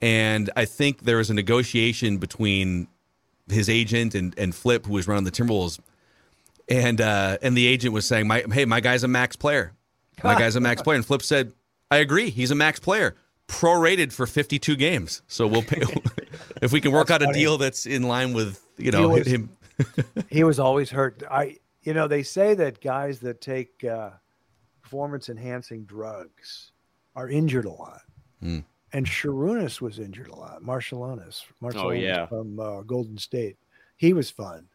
And 0.00 0.50
I 0.54 0.64
think 0.64 1.02
there 1.02 1.16
was 1.16 1.28
a 1.28 1.34
negotiation 1.34 2.18
between 2.18 2.86
his 3.50 3.68
agent 3.68 4.14
and, 4.14 4.32
and 4.38 4.54
Flip, 4.54 4.86
who 4.86 4.92
was 4.92 5.08
running 5.08 5.24
the 5.24 5.32
Timberwolves, 5.32 5.80
and 6.68 7.00
uh, 7.00 7.38
and 7.42 7.56
the 7.56 7.66
agent 7.66 7.92
was 7.92 8.06
saying, 8.06 8.28
"My 8.28 8.44
hey, 8.52 8.64
my 8.64 8.80
guy's 8.80 9.02
a 9.02 9.08
max 9.08 9.34
player. 9.34 9.72
My 10.24 10.38
guy's 10.38 10.56
a 10.56 10.60
max 10.60 10.82
player." 10.82 10.96
And 10.96 11.04
Flip 11.06 11.22
said, 11.22 11.52
"I 11.90 11.98
agree. 11.98 12.30
He's 12.30 12.50
a 12.50 12.54
max 12.54 12.78
player, 12.80 13.16
prorated 13.48 14.12
for 14.12 14.26
52 14.26 14.76
games. 14.76 15.22
So 15.26 15.46
we'll 15.46 15.62
pay 15.62 15.82
if 16.62 16.72
we 16.72 16.80
can 16.80 16.92
work 16.92 17.10
out 17.10 17.22
a 17.22 17.32
deal 17.32 17.58
that's 17.58 17.86
in 17.86 18.02
line 18.04 18.32
with 18.32 18.64
you 18.76 18.90
know 18.90 19.08
was- 19.08 19.26
him." 19.26 19.50
he 20.28 20.42
was 20.42 20.58
always 20.58 20.90
hurt. 20.90 21.22
I, 21.30 21.58
you 21.82 21.94
know, 21.94 22.08
they 22.08 22.24
say 22.24 22.54
that 22.54 22.80
guys 22.80 23.20
that 23.20 23.40
take 23.40 23.84
uh, 23.84 24.10
performance 24.82 25.28
enhancing 25.28 25.84
drugs 25.84 26.72
are 27.14 27.28
injured 27.28 27.64
a 27.64 27.70
lot. 27.70 28.00
Hmm. 28.42 28.60
and 28.92 29.04
Sarunas 29.06 29.80
was 29.80 29.98
injured 29.98 30.28
a 30.28 30.34
lot. 30.34 30.62
Marciulionis, 30.62 31.42
Marciulionis 31.62 31.76
Oh, 31.84 31.90
yeah. 31.90 32.26
from 32.26 32.58
uh, 32.60 32.80
Golden 32.82 33.18
State. 33.18 33.56
He 33.96 34.12
was 34.12 34.30
fun. 34.30 34.66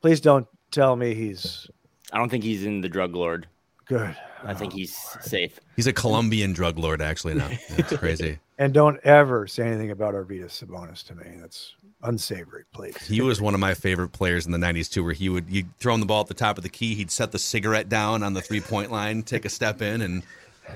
Please 0.00 0.20
don't 0.20 0.46
tell 0.70 0.96
me 0.96 1.14
he's 1.14 1.68
I 2.12 2.18
don't 2.18 2.28
think 2.30 2.44
he's 2.44 2.64
in 2.64 2.80
the 2.80 2.88
drug 2.88 3.14
lord. 3.14 3.46
Good. 3.88 4.16
I 4.44 4.54
think 4.54 4.72
Oh, 4.72 4.76
he's 4.76 4.94
safe. 5.20 5.58
He's 5.74 5.86
a 5.86 5.92
Colombian 5.92 6.52
drug 6.52 6.78
lord, 6.78 7.02
actually. 7.02 7.34
Now 7.34 7.48
it's 7.70 7.96
crazy. 7.96 8.38
And 8.58 8.72
don't 8.72 9.00
ever 9.04 9.46
say 9.46 9.66
anything 9.66 9.90
about 9.90 10.14
Arvydas 10.14 10.64
Sabonis 10.64 11.04
to 11.06 11.14
me. 11.14 11.24
That's 11.40 11.74
unsavory, 12.02 12.64
please. 12.72 12.96
He 13.06 13.20
was 13.20 13.40
one 13.40 13.54
of 13.54 13.60
my 13.60 13.74
favorite 13.74 14.10
players 14.10 14.46
in 14.46 14.52
the 14.52 14.58
'90s 14.58 14.90
too, 14.90 15.02
where 15.02 15.14
he 15.14 15.28
would 15.28 15.50
you 15.50 15.64
throw 15.80 15.94
him 15.94 16.00
the 16.00 16.06
ball 16.06 16.20
at 16.20 16.28
the 16.28 16.34
top 16.34 16.58
of 16.58 16.62
the 16.62 16.68
key, 16.68 16.94
he'd 16.94 17.10
set 17.10 17.32
the 17.32 17.38
cigarette 17.38 17.88
down 17.88 18.22
on 18.22 18.34
the 18.34 18.40
three 18.40 18.60
point 18.60 18.92
line, 18.92 19.22
take 19.22 19.44
a 19.44 19.48
step 19.48 19.82
in, 19.82 20.02
and 20.02 20.22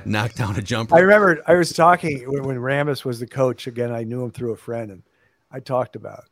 knock 0.04 0.34
down 0.34 0.56
a 0.56 0.62
jumper. 0.62 0.96
I 0.96 1.00
remember 1.00 1.42
I 1.46 1.54
was 1.54 1.72
talking 1.72 2.30
when, 2.30 2.44
when 2.44 2.56
Rambis 2.56 3.04
was 3.04 3.20
the 3.20 3.26
coach 3.26 3.66
again. 3.66 3.92
I 3.92 4.04
knew 4.04 4.24
him 4.24 4.30
through 4.30 4.52
a 4.52 4.56
friend, 4.56 4.90
and 4.90 5.02
I 5.50 5.60
talked 5.60 5.96
about 5.96 6.24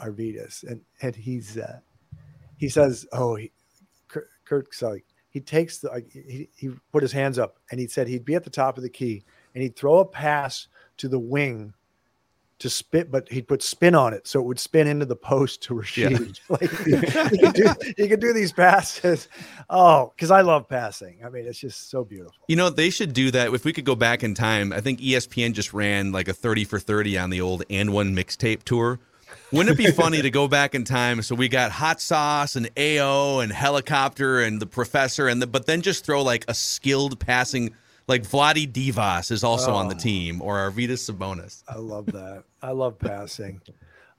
Arvydas, 0.00 0.62
and 0.64 0.82
and 1.02 1.16
he's 1.16 1.56
uh, 1.58 1.80
he 2.56 2.68
says, 2.68 3.06
"Oh, 3.12 3.36
he, 3.36 3.50
Kurt, 4.08 4.28
Kurt's 4.44 4.82
like 4.82 5.04
he 5.30 5.40
takes 5.40 5.78
the 5.78 5.88
like, 5.88 6.10
he 6.10 6.48
he 6.56 6.70
put 6.92 7.02
his 7.02 7.12
hands 7.12 7.38
up, 7.38 7.58
and 7.70 7.78
he 7.78 7.86
said 7.86 8.08
he'd 8.08 8.24
be 8.24 8.34
at 8.34 8.44
the 8.44 8.50
top 8.50 8.76
of 8.76 8.82
the 8.82 8.88
key, 8.88 9.24
and 9.54 9.62
he'd 9.62 9.76
throw 9.76 9.98
a 9.98 10.04
pass 10.04 10.68
to 10.98 11.08
the 11.08 11.18
wing." 11.18 11.74
To 12.62 12.68
spit, 12.68 13.12
but 13.12 13.28
he'd 13.28 13.46
put 13.46 13.62
spin 13.62 13.94
on 13.94 14.12
it, 14.12 14.26
so 14.26 14.40
it 14.40 14.42
would 14.44 14.58
spin 14.58 14.88
into 14.88 15.06
the 15.06 15.14
post 15.14 15.62
to 15.62 15.74
Rashid. 15.78 16.40
Like 16.48 16.68
he 16.68 17.38
could 17.38 17.54
do, 17.54 17.68
he 17.96 18.08
could 18.08 18.18
do 18.18 18.32
these 18.32 18.50
passes. 18.50 19.28
Oh, 19.70 20.12
because 20.16 20.32
I 20.32 20.40
love 20.40 20.68
passing. 20.68 21.20
I 21.24 21.28
mean, 21.28 21.46
it's 21.46 21.60
just 21.60 21.88
so 21.88 22.02
beautiful. 22.02 22.34
You 22.48 22.56
know, 22.56 22.68
they 22.68 22.90
should 22.90 23.12
do 23.12 23.30
that. 23.30 23.54
If 23.54 23.64
we 23.64 23.72
could 23.72 23.84
go 23.84 23.94
back 23.94 24.24
in 24.24 24.34
time, 24.34 24.72
I 24.72 24.80
think 24.80 24.98
ESPN 24.98 25.52
just 25.52 25.72
ran 25.72 26.10
like 26.10 26.26
a 26.26 26.32
30 26.32 26.64
for 26.64 26.80
30 26.80 27.16
on 27.16 27.30
the 27.30 27.40
old 27.40 27.62
and 27.70 27.92
one 27.92 28.12
mixtape 28.12 28.64
tour. 28.64 28.98
Wouldn't 29.52 29.78
it 29.78 29.82
be 29.82 29.90
funny 29.90 30.20
to 30.22 30.30
go 30.30 30.46
back 30.46 30.74
in 30.74 30.84
time? 30.84 31.22
So 31.22 31.34
we 31.34 31.48
got 31.48 31.70
hot 31.70 32.00
sauce 32.00 32.54
and 32.56 32.68
AO 32.78 33.40
and 33.40 33.50
helicopter 33.50 34.40
and 34.40 34.60
the 34.60 34.66
professor, 34.66 35.26
and 35.28 35.40
the, 35.40 35.46
but 35.46 35.66
then 35.66 35.80
just 35.82 36.04
throw 36.04 36.22
like 36.22 36.44
a 36.48 36.54
skilled 36.54 37.18
passing, 37.18 37.74
like 38.06 38.22
Vlade 38.24 38.70
Divac 38.72 39.30
is 39.30 39.42
also 39.44 39.72
on 39.72 39.88
the 39.88 39.94
Oh. 39.94 39.98
team 39.98 40.42
or 40.42 40.56
Arvydas 40.70 41.10
Sabonis. 41.10 41.62
I 41.68 41.76
love 41.78 42.06
that. 42.06 42.44
I 42.62 42.72
love 42.72 42.98
passing. 42.98 43.62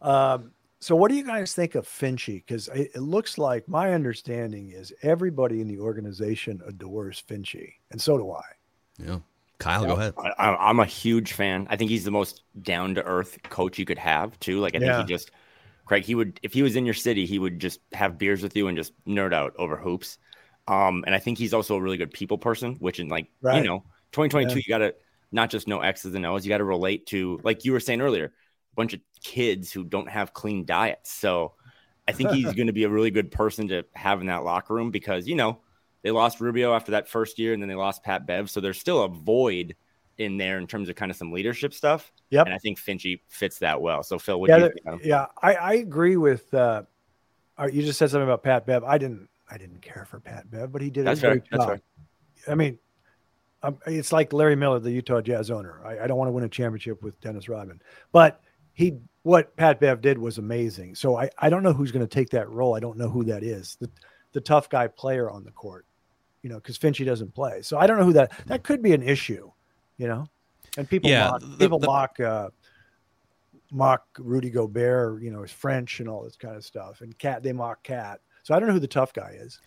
Um, 0.01 0.51
so, 0.79 0.95
what 0.95 1.09
do 1.11 1.15
you 1.15 1.25
guys 1.25 1.53
think 1.53 1.75
of 1.75 1.85
Finchy? 1.85 2.35
Because 2.45 2.67
it, 2.69 2.91
it 2.95 3.01
looks 3.01 3.37
like 3.37 3.67
my 3.67 3.93
understanding 3.93 4.71
is 4.71 4.93
everybody 5.03 5.59
in 5.61 5.67
the 5.67 5.77
organization 5.79 6.61
adores 6.65 7.21
Finchy, 7.21 7.73
and 7.91 8.01
so 8.01 8.17
do 8.17 8.31
I. 8.31 8.43
Yeah. 8.97 9.19
Kyle, 9.59 9.85
go 9.85 9.93
ahead. 9.93 10.13
I, 10.17 10.29
I- 10.39 10.69
I'm 10.69 10.79
a 10.79 10.85
huge 10.85 11.33
fan. 11.33 11.67
I 11.69 11.75
think 11.75 11.89
he's 11.91 12.05
the 12.05 12.11
most 12.11 12.43
down 12.61 12.95
to 12.95 13.03
earth 13.03 13.37
coach 13.43 13.77
you 13.77 13.85
could 13.85 13.99
have 13.99 14.39
too. 14.39 14.59
Like 14.59 14.75
I 14.75 14.79
think 14.79 14.95
he 14.97 15.03
just, 15.03 15.31
Craig, 15.85 16.03
he 16.05 16.15
would 16.15 16.39
if 16.43 16.53
he 16.53 16.63
was 16.63 16.75
in 16.75 16.85
your 16.85 16.93
city, 16.93 17.25
he 17.25 17.39
would 17.39 17.59
just 17.59 17.79
have 17.93 18.17
beers 18.17 18.41
with 18.41 18.55
you 18.55 18.67
and 18.67 18.77
just 18.77 18.93
nerd 19.05 19.33
out 19.33 19.53
over 19.57 19.75
hoops. 19.75 20.17
Um, 20.67 21.03
and 21.05 21.15
I 21.15 21.19
think 21.19 21.37
he's 21.37 21.53
also 21.53 21.75
a 21.75 21.81
really 21.81 21.97
good 21.97 22.11
people 22.13 22.37
person, 22.37 22.75
which 22.75 22.99
in 22.99 23.09
like 23.09 23.27
Right. 23.41 23.57
you 23.57 23.67
know, 23.67 23.83
2022, 24.11 24.49
Yeah. 24.51 24.55
you 24.65 24.69
got 24.69 24.77
to 24.79 24.95
not 25.31 25.49
just 25.49 25.67
know 25.67 25.81
X's 25.81 26.13
and 26.15 26.25
O's, 26.25 26.45
you 26.45 26.49
got 26.49 26.59
to 26.59 26.63
relate 26.63 27.05
to 27.07 27.39
like 27.43 27.65
you 27.65 27.71
were 27.71 27.79
saying 27.79 28.01
earlier, 28.01 28.25
a 28.25 28.75
bunch 28.75 28.93
of 28.93 29.01
kids 29.23 29.71
who 29.71 29.83
don't 29.83 30.09
have 30.09 30.33
clean 30.33 30.63
diets. 30.65 31.11
So 31.11 31.53
I 32.07 32.11
think 32.13 32.31
he's 32.31 32.53
going 32.55 32.67
to 32.67 32.73
be 32.73 32.83
a 32.85 32.89
really 32.89 33.11
good 33.11 33.31
person 33.31 33.67
to 33.69 33.83
have 33.93 34.21
in 34.21 34.27
that 34.27 34.43
locker 34.43 34.73
room 34.75 34.91
because 34.91 35.27
you 35.27 35.35
know 35.35 35.59
they 36.01 36.12
lost 36.12 36.39
Rubio 36.39 36.73
after 36.73 36.91
that 36.91 37.07
first 37.07 37.39
year, 37.39 37.53
and 37.53 37.62
then 37.62 37.69
they 37.69 37.75
lost 37.75 38.03
Pat 38.03 38.25
Bev, 38.25 38.49
so 38.49 38.59
there's 38.62 38.79
still 38.79 39.03
a 39.03 39.07
void 39.09 39.75
in 40.17 40.38
there 40.38 40.57
in 40.57 40.67
terms 40.67 40.89
of 40.89 40.95
kind 40.95 41.09
of 41.12 41.17
some 41.17 41.31
leadership 41.31 41.73
stuff. 41.73 42.12
Yep. 42.29 42.45
And 42.47 42.53
I 42.53 42.57
think 42.57 42.77
Finchy 42.79 43.21
fits 43.29 43.59
that 43.59 43.81
well. 43.81 44.03
So 44.03 44.19
Phil, 44.19 44.39
what 44.39 44.49
Yeah, 44.49 44.57
do 44.59 44.63
you 44.65 44.71
think? 44.91 45.01
yeah. 45.05 45.27
I, 45.41 45.55
I 45.55 45.73
agree 45.75 46.17
with. 46.17 46.53
Uh, 46.53 46.83
uh, 47.57 47.67
you 47.71 47.81
just 47.81 47.99
said 47.99 48.09
something 48.09 48.27
about 48.27 48.43
Pat 48.43 48.65
Bev. 48.65 48.83
I 48.83 48.97
didn't. 48.97 49.27
I 49.51 49.57
didn't 49.57 49.81
care 49.81 50.05
for 50.05 50.19
Pat 50.19 50.49
Bev, 50.51 50.71
but 50.71 50.81
he 50.81 50.89
did 50.89 51.05
That's 51.05 51.23
a 51.23 51.27
great 51.27 51.43
That's 51.49 51.65
job. 51.65 51.79
fair. 52.45 52.51
I 52.51 52.55
mean, 52.55 52.77
um, 53.63 53.77
it's 53.88 54.12
like 54.12 54.31
Larry 54.31 54.55
Miller, 54.55 54.79
the 54.79 54.91
Utah 54.91 55.21
Jazz 55.21 55.49
owner. 55.49 55.81
I, 55.83 56.03
I 56.03 56.07
don't 56.07 56.17
want 56.17 56.27
to 56.29 56.33
win 56.33 56.43
a 56.43 56.49
championship 56.49 57.01
with 57.01 57.19
Dennis 57.19 57.49
Rodman, 57.49 57.81
but 58.12 58.41
he 58.73 58.97
what 59.23 59.55
Pat 59.57 59.79
Bev 59.79 60.01
did 60.01 60.17
was 60.17 60.38
amazing. 60.38 60.95
So 60.95 61.17
I, 61.17 61.29
I 61.39 61.49
don't 61.49 61.63
know 61.63 61.73
who's 61.73 61.91
going 61.91 62.05
to 62.05 62.13
take 62.13 62.29
that 62.29 62.49
role. 62.49 62.75
I 62.75 62.79
don't 62.79 62.97
know 62.97 63.09
who 63.09 63.23
that 63.25 63.43
is. 63.43 63.75
The 63.81 63.89
the 64.33 64.41
tough 64.41 64.69
guy 64.69 64.88
player 64.88 65.29
on 65.29 65.43
the 65.43 65.51
court, 65.51 65.85
you 66.41 66.49
know, 66.49 66.56
because 66.56 66.78
Finchy 66.78 67.06
doesn't 67.06 67.34
play. 67.34 67.62
So 67.62 67.78
I 67.78 67.88
don't 67.88 67.97
know 67.97 68.06
who 68.06 68.13
that 68.13 68.32
that 68.47 68.63
could 68.63 68.82
be 68.82 68.93
an 68.93 69.02
issue, 69.04 69.52
you 69.97 70.08
know. 70.08 70.28
And 70.78 70.88
people 70.89 71.10
Yeah, 71.10 71.30
mock, 71.32 71.41
the- 71.41 71.58
people 71.58 71.80
the- 71.80 71.88
mock 71.88 72.19
uh, 72.19 72.49
mock 73.71 74.06
Rudy 74.17 74.49
Gobert, 74.49 75.21
you 75.21 75.32
know, 75.32 75.41
his 75.41 75.52
French 75.52 75.99
and 75.99 76.10
all 76.10 76.23
this 76.23 76.36
kind 76.36 76.56
of 76.56 76.63
stuff. 76.65 77.02
And 77.02 77.17
Cat 77.17 77.43
they 77.43 77.54
mock 77.54 77.84
Cat. 77.84 78.19
So 78.43 78.54
I 78.56 78.60
don't 78.60 78.67
know 78.67 78.73
who 78.73 78.80
the 78.80 78.88
tough 78.88 79.13
guy 79.13 79.36
is. 79.39 79.60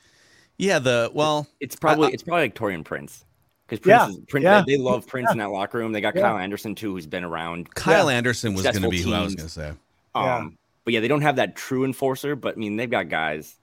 Yeah, 0.59 0.79
the 0.79 1.11
well, 1.15 1.47
It's 1.61 1.77
probably 1.77 2.09
I- 2.09 2.11
it's 2.13 2.23
probably 2.23 2.43
like 2.45 2.55
Taurean 2.55 2.85
Prince. 2.85 3.25
Because 3.67 3.81
Prince, 3.81 4.03
Yeah, 4.03 4.09
is, 4.11 4.19
Prince 4.29 4.45
yeah, 4.45 4.63
they, 4.67 4.77
they 4.77 4.83
love 4.83 5.07
Prince 5.07 5.31
in 5.31 5.39
that 5.39 5.51
locker 5.51 5.79
room. 5.79 5.93
They 5.93 6.01
got 6.01 6.15
Yeah. 6.15 6.23
Kyle 6.23 6.37
Anderson 6.39 6.75
too, 6.75 6.93
who's 6.93 7.07
been 7.07 7.25
around. 7.25 7.73
Kyle 7.75 8.09
Anderson 8.11 8.53
was 8.55 8.65
going 8.65 8.75
to 8.75 8.81
Successful 8.81 8.91
be 8.91 9.01
who 9.03 9.15
I 9.15 9.23
was 9.23 9.35
going 9.35 9.47
to 9.49 9.53
say. 9.53 9.69
Um, 10.15 10.25
Yeah. 10.25 10.49
But 10.85 10.95
yeah, 10.95 11.01
they 11.01 11.09
don't 11.09 11.23
have 11.23 11.37
that 11.37 11.55
true 11.57 11.85
enforcer. 11.85 12.35
But 12.37 12.57
I 12.57 12.59
mean, 12.59 12.77
they've 12.77 12.91
got 12.91 13.09
guys. 13.09 13.57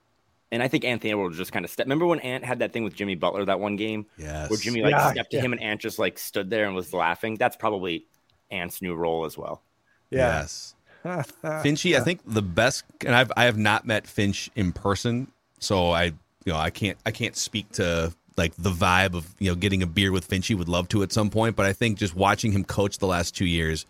And 0.52 0.64
I 0.64 0.68
think 0.68 0.84
Anthony 0.84 1.12
Edwards 1.12 1.38
just 1.38 1.52
kind 1.52 1.64
of 1.64 1.70
step. 1.70 1.86
Remember 1.86 2.08
when 2.08 2.20
Ant 2.22 2.44
had 2.44 2.60
that 2.60 2.74
thing 2.74 2.84
with 2.84 2.96
Jimmy 2.96 3.16
Butler 3.16 3.46
that 3.46 3.60
one 3.60 3.76
game 3.76 4.08
Yes. 4.18 4.50
where 4.50 4.58
Jimmy 4.58 4.82
like 4.82 4.92
Yeah, 4.92 5.12
stepped 5.12 5.32
to 5.32 5.38
yeah. 5.38 5.44
him 5.44 5.54
and 5.54 5.62
Ant 5.62 5.80
just 5.80 6.00
like 6.00 6.18
stood 6.18 6.50
there 6.50 6.66
and 6.66 6.76
was 6.76 6.92
laughing? 6.94 7.36
That's 7.36 7.56
probably 7.56 8.06
Ant's 8.50 8.82
new 8.82 8.96
role 8.96 9.26
as 9.26 9.38
well. 9.38 9.62
Yeah. 10.10 10.40
Yes. 10.40 10.74
Finchy, 11.06 11.96
I 11.96 12.02
think 12.04 12.22
the 12.26 12.42
best, 12.42 12.84
and 13.06 13.16
I've 13.16 13.32
I 13.38 13.46
have 13.46 13.58
not 13.58 13.86
met 13.86 14.06
Finch 14.06 14.50
in 14.56 14.74
person, 14.74 15.32
so 15.60 15.92
I 15.92 16.06
you 16.06 16.14
know 16.48 16.58
I 16.58 16.72
can't 16.72 16.98
I 17.06 17.12
can't 17.12 17.38
speak 17.38 17.72
to 17.74 18.14
like 18.36 18.54
the 18.58 18.72
vibe 18.72 19.14
of 19.14 19.34
you 19.40 19.50
know 19.50 19.56
getting 19.56 19.82
a 19.82 19.88
beer 19.88 20.12
with 20.12 20.28
Finchy. 20.28 20.58
Would 20.58 20.68
love 20.68 20.90
to 20.90 21.02
at 21.04 21.14
some 21.14 21.30
point, 21.30 21.56
but 21.56 21.66
I 21.66 21.72
think 21.72 21.98
just 22.00 22.16
watching 22.16 22.52
him 22.52 22.66
coach 22.66 22.98
the 22.98 23.08
last 23.08 23.34
two 23.34 23.46
years, 23.46 23.86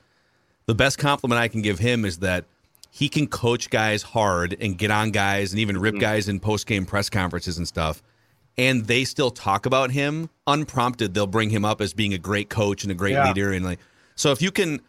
the 0.67 0.75
best 0.75 0.99
compliment 0.99 1.41
I 1.41 1.47
can 1.47 1.63
give 1.63 1.79
him 1.79 2.05
is 2.05 2.19
that 2.19 2.45
he 2.91 3.09
can 3.09 3.27
coach 3.27 3.69
guys 3.69 4.01
hard 4.01 4.57
and 4.59 4.77
get 4.77 4.91
on 4.91 5.11
guys 5.11 5.51
and 5.51 5.59
even 5.59 5.77
rip 5.77 5.95
hmm. 5.95 5.99
guys 6.01 6.27
in 6.27 6.39
post 6.39 6.67
game 6.67 6.85
press 6.85 7.09
conferences 7.09 7.57
and 7.57 7.67
stuff. 7.67 8.01
And 8.57 8.85
they 8.85 9.05
still 9.05 9.31
talk 9.31 9.65
about 9.65 9.91
him 9.91 10.29
unprompted. 10.45 11.13
They'll 11.13 11.27
bring 11.27 11.49
him 11.49 11.63
up 11.63 11.79
as 11.79 11.93
being 11.93 12.13
a 12.13 12.17
great 12.17 12.49
coach 12.49 12.83
and 12.83 12.91
a 12.91 12.95
great 12.95 13.13
Yeah. 13.13 13.27
leader. 13.27 13.53
And 13.53 13.63
like, 13.63 13.79
so 14.15 14.31
if 14.31 14.41
you 14.41 14.51
can, 14.51 14.81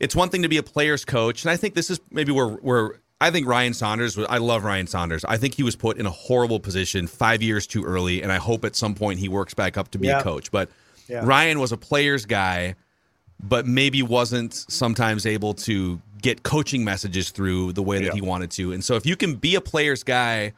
it's 0.00 0.16
one 0.16 0.30
thing 0.30 0.42
to 0.42 0.48
be 0.48 0.56
a 0.56 0.62
player's 0.62 1.04
coach, 1.04 1.44
and 1.44 1.50
I 1.50 1.56
think 1.56 1.74
this 1.74 1.90
is 1.90 2.00
maybe 2.10 2.32
where 2.32 2.48
where 2.48 3.00
I 3.20 3.30
think 3.30 3.46
Ryan 3.46 3.74
Saunders. 3.74 4.16
was 4.16 4.26
I 4.30 4.38
love 4.38 4.64
Ryan 4.64 4.86
Saunders. 4.86 5.24
I 5.24 5.36
think 5.36 5.54
he 5.54 5.62
was 5.62 5.76
put 5.76 5.96
in 5.98 6.06
a 6.06 6.10
horrible 6.10 6.60
position 6.60 7.06
five 7.06 7.42
years 7.42 7.66
too 7.66 7.84
early, 7.84 8.22
and 8.22 8.30
I 8.32 8.36
hope 8.36 8.64
at 8.64 8.76
some 8.76 8.94
point 8.94 9.18
he 9.18 9.28
works 9.28 9.54
back 9.54 9.76
up 9.76 9.90
to 9.92 9.98
be 9.98 10.06
Yeah. 10.08 10.20
a 10.20 10.22
coach. 10.22 10.50
But 10.50 10.70
Yeah. 11.08 11.22
Ryan 11.24 11.58
was 11.58 11.72
a 11.72 11.76
player's 11.76 12.26
guy, 12.26 12.74
but 13.42 13.66
maybe 13.66 14.02
wasn't 14.02 14.54
sometimes 14.68 15.26
able 15.26 15.54
to 15.54 16.00
get 16.20 16.42
coaching 16.42 16.84
messages 16.84 17.30
through 17.30 17.72
the 17.72 17.82
way 17.82 17.98
that 17.98 18.04
Yeah. 18.06 18.12
he 18.14 18.20
wanted 18.20 18.50
to. 18.52 18.72
And 18.72 18.84
so 18.84 18.94
if 18.94 19.06
you 19.06 19.16
can 19.16 19.36
be 19.36 19.54
a 19.54 19.60
player's 19.60 20.02
guy, 20.02 20.52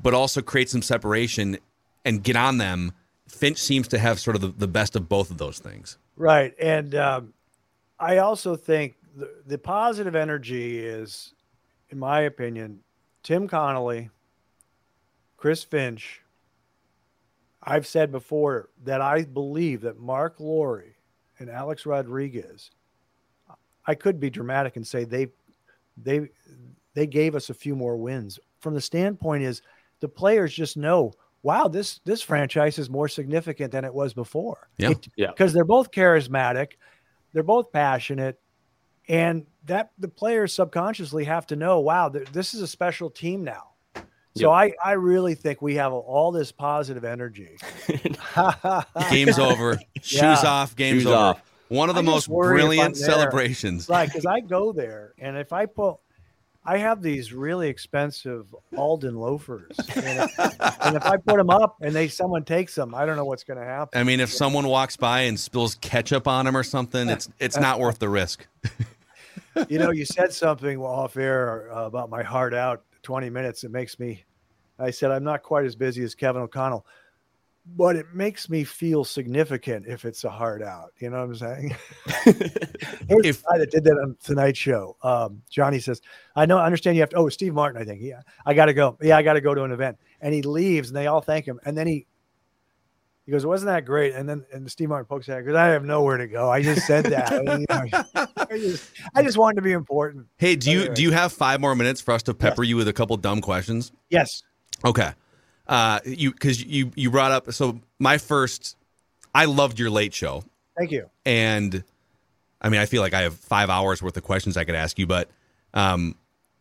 but 0.00 0.14
also 0.14 0.42
create 0.42 0.68
some 0.68 0.82
separation 0.82 1.58
and 2.04 2.22
get 2.22 2.36
on 2.36 2.58
them, 2.58 2.92
Finch 3.28 3.58
seems 3.58 3.88
to 3.88 3.98
have 3.98 4.20
sort 4.20 4.36
of 4.36 4.42
the, 4.42 4.48
the 4.48 4.68
best 4.68 4.94
of 4.96 5.08
both 5.08 5.30
of 5.30 5.38
those 5.38 5.58
things. 5.58 5.98
Right. 6.16 6.54
And 6.60 6.94
um, 6.94 7.34
I 7.98 8.18
also 8.18 8.56
think 8.56 8.96
the, 9.14 9.30
the 9.46 9.58
positive 9.58 10.14
energy 10.14 10.78
is, 10.78 11.34
in 11.90 11.98
my 11.98 12.20
opinion, 12.20 12.80
Tim 13.22 13.48
Connolly, 13.48 14.10
Chris 15.36 15.64
Finch. 15.64 16.22
I've 17.62 17.86
said 17.86 18.12
before 18.12 18.68
that 18.84 19.00
I 19.00 19.24
believe 19.24 19.80
that 19.80 19.98
Marc 19.98 20.38
Lore 20.38 20.84
and 21.38 21.50
Alex 21.50 21.84
Rodriguez, 21.84 22.70
I 23.86 23.94
could 23.94 24.18
be 24.20 24.30
dramatic 24.30 24.76
and 24.76 24.86
say 24.86 25.04
they 25.04 25.28
they 25.96 26.28
they 26.94 27.06
gave 27.06 27.34
us 27.34 27.50
a 27.50 27.54
few 27.54 27.76
more 27.76 27.96
wins. 27.96 28.38
From 28.60 28.74
the 28.74 28.80
standpoint 28.80 29.42
is 29.44 29.62
the 30.00 30.08
players 30.08 30.52
just 30.54 30.76
know, 30.76 31.12
wow, 31.42 31.68
this 31.68 32.00
this 32.04 32.22
franchise 32.22 32.78
is 32.78 32.90
more 32.90 33.08
significant 33.08 33.72
than 33.72 33.84
it 33.84 33.92
was 33.94 34.12
before. 34.14 34.68
Yeah. 34.78 34.90
It- 34.90 35.08
Yeah. 35.16 35.26
because 35.28 35.52
they're 35.52 35.64
both 35.64 35.90
charismatic, 35.90 36.72
they're 37.32 37.42
both 37.42 37.70
passionate, 37.72 38.40
and 39.08 39.46
that 39.66 39.90
the 39.98 40.08
players 40.08 40.52
subconsciously 40.52 41.24
have 41.24 41.46
to 41.48 41.56
know, 41.56 41.80
wow, 41.80 42.08
th- 42.08 42.28
this 42.32 42.54
is 42.54 42.60
a 42.62 42.66
special 42.66 43.10
team 43.10 43.42
now. 43.44 43.70
So 44.36 44.50
I, 44.50 44.74
I 44.84 44.92
really 44.92 45.34
think 45.34 45.62
we 45.62 45.76
have 45.76 45.94
all 45.94 46.30
this 46.30 46.52
positive 46.52 47.04
energy. 47.06 47.56
Game's 49.10 49.38
over. 49.38 49.78
Shoes 50.02 50.20
Yeah. 50.20 50.42
off. 50.44 50.76
Game's 50.76 51.02
Shoes 51.02 51.06
over. 51.06 51.16
off. 51.16 51.42
One 51.68 51.88
of 51.88 51.96
the 51.96 52.02
most 52.02 52.22
just 52.22 52.28
worry 52.28 52.58
if 52.58 52.62
brilliant 52.62 52.96
celebrations. 52.96 53.88
right, 53.88 54.08
because 54.08 54.26
I 54.26 54.40
go 54.40 54.72
there, 54.72 55.14
and 55.18 55.36
if 55.36 55.52
I 55.52 55.66
pull, 55.66 56.00
I 56.64 56.78
have 56.78 57.02
these 57.02 57.32
really 57.32 57.68
expensive 57.68 58.54
Alden 58.76 59.16
loafers, 59.16 59.76
and 59.94 60.20
if, 60.30 60.38
and 60.38 60.96
if 60.96 61.04
I 61.04 61.16
put 61.16 61.36
them 61.36 61.50
up 61.50 61.76
and 61.80 61.94
they 61.94 62.08
someone 62.08 62.44
takes 62.44 62.74
them, 62.74 62.94
I 62.94 63.06
don't 63.06 63.16
know 63.16 63.24
what's 63.24 63.44
going 63.44 63.58
to 63.58 63.64
happen. 63.64 63.98
I 63.98 64.04
mean, 64.04 64.20
if 64.20 64.32
someone 64.32 64.66
walks 64.66 64.96
by 64.96 65.22
and 65.22 65.38
spills 65.38 65.76
ketchup 65.76 66.26
on 66.26 66.44
them 66.44 66.56
or 66.56 66.62
something, 66.62 67.08
it's 67.08 67.28
it's 67.38 67.56
not 67.56 67.80
worth 67.80 67.98
the 67.98 68.08
risk. 68.08 68.46
you 69.68 69.78
know, 69.78 69.90
you 69.90 70.04
said 70.04 70.32
something 70.32 70.78
off 70.78 71.16
air 71.16 71.72
uh, 71.72 71.86
about 71.86 72.10
my 72.10 72.22
heart 72.22 72.54
out 72.54 72.82
20 73.02 73.30
minutes. 73.30 73.64
It 73.64 73.70
makes 73.70 73.98
me, 73.98 74.24
I 74.78 74.90
said, 74.90 75.10
I'm 75.10 75.24
not 75.24 75.42
quite 75.42 75.64
as 75.64 75.76
busy 75.76 76.02
as 76.02 76.14
Kevin 76.14 76.42
O'Connell 76.42 76.86
but 77.74 77.96
it 77.96 78.14
makes 78.14 78.48
me 78.48 78.62
feel 78.62 79.04
significant 79.04 79.86
if 79.86 80.04
it's 80.04 80.24
a 80.24 80.30
hard 80.30 80.62
out. 80.62 80.92
You 80.98 81.10
know 81.10 81.18
what 81.18 81.24
I'm 81.24 81.34
saying? 81.34 81.76
if 83.24 83.42
guy 83.42 83.58
that 83.58 83.70
did 83.70 83.84
that 83.84 83.98
on 83.98 84.16
Tonight 84.22 84.56
Show, 84.56 84.96
um, 85.02 85.42
Johnny 85.50 85.80
says, 85.80 86.00
"I 86.36 86.46
know, 86.46 86.58
I 86.58 86.66
understand 86.66 86.96
you 86.96 87.02
have 87.02 87.10
to." 87.10 87.16
Oh, 87.16 87.28
Steve 87.28 87.54
Martin, 87.54 87.80
I 87.80 87.84
think. 87.84 88.00
Yeah, 88.02 88.20
I 88.44 88.54
got 88.54 88.66
to 88.66 88.74
go. 88.74 88.96
Yeah, 89.02 89.16
I 89.16 89.22
got 89.22 89.34
to 89.34 89.40
go 89.40 89.54
to 89.54 89.64
an 89.64 89.72
event, 89.72 89.98
and 90.20 90.32
he 90.32 90.42
leaves, 90.42 90.88
and 90.88 90.96
they 90.96 91.06
all 91.06 91.20
thank 91.20 91.46
him, 91.46 91.58
and 91.64 91.76
then 91.76 91.86
he 91.86 92.06
he 93.24 93.32
goes, 93.32 93.44
"Wasn't 93.44 93.66
that 93.66 93.84
great?" 93.84 94.14
And 94.14 94.28
then 94.28 94.44
and 94.52 94.70
Steve 94.70 94.88
Martin 94.88 95.06
pokes 95.06 95.28
at 95.28 95.38
because 95.38 95.56
I 95.56 95.66
have 95.66 95.84
nowhere 95.84 96.18
to 96.18 96.28
go. 96.28 96.48
I 96.48 96.62
just 96.62 96.86
said 96.86 97.06
that. 97.06 97.32
you 97.32 97.66
know, 97.68 98.26
I, 98.36 98.58
just, 98.58 98.92
I 99.14 99.22
just 99.22 99.38
wanted 99.38 99.56
to 99.56 99.62
be 99.62 99.72
important. 99.72 100.26
Hey, 100.36 100.54
do 100.54 100.70
you 100.70 100.88
do 100.88 101.02
you 101.02 101.10
have 101.10 101.32
five 101.32 101.60
more 101.60 101.74
minutes 101.74 102.00
for 102.00 102.14
us 102.14 102.22
to 102.24 102.34
pepper 102.34 102.62
yes. 102.62 102.70
you 102.70 102.76
with 102.76 102.86
a 102.86 102.92
couple 102.92 103.16
dumb 103.16 103.40
questions? 103.40 103.90
Yes. 104.08 104.42
Okay 104.84 105.12
uh, 105.68 106.00
you 106.04 106.32
because 106.32 106.62
you 106.62 106.92
you 106.94 107.10
brought 107.10 107.32
up 107.32 107.52
so 107.52 107.80
my 107.98 108.18
first, 108.18 108.76
I 109.34 109.46
loved 109.46 109.78
your 109.78 109.90
late 109.90 110.14
show. 110.14 110.44
Thank 110.76 110.90
you. 110.90 111.08
And 111.24 111.82
I 112.60 112.68
mean, 112.68 112.80
I 112.80 112.86
feel 112.86 113.02
like 113.02 113.14
I 113.14 113.22
have 113.22 113.34
five 113.34 113.70
hours 113.70 114.02
worth 114.02 114.16
of 114.16 114.22
questions 114.22 114.56
I 114.56 114.64
could 114.64 114.74
ask 114.74 114.98
you, 114.98 115.06
but 115.06 115.28
um, 115.74 116.16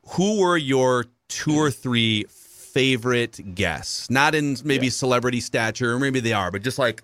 who 0.09 0.39
were 0.41 0.57
your 0.57 1.05
two 1.27 1.55
or 1.55 1.71
three 1.71 2.25
favorite 2.29 3.55
guests? 3.55 4.09
Not 4.09 4.35
in 4.35 4.57
maybe 4.63 4.87
yeah. 4.87 4.91
celebrity 4.91 5.41
stature, 5.41 5.93
or 5.93 5.99
maybe 5.99 6.19
they 6.19 6.33
are, 6.33 6.51
but 6.51 6.61
just 6.61 6.79
like 6.79 7.03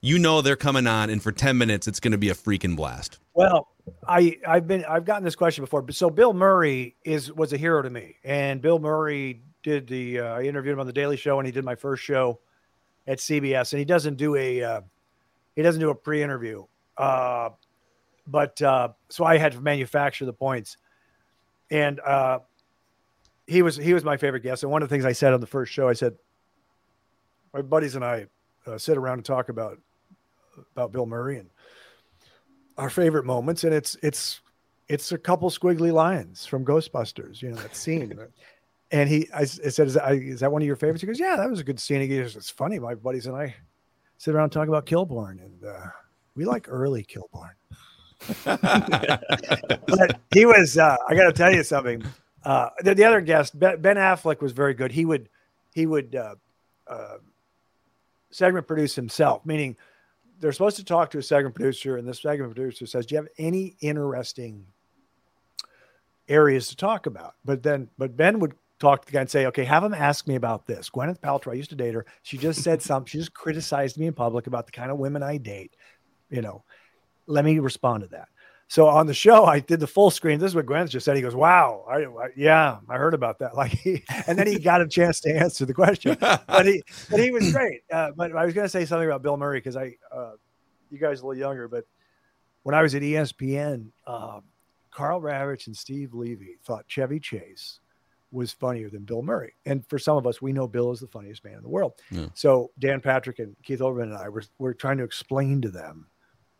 you 0.00 0.18
know 0.18 0.42
they're 0.42 0.56
coming 0.56 0.86
on, 0.86 1.10
and 1.10 1.22
for 1.22 1.32
ten 1.32 1.58
minutes 1.58 1.86
it's 1.86 2.00
going 2.00 2.12
to 2.12 2.18
be 2.18 2.28
a 2.28 2.34
freaking 2.34 2.76
blast. 2.76 3.18
Well, 3.34 3.68
I 4.06 4.38
I've 4.46 4.66
been 4.66 4.84
I've 4.84 5.04
gotten 5.04 5.24
this 5.24 5.36
question 5.36 5.62
before, 5.64 5.82
but 5.82 5.94
so 5.94 6.10
Bill 6.10 6.32
Murray 6.32 6.96
is 7.04 7.32
was 7.32 7.52
a 7.52 7.56
hero 7.56 7.82
to 7.82 7.90
me, 7.90 8.16
and 8.24 8.60
Bill 8.60 8.78
Murray 8.78 9.40
did 9.62 9.86
the 9.86 10.20
uh, 10.20 10.38
I 10.38 10.42
interviewed 10.42 10.74
him 10.74 10.80
on 10.80 10.86
the 10.86 10.92
Daily 10.92 11.16
Show, 11.16 11.38
and 11.38 11.46
he 11.46 11.52
did 11.52 11.64
my 11.64 11.74
first 11.74 12.02
show 12.02 12.40
at 13.06 13.18
CBS, 13.18 13.72
and 13.72 13.78
he 13.78 13.84
doesn't 13.84 14.16
do 14.16 14.36
a 14.36 14.62
uh, 14.62 14.80
he 15.56 15.62
doesn't 15.62 15.80
do 15.80 15.90
a 15.90 15.94
pre-interview, 15.94 16.64
uh, 16.96 17.50
but 18.26 18.60
uh, 18.62 18.88
so 19.08 19.24
I 19.24 19.38
had 19.38 19.52
to 19.52 19.60
manufacture 19.60 20.24
the 20.24 20.32
points, 20.32 20.76
and 21.70 22.00
uh, 22.00 22.40
he 23.46 23.62
was 23.62 23.76
he 23.76 23.94
was 23.94 24.04
my 24.04 24.16
favorite 24.16 24.42
guest. 24.42 24.62
And 24.62 24.72
one 24.72 24.82
of 24.82 24.88
the 24.88 24.94
things 24.94 25.04
I 25.04 25.12
said 25.12 25.34
on 25.34 25.40
the 25.40 25.46
first 25.46 25.72
show, 25.72 25.88
I 25.88 25.92
said, 25.94 26.14
my 27.52 27.62
buddies 27.62 27.94
and 27.94 28.04
I 28.04 28.26
uh, 28.66 28.78
sit 28.78 28.96
around 28.96 29.18
and 29.18 29.24
talk 29.24 29.48
about 29.48 29.78
about 30.74 30.92
Bill 30.92 31.06
Murray 31.06 31.38
and 31.38 31.50
our 32.78 32.90
favorite 32.90 33.24
moments, 33.24 33.64
and 33.64 33.74
it's 33.74 33.96
it's 34.02 34.40
it's 34.88 35.12
a 35.12 35.18
couple 35.18 35.50
squiggly 35.50 35.92
lines 35.92 36.46
from 36.46 36.64
Ghostbusters, 36.64 37.42
you 37.42 37.50
know 37.50 37.56
that 37.56 37.76
scene. 37.76 38.18
And 38.92 39.08
he, 39.08 39.26
I, 39.34 39.40
I 39.40 39.44
said, 39.44 39.86
is 39.86 39.94
that, 39.94 40.14
is 40.14 40.40
that, 40.40 40.52
one 40.52 40.60
of 40.60 40.66
your 40.66 40.76
favorites? 40.76 41.00
He 41.00 41.06
goes, 41.06 41.18
yeah, 41.18 41.34
that 41.36 41.48
was 41.50 41.60
a 41.60 41.64
good 41.64 41.80
scene. 41.80 42.02
He 42.02 42.08
goes, 42.08 42.36
it's 42.36 42.50
funny. 42.50 42.78
My 42.78 42.94
buddies 42.94 43.26
and 43.26 43.34
I 43.34 43.54
sit 44.18 44.34
around 44.34 44.44
and 44.44 44.52
talk 44.52 44.68
about 44.68 44.84
Kilborn, 44.84 45.42
and 45.42 45.64
uh, 45.64 45.86
we 46.36 46.44
like 46.44 46.66
early 46.68 47.02
Kilborn. 47.02 47.54
but 49.86 50.20
he 50.32 50.44
was, 50.44 50.76
uh, 50.76 50.96
I 51.08 51.14
got 51.14 51.24
to 51.24 51.32
tell 51.32 51.52
you 51.52 51.64
something. 51.64 52.04
Uh, 52.44 52.68
the, 52.80 52.94
the, 52.94 53.04
other 53.04 53.22
guest, 53.22 53.58
Ben, 53.58 53.80
Affleck, 53.80 54.42
was 54.42 54.52
very 54.52 54.74
good. 54.74 54.92
He 54.92 55.06
would, 55.06 55.30
he 55.74 55.86
would 55.86 56.14
uh, 56.14 56.34
uh, 56.86 57.16
segment 58.30 58.66
produce 58.66 58.94
himself, 58.94 59.46
meaning 59.46 59.74
they're 60.38 60.52
supposed 60.52 60.76
to 60.76 60.84
talk 60.84 61.10
to 61.12 61.18
a 61.18 61.22
segment 61.22 61.54
producer, 61.54 61.96
and 61.96 62.06
the 62.06 62.12
segment 62.12 62.54
producer 62.54 62.84
says, 62.84 63.06
"Do 63.06 63.14
you 63.14 63.20
have 63.22 63.30
any 63.38 63.76
interesting 63.80 64.66
areas 66.28 66.68
to 66.68 66.76
talk 66.76 67.06
about?" 67.06 67.36
But 67.44 67.62
then, 67.62 67.88
but 67.96 68.16
Ben 68.16 68.40
would 68.40 68.54
talk 68.82 69.02
to 69.02 69.06
the 69.06 69.12
guy 69.12 69.20
and 69.20 69.30
say, 69.30 69.46
okay, 69.46 69.64
have 69.64 69.84
him 69.84 69.94
ask 69.94 70.26
me 70.26 70.34
about 70.34 70.66
this. 70.66 70.90
Gwyneth 70.90 71.20
Paltrow, 71.20 71.52
I 71.52 71.54
used 71.54 71.70
to 71.70 71.76
date 71.76 71.94
her. 71.94 72.04
She 72.22 72.36
just 72.36 72.62
said 72.62 72.82
something. 72.82 73.08
She 73.08 73.18
just 73.18 73.32
criticized 73.32 73.98
me 73.98 74.06
in 74.06 74.12
public 74.12 74.46
about 74.46 74.66
the 74.66 74.72
kind 74.72 74.90
of 74.90 74.98
women 74.98 75.22
I 75.22 75.38
date. 75.38 75.74
You 76.28 76.42
know, 76.42 76.64
let 77.26 77.44
me 77.44 77.58
respond 77.58 78.02
to 78.02 78.08
that. 78.08 78.28
So 78.68 78.86
on 78.86 79.06
the 79.06 79.12
show, 79.12 79.44
I 79.44 79.60
did 79.60 79.80
the 79.80 79.86
full 79.86 80.10
screen. 80.10 80.38
This 80.38 80.52
is 80.52 80.54
what 80.54 80.64
Gwyneth 80.64 80.88
just 80.88 81.04
said. 81.04 81.14
He 81.14 81.20
goes, 81.20 81.34
"Wow, 81.34 81.84
I, 81.86 82.04
I, 82.04 82.28
yeah, 82.34 82.78
I 82.88 82.96
heard 82.96 83.12
about 83.12 83.38
that." 83.40 83.54
Like, 83.62 83.72
he, 83.72 84.02
and 84.26 84.38
then 84.38 84.46
he 84.46 84.58
got 84.58 84.80
a 84.80 84.88
chance 84.88 85.20
to 85.20 85.30
answer 85.30 85.66
the 85.66 85.74
question. 85.74 86.16
But 86.46 86.66
he, 86.66 86.82
but 87.10 87.20
he 87.20 87.30
was 87.30 87.52
great. 87.52 87.82
Uh, 87.92 88.12
but 88.16 88.34
I 88.34 88.46
was 88.46 88.54
going 88.54 88.64
to 88.64 88.70
say 88.70 88.86
something 88.86 89.06
about 89.06 89.22
Bill 89.22 89.36
Murray 89.36 89.58
because 89.58 89.76
I, 89.76 89.96
uh, 90.10 90.32
you 90.90 90.98
guys 90.98 91.20
are 91.20 91.24
a 91.24 91.28
little 91.28 91.40
younger, 91.40 91.68
but 91.68 91.84
when 92.62 92.74
I 92.74 92.80
was 92.80 92.94
at 92.94 93.02
ESPN, 93.02 93.88
uh, 94.06 94.40
Karl 94.90 95.20
Ravech 95.20 95.66
and 95.66 95.76
Steve 95.76 96.14
Levy 96.14 96.56
thought 96.64 96.84
Chevy 96.86 97.20
Chase 97.20 97.80
was 98.32 98.52
funnier 98.52 98.88
than 98.88 99.04
Bill 99.04 99.22
Murray. 99.22 99.54
And 99.66 99.86
for 99.88 99.98
some 99.98 100.16
of 100.16 100.26
us, 100.26 100.40
we 100.40 100.52
know 100.52 100.66
Bill 100.66 100.90
is 100.90 101.00
the 101.00 101.06
funniest 101.06 101.44
man 101.44 101.54
in 101.54 101.62
the 101.62 101.68
world. 101.68 101.92
Yeah. 102.10 102.26
So 102.34 102.70
Dan 102.78 103.00
Patrick 103.00 103.38
and 103.38 103.54
Keith 103.62 103.80
Olbermann 103.80 104.04
and 104.04 104.16
I 104.16 104.28
were, 104.28 104.42
were 104.58 104.74
trying 104.74 104.98
to 104.98 105.04
explain 105.04 105.60
to 105.62 105.68
them, 105.68 106.06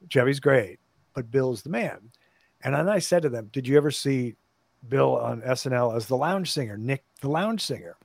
Chevy's 0.09 0.41
great, 0.41 0.79
but 1.15 1.31
Bill's 1.31 1.63
the 1.63 1.71
man. 1.71 2.11
And 2.63 2.75
then 2.75 2.89
I 2.89 2.99
said 2.99 3.23
to 3.23 3.29
them, 3.29 3.49
did 3.53 3.67
you 3.67 3.77
ever 3.77 3.91
see 3.91 4.37
Bill 4.89 5.17
on 5.17 5.41
SNL 5.43 5.97
as 5.97 6.07
the 6.07 6.17
lounge 6.17 6.53
singer, 6.53 6.77
Nick 6.77 7.05
the 7.21 7.29
lounge 7.29 7.63
singer? 7.63 7.97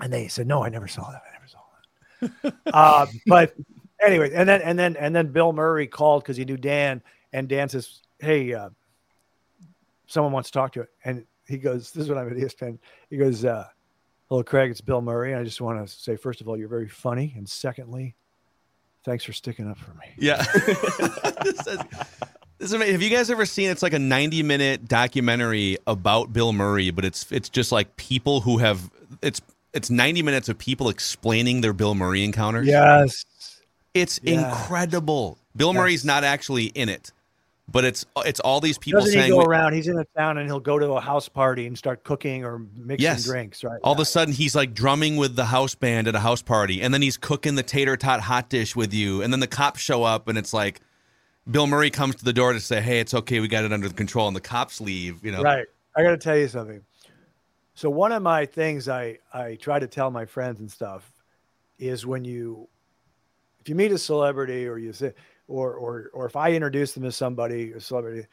And 0.00 0.12
they 0.12 0.28
said, 0.28 0.46
no, 0.46 0.62
I 0.62 0.68
never 0.68 0.88
saw 0.88 1.10
that. 1.10 1.22
I 1.26 1.32
never 1.32 1.48
saw 1.48 2.52
that. 2.52 2.54
uh, 2.74 3.06
but 3.26 3.54
anyway, 4.02 4.32
and 4.34 4.48
then, 4.48 4.60
and 4.62 4.78
then, 4.78 4.96
and 4.96 5.14
then 5.14 5.28
Bill 5.28 5.52
Murray 5.52 5.86
called 5.86 6.24
cause 6.24 6.36
he 6.36 6.44
knew 6.44 6.56
Dan 6.56 7.02
and 7.32 7.48
Dan 7.48 7.68
says, 7.68 8.00
Hey, 8.18 8.54
uh, 8.54 8.70
someone 10.06 10.32
wants 10.32 10.50
to 10.50 10.58
talk 10.58 10.72
to 10.72 10.80
you. 10.80 10.86
And 11.04 11.26
he 11.48 11.58
goes, 11.58 11.90
This 11.90 12.04
is 12.04 12.08
what 12.08 12.18
I'm 12.18 12.28
at 12.28 12.36
ESPN. 12.36 12.78
He 13.10 13.16
goes, 13.16 13.44
uh, 13.44 13.66
Hello, 14.28 14.42
Craig. 14.42 14.70
It's 14.70 14.80
Bill 14.80 15.00
Murray. 15.00 15.34
I 15.34 15.44
just 15.44 15.60
want 15.60 15.86
to 15.86 15.92
say, 15.92 16.16
first 16.16 16.40
of 16.40 16.48
all, 16.48 16.56
you're 16.56 16.68
very 16.68 16.88
funny. 16.88 17.32
And 17.36 17.48
secondly, 17.48 18.16
thanks 19.04 19.22
for 19.22 19.32
sticking 19.32 19.70
up 19.70 19.78
for 19.78 19.92
me. 19.92 20.06
Yeah. 20.18 20.42
this 21.44 21.66
is, 21.66 21.78
this 22.58 22.68
is 22.68 22.72
amazing. 22.72 22.94
Have 22.94 23.02
you 23.02 23.10
guys 23.10 23.30
ever 23.30 23.46
seen 23.46 23.70
it's 23.70 23.82
like 23.82 23.92
a 23.92 23.98
90 23.98 24.42
minute 24.42 24.88
documentary 24.88 25.78
about 25.86 26.32
Bill 26.32 26.52
Murray, 26.52 26.90
but 26.90 27.04
it's 27.04 27.30
it's 27.30 27.48
just 27.48 27.70
like 27.70 27.96
people 27.96 28.40
who 28.40 28.58
have 28.58 28.90
it's 29.22 29.40
it's 29.72 29.90
90 29.90 30.22
minutes 30.22 30.48
of 30.48 30.58
people 30.58 30.88
explaining 30.88 31.60
their 31.60 31.72
Bill 31.72 31.94
Murray 31.94 32.24
encounters. 32.24 32.66
Yes. 32.66 33.24
It's 33.94 34.18
incredible. 34.18 35.38
Bill 35.54 35.68
yes. 35.68 35.76
Murray's 35.76 36.04
not 36.04 36.24
actually 36.24 36.66
in 36.66 36.88
it 36.88 37.12
but 37.68 37.84
it's 37.84 38.06
it's 38.24 38.40
all 38.40 38.60
these 38.60 38.78
people 38.78 39.00
Doesn't 39.00 39.14
saying 39.14 39.32
he 39.32 39.38
go 39.38 39.42
around 39.44 39.72
he's 39.72 39.88
in 39.88 39.98
a 39.98 40.04
town 40.16 40.38
and 40.38 40.46
he'll 40.46 40.60
go 40.60 40.78
to 40.78 40.92
a 40.92 41.00
house 41.00 41.28
party 41.28 41.66
and 41.66 41.76
start 41.76 42.04
cooking 42.04 42.44
or 42.44 42.60
mixing 42.76 43.02
yes. 43.02 43.24
drinks 43.24 43.64
right 43.64 43.78
all 43.82 43.92
yeah. 43.92 43.96
of 43.96 44.00
a 44.00 44.04
sudden 44.04 44.32
he's 44.32 44.54
like 44.54 44.74
drumming 44.74 45.16
with 45.16 45.36
the 45.36 45.46
house 45.46 45.74
band 45.74 46.08
at 46.08 46.14
a 46.14 46.20
house 46.20 46.42
party 46.42 46.80
and 46.80 46.94
then 46.94 47.02
he's 47.02 47.16
cooking 47.16 47.54
the 47.54 47.62
tater 47.62 47.96
tot 47.96 48.20
hot 48.20 48.48
dish 48.48 48.76
with 48.76 48.94
you 48.94 49.22
and 49.22 49.32
then 49.32 49.40
the 49.40 49.46
cops 49.46 49.80
show 49.80 50.04
up 50.04 50.28
and 50.28 50.38
it's 50.38 50.52
like 50.52 50.80
bill 51.50 51.66
murray 51.66 51.90
comes 51.90 52.14
to 52.14 52.24
the 52.24 52.32
door 52.32 52.52
to 52.52 52.60
say 52.60 52.80
hey 52.80 53.00
it's 53.00 53.14
okay 53.14 53.40
we 53.40 53.48
got 53.48 53.64
it 53.64 53.72
under 53.72 53.88
control 53.90 54.28
and 54.28 54.36
the 54.36 54.40
cops 54.40 54.80
leave 54.80 55.24
you 55.24 55.32
know 55.32 55.42
right 55.42 55.66
i 55.96 56.02
gotta 56.02 56.16
tell 56.16 56.36
you 56.36 56.48
something 56.48 56.82
so 57.74 57.90
one 57.90 58.12
of 58.12 58.22
my 58.22 58.46
things 58.46 58.88
i 58.88 59.18
i 59.34 59.56
try 59.56 59.78
to 59.78 59.86
tell 59.86 60.10
my 60.10 60.24
friends 60.24 60.60
and 60.60 60.70
stuff 60.70 61.12
is 61.78 62.06
when 62.06 62.24
you 62.24 62.68
if 63.60 63.68
you 63.68 63.74
meet 63.74 63.90
a 63.90 63.98
celebrity 63.98 64.66
or 64.66 64.78
you 64.78 64.92
say 64.92 65.12
or 65.48 65.74
or 65.74 66.10
or 66.12 66.26
if 66.26 66.36
I 66.36 66.52
introduce 66.52 66.92
them 66.92 67.02
to 67.04 67.12
somebody, 67.12 67.72
a 67.72 67.80
celebrity, 67.80 68.26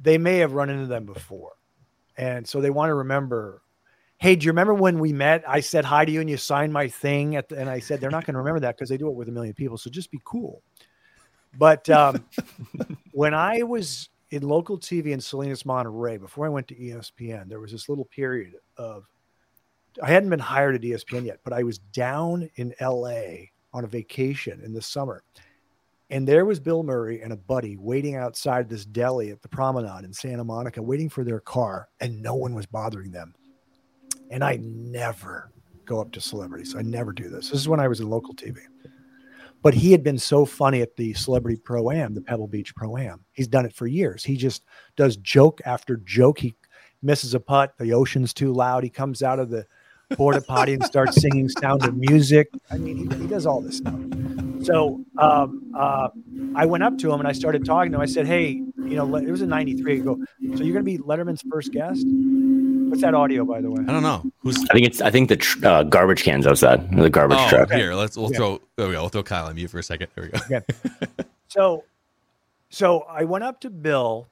they 0.00 0.18
may 0.18 0.38
have 0.38 0.52
run 0.52 0.70
into 0.70 0.86
them 0.86 1.06
before, 1.06 1.52
and 2.16 2.46
so 2.46 2.60
they 2.60 2.70
want 2.70 2.90
to 2.90 2.94
remember. 2.94 3.62
Hey, 4.18 4.36
do 4.36 4.44
you 4.44 4.52
remember 4.52 4.72
when 4.72 5.00
we 5.00 5.12
met? 5.12 5.42
I 5.48 5.58
said 5.58 5.84
hi 5.84 6.04
to 6.04 6.12
you 6.12 6.20
and 6.20 6.30
you 6.30 6.36
signed 6.36 6.72
my 6.72 6.86
thing, 6.86 7.30
the, 7.32 7.56
and 7.58 7.68
I 7.68 7.80
said 7.80 8.00
they're 8.00 8.08
not 8.08 8.24
going 8.24 8.34
to 8.34 8.38
remember 8.38 8.60
that 8.60 8.76
because 8.76 8.88
they 8.88 8.96
do 8.96 9.08
it 9.08 9.16
with 9.16 9.28
a 9.28 9.32
million 9.32 9.52
people. 9.52 9.76
So 9.76 9.90
just 9.90 10.12
be 10.12 10.20
cool. 10.24 10.62
But 11.58 11.90
um, 11.90 12.24
when 13.12 13.34
I 13.34 13.64
was 13.64 14.10
in 14.30 14.44
local 14.44 14.78
TV 14.78 15.06
in 15.06 15.20
Salinas, 15.20 15.66
Monterey, 15.66 16.18
before 16.18 16.46
I 16.46 16.50
went 16.50 16.68
to 16.68 16.76
ESPN, 16.76 17.48
there 17.48 17.58
was 17.58 17.72
this 17.72 17.88
little 17.88 18.04
period 18.04 18.54
of 18.76 19.08
I 20.00 20.10
hadn't 20.10 20.30
been 20.30 20.38
hired 20.38 20.74
at 20.74 20.80
ESPN 20.82 21.26
yet, 21.26 21.40
but 21.44 21.52
I 21.52 21.64
was 21.64 21.78
down 21.78 22.48
in 22.56 22.74
LA 22.80 23.48
on 23.74 23.84
a 23.84 23.86
vacation 23.86 24.60
in 24.64 24.72
the 24.72 24.80
summer. 24.80 25.22
And 26.12 26.28
there 26.28 26.44
was 26.44 26.60
Bill 26.60 26.82
Murray 26.82 27.22
and 27.22 27.32
a 27.32 27.36
buddy 27.36 27.78
waiting 27.78 28.16
outside 28.16 28.68
this 28.68 28.84
deli 28.84 29.30
at 29.30 29.40
the 29.40 29.48
promenade 29.48 30.04
in 30.04 30.12
Santa 30.12 30.44
Monica, 30.44 30.82
waiting 30.82 31.08
for 31.08 31.24
their 31.24 31.40
car, 31.40 31.88
and 32.00 32.20
no 32.20 32.34
one 32.34 32.54
was 32.54 32.66
bothering 32.66 33.10
them. 33.10 33.34
And 34.30 34.44
I 34.44 34.58
never 34.60 35.50
go 35.86 36.02
up 36.02 36.12
to 36.12 36.20
celebrities. 36.20 36.76
I 36.76 36.82
never 36.82 37.14
do 37.14 37.30
this. 37.30 37.48
This 37.48 37.58
is 37.58 37.66
when 37.66 37.80
I 37.80 37.88
was 37.88 38.00
in 38.00 38.10
local 38.10 38.34
TV. 38.34 38.58
But 39.62 39.72
he 39.72 39.90
had 39.90 40.04
been 40.04 40.18
so 40.18 40.44
funny 40.44 40.82
at 40.82 40.96
the 40.96 41.14
Celebrity 41.14 41.56
Pro 41.64 41.90
Am, 41.90 42.12
the 42.12 42.20
Pebble 42.20 42.46
Beach 42.46 42.74
Pro 42.74 42.98
Am. 42.98 43.24
He's 43.32 43.48
done 43.48 43.64
it 43.64 43.72
for 43.72 43.86
years. 43.86 44.22
He 44.22 44.36
just 44.36 44.64
does 44.96 45.16
joke 45.16 45.62
after 45.64 45.96
joke. 45.96 46.40
He 46.40 46.54
misses 47.00 47.32
a 47.32 47.40
putt. 47.40 47.72
The 47.78 47.94
ocean's 47.94 48.34
too 48.34 48.52
loud. 48.52 48.84
He 48.84 48.90
comes 48.90 49.22
out 49.22 49.38
of 49.38 49.48
the 49.48 49.66
porta 50.12 50.42
potty 50.42 50.74
and 50.74 50.84
starts 50.84 51.22
singing 51.22 51.48
Sound 51.48 51.86
of 51.86 51.96
Music. 51.96 52.50
I 52.70 52.76
mean, 52.76 52.98
he, 52.98 53.16
he 53.16 53.26
does 53.26 53.46
all 53.46 53.62
this 53.62 53.78
stuff. 53.78 53.94
So 54.62 55.04
um, 55.18 55.72
uh, 55.76 56.08
I 56.54 56.66
went 56.66 56.84
up 56.84 56.98
to 56.98 57.12
him 57.12 57.18
and 57.18 57.28
I 57.28 57.32
started 57.32 57.64
talking 57.64 57.92
to 57.92 57.98
him. 57.98 58.02
I 58.02 58.06
said, 58.06 58.26
"Hey, 58.26 58.50
you 58.50 58.96
know, 58.96 59.16
it 59.16 59.30
was 59.30 59.42
in 59.42 59.48
'93. 59.48 59.92
I 59.92 59.96
go, 59.98 60.16
so 60.54 60.62
you're 60.62 60.72
going 60.72 60.74
to 60.74 60.82
be 60.82 60.98
Letterman's 60.98 61.42
first 61.50 61.72
guest? 61.72 62.04
What's 62.06 63.02
that 63.02 63.14
audio, 63.14 63.44
by 63.44 63.60
the 63.60 63.70
way? 63.70 63.82
I 63.88 63.92
don't 63.92 64.02
know. 64.02 64.30
Who's 64.40 64.58
I 64.70 64.74
think 64.74 64.86
it's 64.86 65.00
I 65.00 65.10
think 65.10 65.28
the 65.28 65.36
tr- 65.36 65.66
uh, 65.66 65.82
garbage 65.84 66.22
cans 66.22 66.46
outside 66.46 66.94
the 66.94 67.10
garbage 67.10 67.38
oh, 67.40 67.48
truck. 67.48 67.70
here? 67.70 67.94
Let's 67.94 68.16
we'll 68.16 68.30
Yeah. 68.30 68.36
throw. 68.36 68.60
There 68.76 68.86
we 68.86 68.94
go. 68.94 69.00
We'll 69.00 69.08
throw 69.08 69.22
Kyle 69.22 69.46
on 69.46 69.54
mute 69.54 69.70
for 69.70 69.78
a 69.78 69.82
second. 69.82 70.08
There 70.14 70.24
we 70.24 70.30
go. 70.30 70.56
Okay. 70.56 71.24
so, 71.48 71.84
so 72.70 73.00
I 73.00 73.24
went 73.24 73.44
up 73.44 73.60
to 73.62 73.70
Bill, 73.70 74.28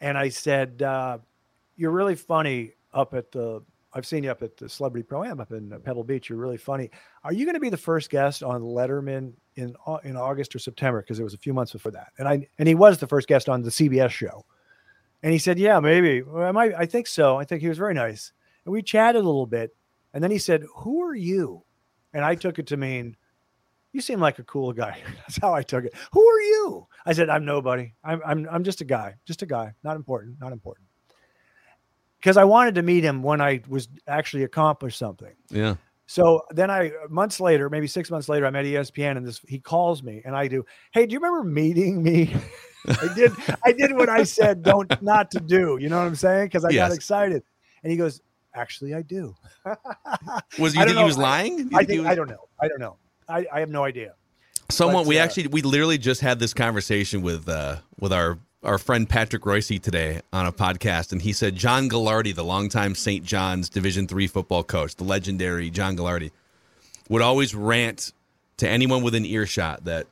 and 0.00 0.18
I 0.18 0.28
said, 0.28 0.82
uh, 0.82 1.18
"You're 1.76 1.90
really 1.90 2.16
funny 2.16 2.72
up 2.92 3.14
at 3.14 3.32
the. 3.32 3.62
I've 3.92 4.06
seen 4.06 4.22
you 4.24 4.30
up 4.30 4.42
at 4.42 4.56
the 4.56 4.68
Celebrity 4.68 5.02
Pro 5.02 5.24
Am 5.24 5.40
up 5.40 5.52
in 5.52 5.72
uh, 5.72 5.78
Pebble 5.78 6.04
Beach. 6.04 6.28
You're 6.28 6.38
really 6.38 6.56
funny. 6.56 6.90
Are 7.24 7.32
you 7.32 7.44
going 7.44 7.54
to 7.54 7.60
be 7.60 7.70
the 7.70 7.76
first 7.76 8.10
guest 8.10 8.42
on 8.42 8.62
Letterman 8.62 9.32
in 9.56 9.74
in 10.04 10.16
August 10.16 10.54
or 10.54 10.58
September? 10.58 11.02
Because 11.02 11.18
it 11.18 11.24
was 11.24 11.34
a 11.34 11.38
few 11.38 11.52
months 11.52 11.72
before 11.72 11.92
that. 11.92 12.08
And 12.18 12.28
I 12.28 12.46
and 12.58 12.68
he 12.68 12.74
was 12.74 12.98
the 12.98 13.06
first 13.06 13.28
guest 13.28 13.48
on 13.48 13.62
the 13.62 13.70
CBS 13.70 14.10
show. 14.10 14.44
And 15.22 15.32
he 15.32 15.38
said, 15.38 15.58
"Yeah, 15.58 15.80
maybe. 15.80 16.22
Well, 16.22 16.44
I 16.44 16.52
might. 16.52 16.72
I 16.74 16.86
think 16.86 17.06
so. 17.06 17.36
I 17.36 17.44
think 17.44 17.62
he 17.62 17.68
was 17.68 17.78
very 17.78 17.94
nice." 17.94 18.32
And 18.64 18.72
we 18.72 18.82
chatted 18.82 19.20
a 19.20 19.24
little 19.24 19.46
bit, 19.46 19.74
and 20.14 20.22
then 20.22 20.30
he 20.30 20.38
said, 20.38 20.64
"Who 20.76 21.02
are 21.02 21.14
you?" 21.14 21.64
And 22.12 22.24
I 22.24 22.34
took 22.34 22.58
it 22.58 22.66
to 22.68 22.76
mean 22.76 23.16
you 23.92 24.00
seem 24.00 24.20
like 24.20 24.38
a 24.38 24.44
cool 24.44 24.72
guy. 24.72 24.98
That's 25.16 25.38
how 25.38 25.52
I 25.52 25.62
took 25.62 25.84
it. 25.84 25.94
Who 26.12 26.26
are 26.26 26.40
you? 26.40 26.86
I 27.06 27.12
said, 27.12 27.28
I'm 27.28 27.44
nobody. 27.44 27.94
I'm 28.04 28.20
I'm 28.24 28.48
I'm 28.50 28.64
just 28.64 28.80
a 28.80 28.84
guy, 28.84 29.16
just 29.26 29.42
a 29.42 29.46
guy, 29.46 29.72
not 29.82 29.96
important, 29.96 30.40
not 30.40 30.52
important. 30.52 30.86
Because 32.20 32.36
I 32.36 32.44
wanted 32.44 32.74
to 32.76 32.82
meet 32.82 33.02
him 33.02 33.22
when 33.22 33.40
I 33.40 33.62
was 33.68 33.88
actually 34.06 34.44
accomplished 34.44 34.98
something. 34.98 35.34
Yeah. 35.50 35.76
So 36.06 36.42
then 36.50 36.70
I 36.70 36.90
months 37.08 37.40
later, 37.40 37.70
maybe 37.70 37.86
six 37.86 38.10
months 38.10 38.28
later, 38.28 38.44
I'm 38.44 38.56
at 38.56 38.64
ESPN 38.64 39.16
and 39.16 39.26
this 39.26 39.40
he 39.48 39.58
calls 39.60 40.02
me 40.02 40.22
and 40.24 40.36
I 40.36 40.48
do, 40.48 40.64
hey, 40.92 41.06
do 41.06 41.12
you 41.14 41.20
remember 41.20 41.44
meeting 41.48 42.02
me? 42.02 42.34
I 42.88 43.14
did 43.14 43.32
I 43.64 43.72
did 43.72 43.94
what 43.94 44.08
I 44.08 44.24
said 44.24 44.62
don't 44.62 44.90
not 45.02 45.30
to 45.32 45.40
do. 45.40 45.78
You 45.80 45.88
know 45.88 45.98
what 45.98 46.06
I'm 46.06 46.14
saying? 46.16 46.46
Because 46.46 46.64
I 46.64 46.70
Yes. 46.70 46.88
got 46.88 46.94
excited. 46.96 47.42
And 47.82 47.90
he 47.90 47.96
goes, 47.96 48.20
Actually, 48.54 48.94
I 48.94 49.02
do. 49.02 49.36
Was 50.58 50.74
you 50.74 50.80
think 50.80 50.88
don't 50.88 50.96
he 50.96 51.04
was 51.04 51.16
lying? 51.16 51.70
I 51.72 51.84
think 51.84 52.00
was- 52.00 52.08
I 52.10 52.14
don't 52.16 52.28
know. 52.28 52.48
I 52.60 52.66
don't 52.68 52.80
know. 52.80 52.96
I, 53.28 53.46
I 53.52 53.60
have 53.60 53.70
no 53.70 53.84
idea. 53.84 54.14
Someone 54.70 55.04
But, 55.04 55.08
we 55.08 55.18
uh, 55.18 55.22
actually 55.24 55.46
we 55.48 55.62
literally 55.62 55.98
just 55.98 56.20
had 56.20 56.38
this 56.40 56.52
conversation 56.52 57.22
with 57.22 57.48
uh 57.48 57.76
with 58.00 58.12
our 58.12 58.38
our 58.62 58.78
friend 58.78 59.08
Patrick 59.08 59.46
Royce 59.46 59.68
today 59.68 60.20
on 60.32 60.46
a 60.46 60.52
podcast, 60.52 61.12
and 61.12 61.22
he 61.22 61.32
said 61.32 61.56
John 61.56 61.88
Gagliardi, 61.88 62.34
the 62.34 62.44
longtime 62.44 62.94
St. 62.94 63.24
John's 63.24 63.68
Division 63.68 64.06
three 64.06 64.26
football 64.26 64.62
coach, 64.62 64.96
the 64.96 65.04
legendary 65.04 65.70
John 65.70 65.96
Gagliardi, 65.96 66.30
would 67.08 67.22
always 67.22 67.54
rant 67.54 68.12
to 68.58 68.68
anyone 68.68 69.02
within 69.02 69.24
earshot 69.24 69.84
that 69.84 70.06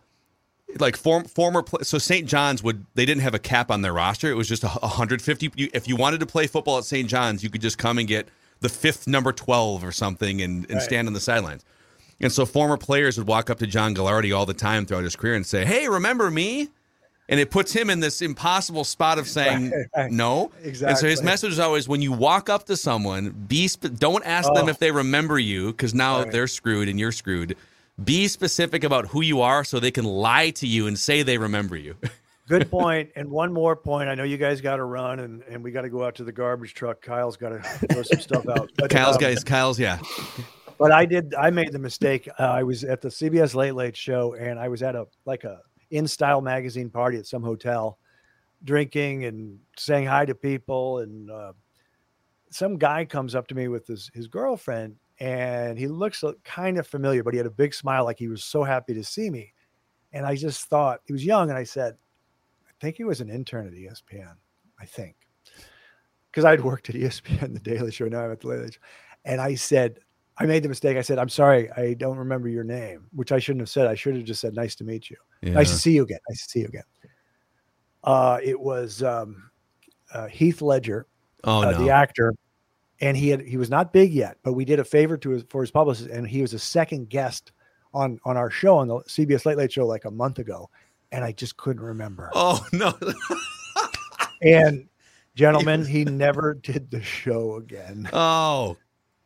like 0.79 0.97
form, 0.97 1.25
former 1.25 1.65
so 1.83 1.99
St. 1.99 2.27
John's 2.27 2.63
would 2.63 2.85
they 2.95 3.07
didn't 3.07 3.23
have 3.23 3.35
a 3.35 3.39
cap 3.39 3.71
on 3.71 3.83
their 3.83 3.93
roster. 3.93 4.31
It 4.31 4.35
was 4.35 4.49
just 4.49 4.65
a 4.65 4.69
150. 4.69 5.53
If 5.75 5.89
you 5.89 5.97
wanted 5.97 6.21
to 6.21 6.27
play 6.27 6.47
football 6.47 6.79
at 6.79 6.85
St. 6.85 7.09
John's, 7.09 7.43
you 7.43 7.51
could 7.51 7.61
just 7.63 7.79
come 7.79 7.99
and 7.99 8.07
get 8.09 8.29
the 8.61 8.69
fifth 8.69 9.07
number 9.07 9.33
12 9.33 9.85
or 9.85 9.93
something 9.93 10.43
and, 10.43 10.65
and 10.65 10.75
Right. 10.75 10.83
stand 10.83 11.07
on 11.07 11.15
the 11.15 11.21
sidelines. 11.21 11.65
And 12.21 12.33
so 12.33 12.45
former 12.45 12.77
players 12.77 13.17
would 13.17 13.27
walk 13.29 13.49
up 13.49 13.59
to 13.61 13.67
John 13.67 13.95
Gagliardi 13.95 14.37
all 14.37 14.45
the 14.47 14.53
time 14.55 14.85
throughout 14.85 15.05
his 15.05 15.15
career 15.17 15.35
and 15.35 15.47
say, 15.47 15.65
"Hey, 15.65 15.89
remember 15.89 16.31
me?" 16.31 16.69
And 17.31 17.39
it 17.39 17.51
puts 17.51 17.73
him 17.73 17.91
in 17.91 18.01
this 18.01 18.23
impossible 18.23 18.85
spot 18.85 19.19
of 19.19 19.29
saying 19.29 19.71
Right, 19.71 19.87
right. 19.97 20.11
no. 20.11 20.51
And 20.65 20.97
so 20.97 21.07
his 21.07 21.23
message 21.23 21.53
is 21.53 21.59
always 21.59 21.87
when 21.87 22.01
you 22.01 22.11
walk 22.13 22.49
up 22.49 22.65
to 22.67 22.77
someone, 22.77 23.31
be 23.49 23.69
sp- 23.69 23.93
don't 23.99 24.25
ask 24.25 24.53
them 24.55 24.65
Oh. 24.67 24.69
if 24.69 24.79
they 24.79 24.91
remember 24.91 25.39
you 25.39 25.67
because 25.73 25.93
now 25.95 26.23
Right. 26.23 26.33
they're 26.33 26.47
screwed 26.47 26.89
and 26.89 26.99
you're 26.99 27.13
screwed. 27.13 27.57
Be 28.03 28.29
specific 28.29 28.83
about 28.85 29.09
who 29.09 29.21
you 29.21 29.41
are 29.43 29.63
so 29.65 29.79
they 29.81 29.91
can 29.91 30.05
lie 30.07 30.51
to 30.51 30.67
you 30.67 30.87
and 30.87 30.99
say 30.99 31.23
they 31.23 31.37
remember 31.37 31.77
you. 31.77 31.97
Good 32.49 32.71
point. 32.71 33.11
And 33.15 33.29
one 33.31 33.53
more 33.53 33.77
point. 33.77 34.09
I 34.09 34.15
know 34.15 34.23
you 34.25 34.39
guys 34.39 34.63
got 34.63 34.77
to 34.77 34.85
run 34.85 35.19
and, 35.19 35.43
and 35.51 35.63
we 35.63 35.71
got 35.71 35.83
to 35.83 35.91
go 35.91 36.05
out 36.05 36.15
to 36.15 36.25
the 36.25 36.33
garbage 36.33 36.73
truck. 36.73 37.03
Kyle's 37.03 37.37
got 37.37 37.51
to 37.51 37.59
throw 37.93 38.03
some 38.05 38.21
stuff 38.21 38.49
out. 38.49 38.71
But, 38.79 38.89
Kyle's 38.91 39.17
um, 39.17 39.21
guys, 39.21 39.45
Kyle's 39.45 39.79
yeah. 39.79 39.99
But 40.79 40.93
I 40.93 41.05
did. 41.05 41.35
I 41.35 41.51
made 41.51 41.73
the 41.73 41.79
mistake. 41.79 42.27
Uh, 42.39 42.45
I 42.45 42.63
was 42.63 42.85
at 42.85 43.03
the 43.03 43.09
CBS 43.09 43.55
Late 43.55 43.75
Late 43.75 43.97
Show, 43.97 44.35
and 44.35 44.59
I 44.61 44.69
was 44.69 44.81
at 44.83 44.95
a 44.95 45.09
like 45.27 45.43
a 45.45 45.61
In 45.91 46.07
Style 46.07 46.41
magazine 46.41 46.91
party 46.91 47.19
at 47.19 47.27
some 47.27 47.43
hotel, 47.43 47.99
drinking 48.65 49.25
and 49.25 49.59
saying 49.77 50.07
hi 50.07 50.25
to 50.27 50.35
people. 50.35 50.99
And 50.99 51.31
uh, 51.31 51.53
some 52.51 52.77
guy 52.77 53.05
comes 53.05 53.35
up 53.35 53.47
to 53.49 53.55
me 53.55 53.69
with 53.69 53.87
his 53.87 54.11
his 54.15 54.27
girlfriend, 54.27 54.97
and 55.21 55.79
he 55.79 55.87
looks 55.87 56.23
kind 56.45 56.79
of 56.79 56.87
familiar, 56.87 57.23
but 57.23 57.35
he 57.35 57.39
had 57.39 57.47
a 57.47 57.51
big 57.51 57.75
smile, 57.75 58.05
like 58.05 58.19
he 58.19 58.29
was 58.29 58.45
so 58.45 58.65
happy 58.65 58.95
to 58.95 59.05
see 59.05 59.31
me. 59.31 59.53
And 60.13 60.25
I 60.25 60.37
just 60.37 60.67
thought 60.67 61.01
he 61.05 61.13
was 61.13 61.25
young, 61.25 61.51
and 61.51 61.59
I 61.59 61.65
said, 61.65 61.95
I 62.67 62.73
think 62.81 62.97
he 62.97 63.05
was 63.05 63.21
an 63.21 63.31
intern 63.31 63.67
at 63.67 63.73
ESPN. 63.73 64.35
I 64.81 64.87
think 64.87 65.17
because 66.31 66.45
I'd 66.45 66.63
worked 66.63 66.89
at 66.89 66.95
ESPN, 66.95 67.53
the 67.55 67.61
Daily 67.61 67.91
Show. 67.91 68.07
Now 68.07 68.21
I'm 68.21 68.33
at 68.33 68.41
the 68.41 68.49
Late 68.49 68.75
Show, 68.75 68.81
and 69.25 69.41
I 69.41 69.55
said. 69.55 70.01
I 70.41 70.47
made 70.47 70.63
the 70.63 70.69
mistake. 70.69 70.97
I 70.97 71.03
said, 71.03 71.19
I'm 71.19 71.29
sorry, 71.29 71.71
I 71.73 71.95
don't 71.95 72.17
remember 72.17 72.49
your 72.49 72.65
name, 72.65 73.07
which 73.13 73.33
I 73.33 73.39
shouldn't 73.39 73.63
have 73.63 73.69
said. 73.69 73.87
I 73.87 73.95
should 73.95 74.15
have 74.15 74.25
just 74.25 74.41
said, 74.41 74.55
nice 74.55 74.75
to 74.77 74.85
meet 74.85 75.11
you. 75.11 75.17
yeah. 75.43 75.53
Nice 75.53 75.71
to 75.71 75.77
see 75.77 75.93
you 75.93 76.05
again. 76.05 76.21
Nice 76.29 76.45
to 76.45 76.51
see 76.51 76.61
you 76.61 76.67
again. 76.67 76.85
Uh, 78.05 78.39
it 78.43 78.59
was 78.59 79.03
um, 79.03 79.51
uh, 80.15 80.27
Heath 80.27 80.63
Ledger, 80.63 81.07
oh 81.45 81.63
uh, 81.63 81.71
no. 81.73 81.85
the 81.85 81.91
actor, 81.91 82.35
and 83.01 83.17
he 83.17 83.29
had 83.29 83.41
he 83.41 83.57
was 83.57 83.71
not 83.71 83.93
big 83.93 84.13
yet, 84.13 84.39
but 84.43 84.53
we 84.53 84.65
did 84.65 84.79
a 84.79 84.85
favor 84.85 85.17
to 85.19 85.31
his 85.31 85.45
for 85.49 85.61
his 85.61 85.71
publicist, 85.71 86.09
and 86.09 86.27
he 86.27 86.41
was 86.41 86.55
a 86.55 86.59
second 86.59 87.11
guest 87.11 87.53
on 87.93 88.21
on 88.25 88.37
our 88.37 88.51
show 88.51 88.77
on 88.77 88.89
the 88.89 89.01
CBS 89.01 89.45
Late 89.47 89.57
Late 89.59 89.73
Show 89.73 89.87
like 89.87 90.05
a 90.05 90.11
month 90.11 90.39
ago, 90.39 90.71
and 91.11 91.25
I 91.25 91.33
just 91.33 91.57
couldn't 91.57 91.83
remember. 91.83 92.31
oh 92.35 92.65
no. 92.73 92.95
And 94.43 94.89
gentlemen, 95.35 95.85
he 95.85 96.05
never 96.05 96.55
did 96.55 96.91
the 96.91 97.03
show 97.03 97.57
again. 97.57 98.09
oh, 98.13 98.77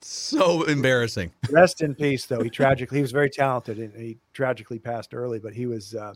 so 0.05 0.63
embarrassing. 0.65 1.33
Rest 1.51 1.83
in 1.83 1.95
peace, 1.95 2.27
though. 2.27 2.43
He 2.43 2.51
tragically 2.51 2.99
he 2.99 3.03
was 3.03 3.13
very 3.13 3.31
talented, 3.31 3.79
and 3.79 3.95
he 3.95 4.19
tragically 4.33 4.79
passed 4.79 5.15
early. 5.15 5.39
But 5.39 5.55
he 5.55 5.67
was, 5.67 5.95
uh, 5.95 6.15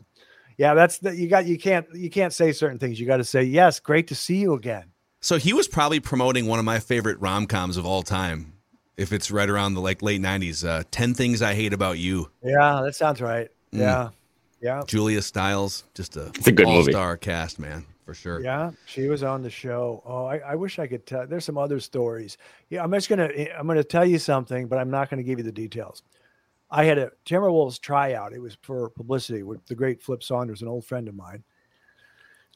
yeah. 0.57 0.73
That's 0.73 0.97
that. 0.99 1.17
you 1.17 1.27
got 1.27 1.45
you 1.45 1.57
can't 1.57 1.85
you 1.93 2.09
can't 2.09 2.33
say 2.33 2.51
certain 2.51 2.79
things. 2.79 2.99
You 2.99 3.07
got 3.07 3.17
to 3.17 3.23
say 3.23 3.43
yes. 3.43 3.79
Great 3.79 4.07
to 4.07 4.15
see 4.15 4.37
you 4.37 4.53
again. 4.53 4.85
So 5.19 5.37
he 5.37 5.53
was 5.53 5.67
probably 5.67 5.99
promoting 5.99 6.45
one 6.45 6.59
of 6.59 6.65
my 6.65 6.79
favorite 6.79 7.19
rom 7.19 7.47
coms 7.47 7.77
of 7.77 7.85
all 7.85 8.03
time. 8.03 8.53
If 8.97 9.11
it's 9.11 9.29
right 9.29 9.49
around 9.49 9.73
the 9.75 9.81
like 9.81 10.01
late 10.01 10.21
'90s, 10.21 10.67
uh, 10.67 10.83
Ten 10.89 11.13
Things 11.13 11.41
I 11.41 11.53
Hate 11.53 11.73
About 11.73 11.99
You. 11.99 12.31
Yeah, 12.43 12.81
that 12.83 12.95
sounds 12.95 13.21
right. 13.21 13.49
Mm. 13.73 13.79
Yeah, 13.79 14.09
yeah, 14.61 14.81
Julia 14.87 15.21
Stiles, 15.21 15.83
just 15.93 16.17
a 16.17 16.27
It's 16.29 16.47
a 16.47 16.51
good 16.51 16.65
movie. 16.67 16.93
all-star 16.93 17.17
cast, 17.17 17.59
man, 17.59 17.85
for 18.07 18.13
sure. 18.13 18.41
yeah. 18.41 18.71
She 18.85 19.09
was 19.09 19.21
on 19.21 19.41
the 19.41 19.49
show. 19.49 20.01
Oh, 20.05 20.25
I, 20.25 20.37
I 20.37 20.55
wish 20.55 20.79
I 20.79 20.87
could 20.87 21.05
tell. 21.05 21.27
There's 21.27 21.43
some 21.43 21.57
other 21.57 21.81
stories. 21.81 22.37
Yeah, 22.69 22.81
I'm 22.81 22.91
just 22.93 23.09
gonna 23.09 23.29
I'm 23.53 23.67
gonna 23.67 23.83
tell 23.83 24.05
you 24.05 24.17
something, 24.17 24.67
but 24.67 24.79
I'm 24.79 24.89
not 24.89 25.09
gonna 25.09 25.23
give 25.23 25.39
you 25.39 25.43
the 25.43 25.51
details. 25.51 26.03
I 26.71 26.85
had 26.85 26.97
a 26.97 27.11
Timberwolves 27.25 27.81
tryout. 27.81 28.31
It 28.31 28.39
was 28.39 28.57
for 28.61 28.89
publicity 28.91 29.43
with 29.43 29.65
the 29.65 29.75
great 29.75 30.01
Flip 30.01 30.23
Saunders, 30.23 30.61
an 30.61 30.69
old 30.69 30.85
friend 30.85 31.09
of 31.09 31.15
mine. 31.15 31.43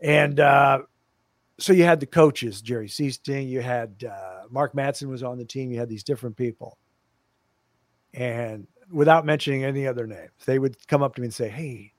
And 0.02 0.40
uh, 0.40 0.84
so 1.60 1.74
you 1.74 1.84
had 1.84 2.00
the 2.00 2.06
coaches, 2.06 2.62
Jerry 2.62 2.88
Sichting, 2.88 3.50
you 3.50 3.60
had 3.60 4.06
uh, 4.10 4.44
Mark 4.50 4.74
Madsen 4.74 5.10
was 5.10 5.22
on 5.22 5.38
the 5.38 5.46
team, 5.46 5.70
you 5.70 5.80
had 5.80 5.90
these 5.90 6.04
different 6.04 6.38
people. 6.38 6.78
And 8.14 8.68
without 8.90 9.26
mentioning 9.26 9.66
any 9.66 9.86
other 9.86 10.08
names, 10.08 10.32
they 10.46 10.60
would 10.60 10.88
come 10.88 11.04
up 11.04 11.16
to 11.16 11.22
me 11.22 11.28
and 11.28 11.34
say, 11.34 11.50
Hey, 11.50 11.94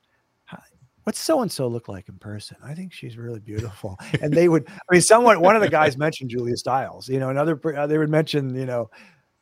what's 1.04 1.18
so 1.18 1.42
and 1.42 1.50
so 1.50 1.66
look 1.66 1.88
like 1.88 2.08
in 2.08 2.16
person? 2.18 2.56
I 2.62 2.74
think 2.74 2.92
she's 2.92 3.16
really 3.16 3.40
beautiful. 3.40 3.98
and 4.22 4.32
they 4.32 4.48
would, 4.48 4.68
I 4.68 4.92
mean, 4.92 5.00
someone, 5.00 5.40
one 5.40 5.56
of 5.56 5.62
the 5.62 5.68
guys 5.68 5.96
mentioned 5.96 6.30
Julia 6.30 6.56
Stiles, 6.56 7.08
you 7.08 7.18
know, 7.18 7.30
another, 7.30 7.60
uh, 7.76 7.86
they 7.86 7.98
would 7.98 8.10
mention, 8.10 8.54
you 8.54 8.66
know, 8.66 8.90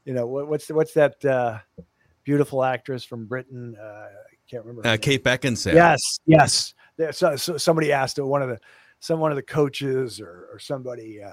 you 0.05 0.15
know, 0.15 0.27
what, 0.27 0.49
what's, 0.49 0.69
what's 0.69 0.95
that 0.95 1.25
uh, 1.25 1.59
beautiful 2.25 2.65
actress 2.65 3.05
from 3.05 3.27
Britain? 3.27 3.77
Uh, 3.81 3.85
I 3.85 4.09
can't 4.51 4.65
remember. 4.65 4.89
Uh. 4.89 4.97
Kate 4.97 5.23
Beckinsale. 5.23 5.75
Yes, 5.75 6.21
yes. 6.27 6.75
So, 7.13 7.37
so 7.37 7.57
somebody 7.57 7.93
asked 7.93 8.19
one 8.19 8.43
of 8.43 8.49
the 8.49 8.59
some 9.01 9.19
one 9.19 9.33
of 9.33 9.37
the 9.37 9.43
coaches 9.43 10.21
or, 10.21 10.49
or 10.53 10.59
somebody. 10.59 11.23
Uh, 11.23 11.33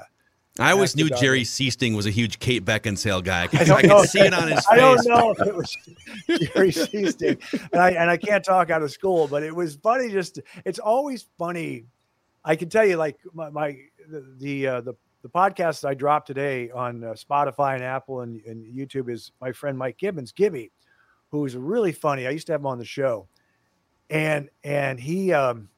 I 0.59 0.71
always 0.71 0.95
knew 0.95 1.09
Jerry. 1.09 1.43
Sichting 1.43 1.95
was 1.95 2.05
a 2.05 2.09
huge 2.09 2.39
Kate 2.39 2.63
Beckinsale 2.63 3.23
guy. 3.23 3.43
I 3.43 3.47
could, 3.47 3.69
I 3.69 3.81
could 3.81 4.09
see 4.09 4.19
it 4.19 4.33
on 4.33 4.47
his 4.47 4.59
face. 4.59 4.67
I 4.71 4.75
don't 4.77 5.07
know 5.07 5.31
if 5.31 5.41
it 5.41 5.55
was 5.55 5.77
Jerry 6.27 6.71
Sichting, 6.71 7.69
and 7.71 7.81
I 7.81 7.91
and 7.91 8.09
I 8.09 8.17
can't 8.17 8.43
talk 8.43 8.69
out 8.69 8.81
of 8.81 8.91
school, 8.91 9.27
but 9.27 9.43
it 9.43 9.55
was 9.55 9.75
funny. 9.75 10.09
Just 10.09 10.39
it's 10.65 10.79
always 10.79 11.27
funny. 11.37 11.85
I 12.43 12.55
can 12.55 12.69
tell 12.69 12.85
you, 12.85 12.97
like 12.97 13.17
my, 13.33 13.49
my 13.49 13.77
the 14.09 14.35
the, 14.37 14.67
uh, 14.67 14.81
the 14.81 14.93
the 15.21 15.29
podcast 15.29 15.87
I 15.87 15.93
dropped 15.93 16.27
today 16.27 16.69
on 16.71 17.03
uh, 17.03 17.13
Spotify 17.13 17.75
and 17.75 17.83
Apple 17.83 18.21
and, 18.21 18.41
and 18.45 18.65
YouTube 18.65 19.09
is 19.09 19.31
my 19.41 19.51
friend 19.51 19.77
Mike 19.77 19.97
Gibbons, 19.97 20.31
Gibby, 20.31 20.71
who's 21.31 21.55
really 21.55 21.91
funny. 21.91 22.27
I 22.27 22.29
used 22.29 22.47
to 22.47 22.53
have 22.53 22.61
him 22.61 22.67
on 22.67 22.77
the 22.77 22.85
show, 22.85 23.27
and 24.09 24.49
and 24.63 24.99
he 24.99 25.33
um 25.33 25.69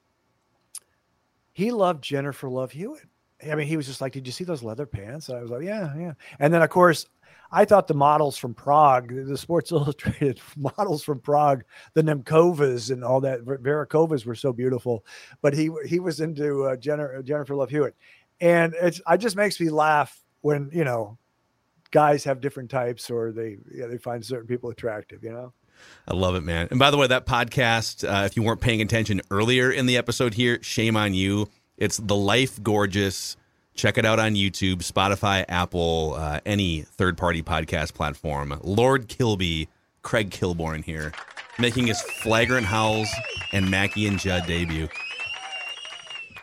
he 1.53 1.71
loved 1.71 2.03
Jennifer 2.03 2.49
Love 2.49 2.71
Hewitt. 2.71 3.03
I 3.43 3.55
mean, 3.55 3.67
he 3.67 3.77
was 3.77 3.87
just 3.87 4.01
like, 4.01 4.13
"Did 4.13 4.25
you 4.27 4.33
see 4.33 4.43
those 4.43 4.63
leather 4.63 4.85
pants?" 4.85 5.29
And 5.29 5.37
I 5.37 5.41
was 5.41 5.51
like, 5.51 5.63
"Yeah, 5.63 5.95
yeah." 5.97 6.13
And 6.39 6.53
then 6.53 6.61
of 6.61 6.69
course, 6.69 7.05
I 7.51 7.65
thought 7.65 7.87
the 7.87 7.93
models 7.93 8.37
from 8.37 8.53
Prague, 8.53 9.13
the 9.13 9.37
Sports 9.37 9.71
Illustrated 9.71 10.39
models 10.55 11.03
from 11.03 11.19
Prague, 11.19 11.63
the 11.93 12.03
Nemcovas 12.03 12.91
and 12.91 13.03
all 13.03 13.21
that 13.21 13.45
Varekovas 13.45 14.25
were 14.25 14.35
so 14.35 14.53
beautiful. 14.53 15.05
But 15.41 15.53
he 15.53 15.69
he 15.85 15.99
was 15.99 16.19
into 16.19 16.65
uh, 16.65 16.75
Jennifer, 16.75 17.21
Jennifer 17.23 17.55
Love 17.55 17.69
Hewitt, 17.69 17.95
and 18.39 18.73
it's 18.81 19.01
it 19.07 19.17
just 19.17 19.35
makes 19.35 19.59
me 19.59 19.69
laugh 19.69 20.21
when 20.41 20.69
you 20.73 20.83
know 20.83 21.17
guys 21.91 22.23
have 22.25 22.41
different 22.41 22.69
types 22.69 23.09
or 23.09 23.31
they 23.31 23.57
they 23.73 23.97
find 23.97 24.23
certain 24.23 24.47
people 24.47 24.69
attractive. 24.69 25.23
You 25.23 25.31
know. 25.31 25.53
I 26.09 26.13
love 26.13 26.35
it, 26.35 26.41
man. 26.41 26.67
And 26.71 26.77
by 26.77 26.91
the 26.91 26.97
way, 26.97 27.07
that 27.07 27.25
podcast, 27.25 28.03
uh, 28.03 28.25
if 28.25 28.35
you 28.35 28.43
weren't 28.43 28.59
paying 28.59 28.81
attention 28.81 29.21
earlier 29.31 29.71
in 29.71 29.85
the 29.85 29.95
episode 29.95 30.33
here, 30.33 30.61
shame 30.61 30.97
on 30.97 31.13
you. 31.13 31.49
It's 31.79 31.97
the 31.97 32.15
Life 32.15 32.61
Gorgeous 32.61 33.35
Check 33.79 33.97
it 33.97 34.03
out 34.03 34.19
on 34.19 34.33
YouTube, 34.33 34.79
Spotify, 34.79 35.45
Apple, 35.47 36.15
uh, 36.17 36.41
any 36.45 36.81
third 36.81 37.17
party 37.17 37.41
podcast 37.41 37.93
platform. 37.93 38.59
Lord 38.61 39.07
Kilby, 39.07 39.69
Craig 40.01 40.31
Kilborn 40.31 40.83
here, 40.83 41.13
making 41.59 41.87
his 41.87 42.01
flagrant 42.01 42.65
howls 42.65 43.07
and 43.53 43.71
Mackey 43.71 44.05
and 44.05 44.19
Judd 44.19 44.45
debut. 44.47 44.89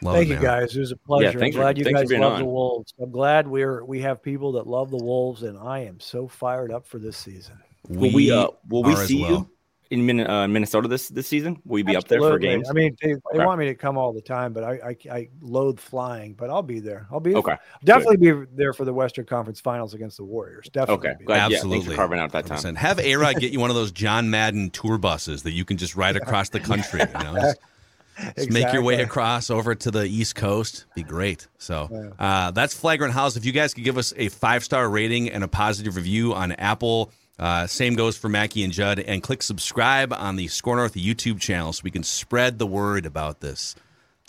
Love 0.01 0.15
Thank 0.15 0.31
it, 0.31 0.33
you 0.33 0.41
guys. 0.41 0.75
It 0.75 0.81
was 0.81 0.93
a 0.93 0.97
pleasure. 0.97 1.39
Yeah, 1.39 1.45
I'm 1.45 1.51
glad 1.51 1.77
for, 1.77 1.83
you 1.83 1.95
guys 1.95 2.11
love 2.11 2.33
on. 2.33 2.39
the 2.39 2.47
Wolves. 2.47 2.95
I'm 2.99 3.11
glad 3.11 3.47
we're 3.47 3.85
we 3.85 4.01
have 4.01 4.23
people 4.23 4.53
that 4.53 4.67
love 4.67 4.91
the 4.91 5.05
Wolves, 5.05 5.43
and 5.43 5.59
I 5.59 5.81
am 5.81 6.01
so 6.01 6.27
fired 6.27 6.73
up 6.73 6.87
for 6.87 6.99
this 6.99 7.19
season. 7.19 7.59
We 7.87 8.09
will 8.09 8.15
we 8.15 8.31
uh, 8.31 8.49
will 8.67 8.83
we 8.83 8.97
see 8.97 9.21
well. 9.21 9.31
you 9.31 9.51
in 9.91 10.27
uh, 10.27 10.49
Minnesota 10.49 10.89
this 10.89 11.09
this 11.09 11.27
season? 11.27 11.61
Will 11.65 11.79
you 11.79 11.85
be 11.85 11.97
Absolutely. 11.97 12.27
up 12.27 12.31
there 12.31 12.33
for 12.33 12.39
games? 12.39 12.71
I 12.71 12.73
mean, 12.73 12.97
they, 13.01 13.15
they 13.33 13.45
want 13.45 13.59
me 13.59 13.67
to 13.67 13.75
come 13.75 13.97
all 13.97 14.13
the 14.13 14.21
time, 14.21 14.53
but 14.53 14.65
I, 14.65 14.73
I, 14.73 14.97
I 15.11 15.29
loathe 15.41 15.79
flying. 15.79 16.35
But 16.35 16.51
I'll 16.51 16.63
be 16.63 16.81
there. 16.81 17.07
I'll 17.11 17.21
be 17.21 17.35
okay. 17.35 17.57
Definitely 17.85 18.19
Good. 18.19 18.51
be 18.51 18.57
there 18.57 18.73
for 18.73 18.85
the 18.85 18.93
Western 18.93 19.27
Conference 19.27 19.61
Finals 19.61 19.95
against 19.95 20.17
the 20.17 20.25
Warriors. 20.25 20.69
Definitely. 20.73 21.11
Okay. 21.11 21.25
Glad, 21.25 21.53
Absolutely. 21.53 21.91
Yeah, 21.91 21.97
carving 21.97 22.19
out 22.19 22.33
that 22.33 22.47
time. 22.47 22.75
Have 22.75 22.99
A 22.99 23.17
Rod 23.17 23.37
get 23.37 23.53
you 23.53 23.61
one 23.61 23.71
of 23.71 23.77
those 23.77 23.93
John 23.93 24.31
Madden 24.31 24.71
tour 24.71 24.99
buses 24.99 25.43
that 25.45 25.53
you 25.53 25.65
can 25.65 25.77
just 25.77 25.97
ride 25.97 26.17
across 26.17 26.49
the 26.49 26.61
country. 26.61 27.01
You 27.01 27.25
know. 27.25 27.35
Just, 27.35 27.59
exactly. 28.19 28.49
make 28.51 28.73
your 28.73 28.83
way 28.83 29.03
across 29.03 29.51
over 29.51 29.75
to 29.75 29.91
the 29.91 30.05
East 30.05 30.35
Coast. 30.35 30.87
Be 30.95 31.03
great. 31.03 31.49
So 31.59 32.13
uh, 32.19 32.51
that's 32.51 32.75
Flagrant 32.75 33.13
Howls. 33.13 33.37
If 33.37 33.45
you 33.45 33.53
guys 33.53 33.75
could 33.75 33.85
give 33.85 33.99
us 33.99 34.15
a 34.17 34.29
five 34.31 34.65
star 34.65 34.89
rating 34.89 35.31
and 35.31 35.45
a 35.45 35.49
positive 35.49 35.97
review 35.97 36.35
on 36.35 36.53
Apple 36.53 37.13
uh, 37.39 37.67
same 37.67 37.95
goes 37.95 38.17
for 38.17 38.29
Mackey 38.29 38.63
and 38.65 38.73
Judd. 38.73 39.01
And 39.01 39.23
click 39.23 39.43
subscribe 39.43 40.13
on 40.13 40.37
the 40.37 40.49
SKOR 40.49 40.77
North 40.77 40.95
YouTube 40.95 41.41
channel 41.41 41.73
so 41.73 41.83
we 41.85 41.91
can 41.91 42.03
spread 42.03 42.59
the 42.59 42.67
word 42.67 43.07
about 43.07 43.41
this 43.41 43.75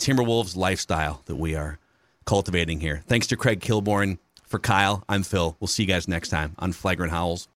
Timberwolves 0.00 0.56
lifestyle 0.56 1.22
that 1.26 1.36
we 1.36 1.54
are 1.54 1.78
cultivating 2.24 2.80
here. 2.80 3.02
Thanks 3.06 3.26
to 3.28 3.36
Craig 3.36 3.60
Kilborn. 3.60 4.18
For 4.44 4.58
Kyle, 4.58 5.04
I'm 5.10 5.24
Phil. 5.24 5.58
We'll 5.60 5.68
see 5.68 5.82
you 5.82 5.88
guys 5.88 6.08
next 6.08 6.30
time 6.30 6.54
on 6.58 6.72
Flagrant 6.72 7.12
Howls. 7.12 7.46